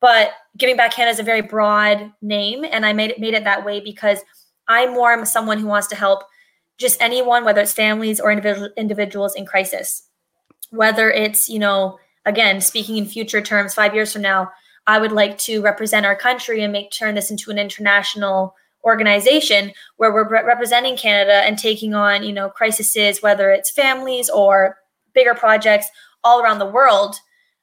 But 0.05 0.33
Giving 0.55 0.77
Back 0.77 0.93
Canada 0.93 1.13
is 1.13 1.19
a 1.19 1.23
very 1.23 1.41
broad 1.41 2.11
name, 2.21 2.63
and 2.63 2.85
I 2.85 2.93
made 2.93 3.09
it 3.09 3.19
made 3.19 3.33
it 3.33 3.43
that 3.45 3.65
way 3.65 3.79
because 3.79 4.19
I'm 4.67 4.93
more 4.93 5.11
am 5.11 5.25
someone 5.25 5.57
who 5.57 5.65
wants 5.65 5.87
to 5.87 5.95
help 5.95 6.21
just 6.77 7.01
anyone, 7.01 7.43
whether 7.43 7.61
it's 7.61 7.73
families 7.73 8.19
or 8.19 8.29
individual, 8.29 8.69
individuals 8.77 9.33
in 9.33 9.47
crisis. 9.47 10.07
Whether 10.69 11.09
it's, 11.09 11.49
you 11.49 11.57
know, 11.57 11.97
again, 12.23 12.61
speaking 12.61 12.97
in 12.97 13.07
future 13.07 13.41
terms, 13.41 13.73
five 13.73 13.95
years 13.95 14.13
from 14.13 14.21
now, 14.21 14.51
I 14.85 14.99
would 14.99 15.11
like 15.11 15.39
to 15.39 15.63
represent 15.63 16.05
our 16.05 16.15
country 16.15 16.61
and 16.61 16.71
make 16.71 16.91
turn 16.91 17.15
this 17.15 17.31
into 17.31 17.49
an 17.49 17.57
international 17.57 18.53
organization 18.83 19.73
where 19.97 20.13
we're 20.13 20.29
re- 20.29 20.43
representing 20.43 20.97
Canada 20.97 21.37
and 21.37 21.57
taking 21.57 21.95
on, 21.95 22.21
you 22.21 22.31
know, 22.31 22.49
crises, 22.49 23.23
whether 23.23 23.49
it's 23.49 23.71
families 23.71 24.29
or 24.29 24.77
bigger 25.15 25.33
projects 25.33 25.87
all 26.23 26.43
around 26.43 26.59
the 26.59 26.67
world, 26.67 27.15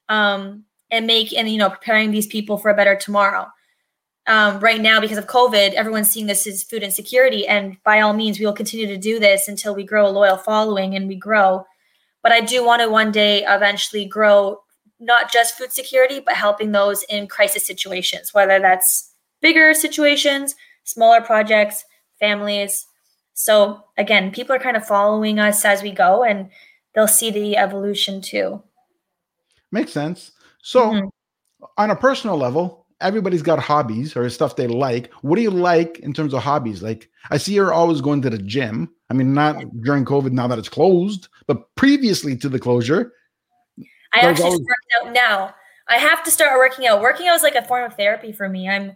um, 0.09 0.65
and 0.93 1.05
make 1.05 1.33
and 1.33 1.49
you 1.49 1.57
know 1.57 1.69
preparing 1.69 2.11
these 2.11 2.27
people 2.27 2.57
for 2.57 2.71
a 2.71 2.75
better 2.75 2.95
tomorrow 2.95 3.47
um, 4.27 4.59
right 4.59 4.81
now 4.81 5.01
because 5.01 5.17
of 5.17 5.27
COVID, 5.27 5.73
everyone's 5.73 6.09
seeing 6.09 6.27
this 6.27 6.47
as 6.47 6.63
food 6.63 6.83
insecurity. 6.83 7.45
And 7.47 7.77
by 7.83 8.01
all 8.01 8.13
means, 8.13 8.39
we 8.39 8.45
will 8.45 8.53
continue 8.53 8.87
to 8.87 8.97
do 8.97 9.19
this 9.19 9.47
until 9.47 9.75
we 9.75 9.83
grow 9.83 10.07
a 10.07 10.09
loyal 10.09 10.37
following 10.37 10.95
and 10.95 11.07
we 11.07 11.15
grow. 11.15 11.65
But 12.21 12.31
I 12.31 12.39
do 12.39 12.65
want 12.65 12.81
to 12.81 12.89
one 12.89 13.11
day 13.11 13.43
eventually 13.43 14.05
grow 14.05 14.61
not 14.99 15.31
just 15.31 15.57
food 15.57 15.73
security, 15.73 16.21
but 16.21 16.35
helping 16.35 16.71
those 16.71 17.03
in 17.09 17.27
crisis 17.27 17.67
situations, 17.67 18.33
whether 18.33 18.59
that's 18.59 19.13
bigger 19.41 19.73
situations, 19.73 20.55
smaller 20.85 21.19
projects, 21.19 21.83
families. 22.19 22.85
So 23.33 23.83
again, 23.97 24.31
people 24.31 24.55
are 24.55 24.59
kind 24.59 24.77
of 24.77 24.87
following 24.87 25.37
us 25.39 25.65
as 25.65 25.83
we 25.83 25.91
go 25.91 26.23
and 26.23 26.49
they'll 26.95 27.07
see 27.09 27.29
the 27.29 27.57
evolution 27.57 28.21
too. 28.21 28.63
Makes 29.69 29.91
sense. 29.91 30.31
So, 30.63 30.91
Mhm. 30.91 31.09
on 31.77 31.91
a 31.91 31.95
personal 31.95 32.37
level, 32.37 32.87
everybody's 33.01 33.41
got 33.41 33.59
hobbies 33.59 34.15
or 34.15 34.27
stuff 34.29 34.55
they 34.55 34.67
like. 34.67 35.11
What 35.21 35.35
do 35.35 35.41
you 35.41 35.51
like 35.51 35.99
in 35.99 36.13
terms 36.13 36.33
of 36.33 36.41
hobbies? 36.41 36.81
Like, 36.81 37.09
I 37.31 37.37
see 37.37 37.53
you're 37.53 37.73
always 37.73 38.01
going 38.01 38.21
to 38.23 38.29
the 38.29 38.37
gym. 38.37 38.89
I 39.09 39.13
mean, 39.13 39.33
not 39.33 39.63
during 39.81 40.05
COVID 40.05 40.31
now 40.31 40.47
that 40.47 40.57
it's 40.57 40.69
closed, 40.69 41.27
but 41.47 41.75
previously 41.75 42.35
to 42.37 42.49
the 42.49 42.59
closure. 42.59 43.11
I 44.15 44.21
actually 44.21 44.45
always- 44.45 44.65
out 45.01 45.11
now. 45.13 45.53
I 45.89 45.97
have 45.97 46.23
to 46.23 46.31
start 46.31 46.57
working 46.57 46.87
out. 46.87 47.01
Working 47.01 47.27
out 47.27 47.35
is 47.35 47.43
like 47.43 47.55
a 47.55 47.65
form 47.65 47.83
of 47.83 47.95
therapy 47.95 48.31
for 48.31 48.47
me. 48.47 48.69
I'm 48.69 48.95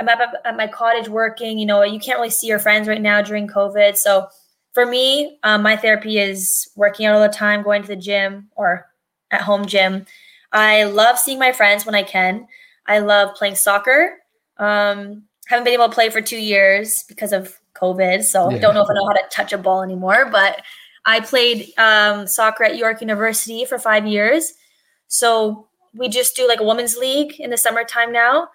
I'm 0.00 0.08
up 0.08 0.20
at 0.44 0.56
my 0.56 0.68
cottage 0.68 1.08
working. 1.08 1.58
You 1.58 1.66
know, 1.66 1.82
you 1.82 1.98
can't 1.98 2.18
really 2.20 2.30
see 2.30 2.46
your 2.46 2.60
friends 2.60 2.86
right 2.86 3.02
now 3.02 3.20
during 3.20 3.48
COVID. 3.48 3.96
So 3.96 4.28
for 4.72 4.86
me, 4.86 5.40
um, 5.42 5.62
my 5.62 5.76
therapy 5.76 6.18
is 6.18 6.68
working 6.76 7.04
out 7.06 7.16
all 7.16 7.20
the 7.22 7.28
time, 7.28 7.62
going 7.64 7.82
to 7.82 7.88
the 7.88 7.96
gym 7.96 8.48
or 8.54 8.86
at 9.32 9.40
home 9.40 9.66
gym. 9.66 10.06
I 10.52 10.84
love 10.84 11.18
seeing 11.18 11.38
my 11.38 11.52
friends 11.52 11.84
when 11.84 11.94
I 11.94 12.02
can. 12.02 12.46
I 12.86 13.00
love 13.00 13.34
playing 13.34 13.54
soccer. 13.56 14.18
Um, 14.58 15.24
haven't 15.46 15.64
been 15.64 15.74
able 15.74 15.88
to 15.88 15.94
play 15.94 16.10
for 16.10 16.20
two 16.20 16.38
years 16.38 17.04
because 17.08 17.32
of 17.32 17.58
COVID, 17.74 18.22
so 18.24 18.50
I 18.50 18.54
Yeah. 18.54 18.60
don't 18.60 18.74
know 18.74 18.82
if 18.82 18.90
I 18.90 18.94
know 18.94 19.06
how 19.06 19.12
to 19.12 19.22
touch 19.30 19.52
a 19.52 19.58
ball 19.58 19.82
anymore. 19.82 20.26
But 20.30 20.62
I 21.06 21.20
played 21.20 21.72
um, 21.78 22.26
soccer 22.26 22.64
at 22.64 22.76
York 22.76 23.00
University 23.00 23.64
for 23.64 23.78
five 23.78 24.06
years. 24.06 24.54
So 25.06 25.68
we 25.94 26.08
just 26.08 26.36
do 26.36 26.46
like 26.46 26.60
a 26.60 26.64
women's 26.64 26.96
league 26.96 27.40
in 27.40 27.50
the 27.50 27.56
summertime 27.56 28.12
now. 28.12 28.48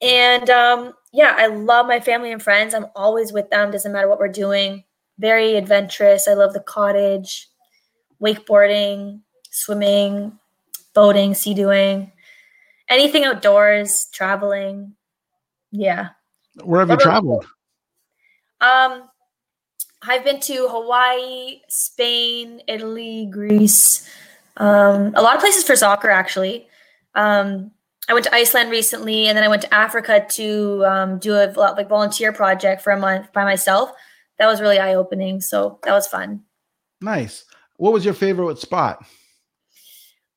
And 0.00 0.50
um, 0.50 0.92
yeah, 1.12 1.34
I 1.36 1.46
love 1.46 1.86
my 1.86 2.00
family 2.00 2.32
and 2.32 2.42
friends. 2.42 2.74
I'm 2.74 2.86
always 2.94 3.32
with 3.32 3.50
them, 3.50 3.70
doesn't 3.70 3.92
matter 3.92 4.08
what 4.08 4.18
we're 4.18 4.28
doing. 4.28 4.84
Very 5.18 5.56
adventurous. 5.56 6.28
I 6.28 6.34
love 6.34 6.52
the 6.52 6.60
cottage, 6.60 7.48
wakeboarding, 8.22 9.20
swimming, 9.50 10.38
boating, 10.94 11.34
sea 11.34 11.54
doing, 11.54 12.12
anything 12.88 13.24
outdoors, 13.24 14.08
traveling. 14.12 14.94
Yeah. 15.70 16.08
Where 16.62 16.80
have 16.80 16.90
you 16.90 16.96
traveled? 16.96 17.46
Um, 18.60 19.08
I've 20.02 20.24
been 20.24 20.40
to 20.40 20.68
Hawaii, 20.68 21.60
Spain, 21.68 22.62
Italy, 22.68 23.28
Greece, 23.30 24.08
um, 24.56 25.12
a 25.16 25.22
lot 25.22 25.34
of 25.34 25.40
places 25.40 25.64
for 25.64 25.76
soccer 25.76 26.10
actually. 26.10 26.68
Um, 27.14 27.72
I 28.08 28.12
went 28.12 28.24
to 28.26 28.34
Iceland 28.34 28.70
recently, 28.70 29.28
and 29.28 29.36
then 29.36 29.44
I 29.44 29.48
went 29.48 29.62
to 29.62 29.74
Africa 29.74 30.26
to 30.30 30.84
um, 30.84 31.18
do 31.18 31.34
a 31.34 31.50
like 31.56 31.88
volunteer 31.88 32.32
project 32.32 32.82
for 32.82 32.92
a 32.92 33.00
month 33.00 33.32
by 33.32 33.44
myself. 33.44 33.92
That 34.38 34.46
was 34.46 34.60
really 34.60 34.78
eye 34.78 34.94
opening, 34.94 35.40
so 35.40 35.78
that 35.84 35.92
was 35.92 36.06
fun. 36.06 36.42
Nice. 37.00 37.46
What 37.76 37.92
was 37.92 38.04
your 38.04 38.14
favorite 38.14 38.58
spot? 38.58 39.06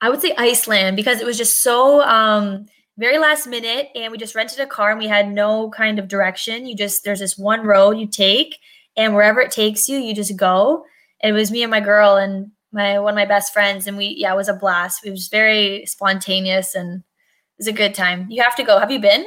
I 0.02 0.10
would 0.10 0.22
say 0.22 0.34
Iceland 0.38 0.96
because 0.96 1.20
it 1.20 1.26
was 1.26 1.38
just 1.38 1.62
so 1.62 2.02
um, 2.02 2.66
very 2.98 3.18
last 3.18 3.48
minute, 3.48 3.90
and 3.96 4.12
we 4.12 4.18
just 4.18 4.36
rented 4.36 4.60
a 4.60 4.68
car 4.68 4.92
and 4.92 5.00
we 5.00 5.08
had 5.08 5.32
no 5.32 5.70
kind 5.72 6.00
of 6.00 6.08
direction. 6.08 6.68
You 6.68 6.76
just 6.76 7.04
there's 7.04 7.20
this 7.20 7.38
one 7.38 7.62
road 7.66 7.98
you 7.98 8.08
take, 8.08 8.58
and 8.96 9.16
wherever 9.16 9.42
it 9.42 9.52
takes 9.52 9.88
you, 9.88 9.98
you 9.98 10.14
just 10.14 10.36
go. 10.38 10.84
And 11.22 11.36
it 11.36 11.40
was 11.40 11.52
me 11.52 11.64
and 11.64 11.72
my 11.72 11.80
girl 11.80 12.16
and 12.16 12.52
my 12.72 13.00
one 13.00 13.14
of 13.14 13.16
my 13.16 13.26
best 13.26 13.54
friends, 13.54 13.88
and 13.88 13.98
we 13.98 14.16
yeah, 14.18 14.34
it 14.34 14.38
was 14.38 14.50
a 14.50 14.54
blast. 14.54 15.06
It 15.06 15.12
was 15.12 15.28
very 15.30 15.86
spontaneous 15.86 16.76
and 16.76 17.00
it 17.00 17.04
was 17.60 17.68
a 17.68 17.74
good 17.74 17.96
time. 17.96 18.28
You 18.30 18.44
have 18.44 18.56
to 18.58 18.64
go. 18.64 18.78
Have 18.80 18.92
you 18.92 19.00
been? 19.00 19.26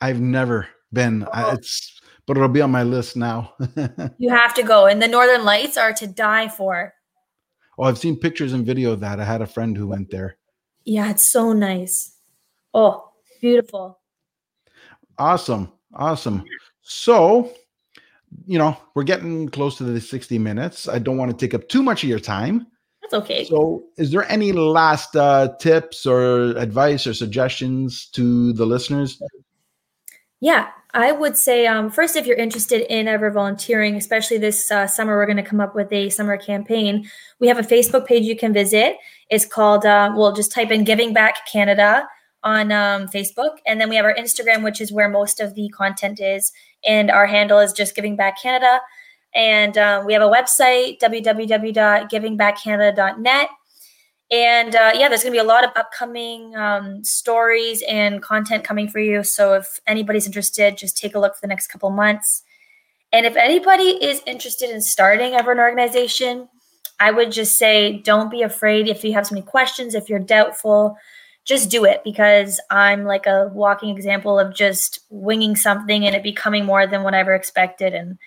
I've 0.00 0.20
never 0.20 0.68
been. 0.92 1.26
I, 1.32 1.44
Oh. 1.44 1.50
it's 1.54 1.92
but 2.26 2.36
it'll 2.36 2.48
be 2.48 2.60
on 2.62 2.70
my 2.72 2.82
list 2.82 3.16
now. 3.16 3.54
You 4.18 4.30
have 4.30 4.52
to 4.54 4.62
go. 4.62 4.86
And 4.86 5.00
the 5.00 5.06
Northern 5.08 5.44
Lights 5.44 5.76
are 5.76 5.92
to 5.92 6.06
die 6.08 6.48
for. 6.48 6.92
Oh, 7.78 7.84
I've 7.84 7.98
seen 7.98 8.18
pictures 8.18 8.52
and 8.52 8.66
video 8.66 8.92
of 8.92 9.00
that. 9.00 9.20
I 9.20 9.24
had 9.24 9.42
a 9.42 9.46
friend 9.46 9.76
who 9.76 9.88
went 9.88 10.10
there. 10.10 10.36
Yeah, 10.84 11.10
it's 11.10 11.30
so 11.30 11.52
nice. 11.52 12.16
Oh, 12.72 13.10
beautiful. 13.40 13.98
Awesome. 15.18 15.72
Awesome. 15.94 16.44
So, 16.82 17.52
you 18.46 18.58
know, 18.58 18.76
we're 18.94 19.02
getting 19.02 19.48
close 19.48 19.76
to 19.78 19.84
the 19.84 20.00
60 20.00 20.38
minutes. 20.38 20.88
I 20.88 20.98
don't 20.98 21.16
want 21.16 21.30
to 21.30 21.36
take 21.36 21.54
up 21.54 21.68
too 21.68 21.82
much 21.82 22.02
of 22.02 22.08
your 22.08 22.20
time. 22.20 22.66
That's 23.02 23.14
okay. 23.14 23.44
So, 23.44 23.84
is 23.96 24.10
there 24.10 24.30
any 24.30 24.52
last 24.52 25.16
uh, 25.16 25.54
tips 25.60 26.06
or 26.06 26.56
advice 26.56 27.06
or 27.06 27.14
suggestions 27.14 28.08
to 28.10 28.52
the 28.52 28.66
listeners? 28.66 29.20
Yeah, 30.40 30.68
I 30.96 31.12
would 31.12 31.36
say 31.36 31.66
um, 31.66 31.90
first, 31.90 32.16
if 32.16 32.26
you're 32.26 32.38
interested 32.38 32.90
in 32.90 33.06
ever 33.06 33.30
volunteering, 33.30 33.96
especially 33.96 34.38
this 34.38 34.70
uh, 34.70 34.86
summer, 34.86 35.18
we're 35.18 35.26
going 35.26 35.36
to 35.36 35.42
come 35.42 35.60
up 35.60 35.74
with 35.74 35.92
a 35.92 36.08
summer 36.08 36.38
campaign. 36.38 37.06
We 37.38 37.48
have 37.48 37.58
a 37.58 37.62
Facebook 37.62 38.06
page 38.06 38.24
you 38.24 38.34
can 38.34 38.54
visit. 38.54 38.96
It's 39.28 39.44
called, 39.44 39.84
uh, 39.84 40.14
well, 40.16 40.32
just 40.32 40.52
type 40.52 40.70
in 40.70 40.84
Giving 40.84 41.12
Back 41.12 41.46
Canada 41.52 42.08
on 42.42 42.72
um, 42.72 43.08
Facebook. 43.08 43.58
And 43.66 43.78
then 43.78 43.90
we 43.90 43.96
have 43.96 44.06
our 44.06 44.14
Instagram, 44.14 44.64
which 44.64 44.80
is 44.80 44.90
where 44.90 45.10
most 45.10 45.38
of 45.38 45.54
the 45.54 45.68
content 45.68 46.18
is. 46.18 46.50
And 46.88 47.10
our 47.10 47.26
handle 47.26 47.58
is 47.58 47.74
just 47.74 47.94
Giving 47.94 48.16
Back 48.16 48.40
Canada. 48.40 48.80
And 49.34 49.76
um, 49.76 50.06
we 50.06 50.14
have 50.14 50.22
a 50.22 50.30
website, 50.30 50.98
www.givingbackcanada.net. 51.00 53.48
And 54.30 54.74
uh, 54.74 54.92
yeah, 54.94 55.08
there's 55.08 55.22
going 55.22 55.32
to 55.32 55.36
be 55.36 55.44
a 55.44 55.44
lot 55.44 55.64
of 55.64 55.70
upcoming 55.76 56.56
um, 56.56 57.04
stories 57.04 57.82
and 57.88 58.20
content 58.20 58.64
coming 58.64 58.88
for 58.88 58.98
you. 58.98 59.22
So 59.22 59.54
if 59.54 59.78
anybody's 59.86 60.26
interested, 60.26 60.76
just 60.76 60.96
take 60.96 61.14
a 61.14 61.20
look 61.20 61.34
for 61.34 61.40
the 61.42 61.46
next 61.46 61.68
couple 61.68 61.90
months. 61.90 62.42
And 63.12 63.24
if 63.24 63.36
anybody 63.36 64.04
is 64.04 64.22
interested 64.26 64.70
in 64.70 64.80
starting 64.80 65.34
ever 65.34 65.52
an 65.52 65.60
organization, 65.60 66.48
I 66.98 67.12
would 67.12 67.30
just 67.30 67.56
say 67.56 67.98
don't 67.98 68.30
be 68.30 68.42
afraid 68.42 68.88
if 68.88 69.04
you 69.04 69.12
have 69.12 69.26
so 69.26 69.34
many 69.34 69.46
questions, 69.46 69.94
if 69.94 70.08
you're 70.08 70.18
doubtful, 70.18 70.96
just 71.44 71.70
do 71.70 71.84
it 71.84 72.02
because 72.02 72.58
I'm 72.70 73.04
like 73.04 73.26
a 73.26 73.48
walking 73.52 73.94
example 73.94 74.38
of 74.38 74.54
just 74.54 75.00
winging 75.10 75.54
something 75.54 76.04
and 76.04 76.16
it 76.16 76.24
becoming 76.24 76.64
more 76.64 76.86
than 76.86 77.04
what 77.04 77.14
I 77.14 77.20
ever 77.20 77.34
expected. 77.34 77.94
And 77.94 78.18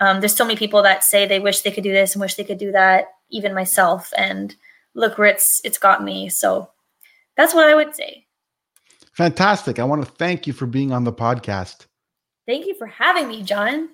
um, 0.00 0.20
there's 0.20 0.34
so 0.34 0.44
many 0.44 0.56
people 0.56 0.82
that 0.82 1.04
say 1.04 1.26
they 1.26 1.40
wish 1.40 1.60
they 1.60 1.70
could 1.70 1.84
do 1.84 1.92
this 1.92 2.14
and 2.14 2.22
wish 2.22 2.36
they 2.36 2.44
could 2.44 2.58
do 2.58 2.72
that, 2.72 3.06
even 3.30 3.54
myself. 3.54 4.10
And 4.16 4.56
look 4.94 5.18
where 5.18 5.28
it's 5.28 5.60
it's 5.64 5.78
got 5.78 6.02
me. 6.02 6.28
So 6.28 6.70
that's 7.36 7.54
what 7.54 7.68
I 7.68 7.74
would 7.74 7.94
say. 7.94 8.26
Fantastic. 9.14 9.78
I 9.78 9.84
want 9.84 10.04
to 10.04 10.10
thank 10.12 10.46
you 10.46 10.52
for 10.52 10.66
being 10.66 10.92
on 10.92 11.04
the 11.04 11.12
podcast. 11.12 11.86
Thank 12.46 12.66
you 12.66 12.74
for 12.76 12.86
having 12.86 13.28
me, 13.28 13.42
John. 13.42 13.90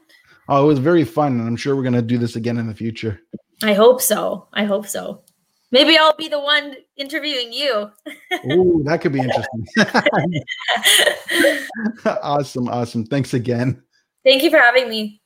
Oh, 0.49 0.65
it 0.65 0.67
was 0.67 0.79
very 0.79 1.05
fun, 1.05 1.39
and 1.39 1.47
I'm 1.47 1.57
sure 1.57 1.77
we're 1.77 1.83
going 1.83 1.93
to 1.93 2.03
do 2.03 2.19
this 2.19 2.37
again 2.37 2.57
in 2.57 2.67
the 2.67 2.75
future. 2.75 3.21
I 3.63 3.75
hope 3.75 4.01
so. 4.01 4.49
I 4.55 4.65
hope 4.65 4.87
so. 4.87 5.23
Maybe 5.71 5.99
I'll 5.99 6.17
be 6.17 6.29
the 6.29 6.41
one 6.41 6.77
interviewing 6.97 7.53
you. 7.53 7.91
Ooh, 8.53 8.83
that 8.87 9.01
could 9.03 9.13
be 9.13 9.21
interesting. 9.21 9.67
awesome, 12.23 12.69
awesome. 12.69 13.05
Thanks 13.05 13.35
again. 13.35 13.83
Thank 14.25 14.43
you 14.43 14.51
for 14.51 14.59
having 14.59 14.89
me. 14.89 15.21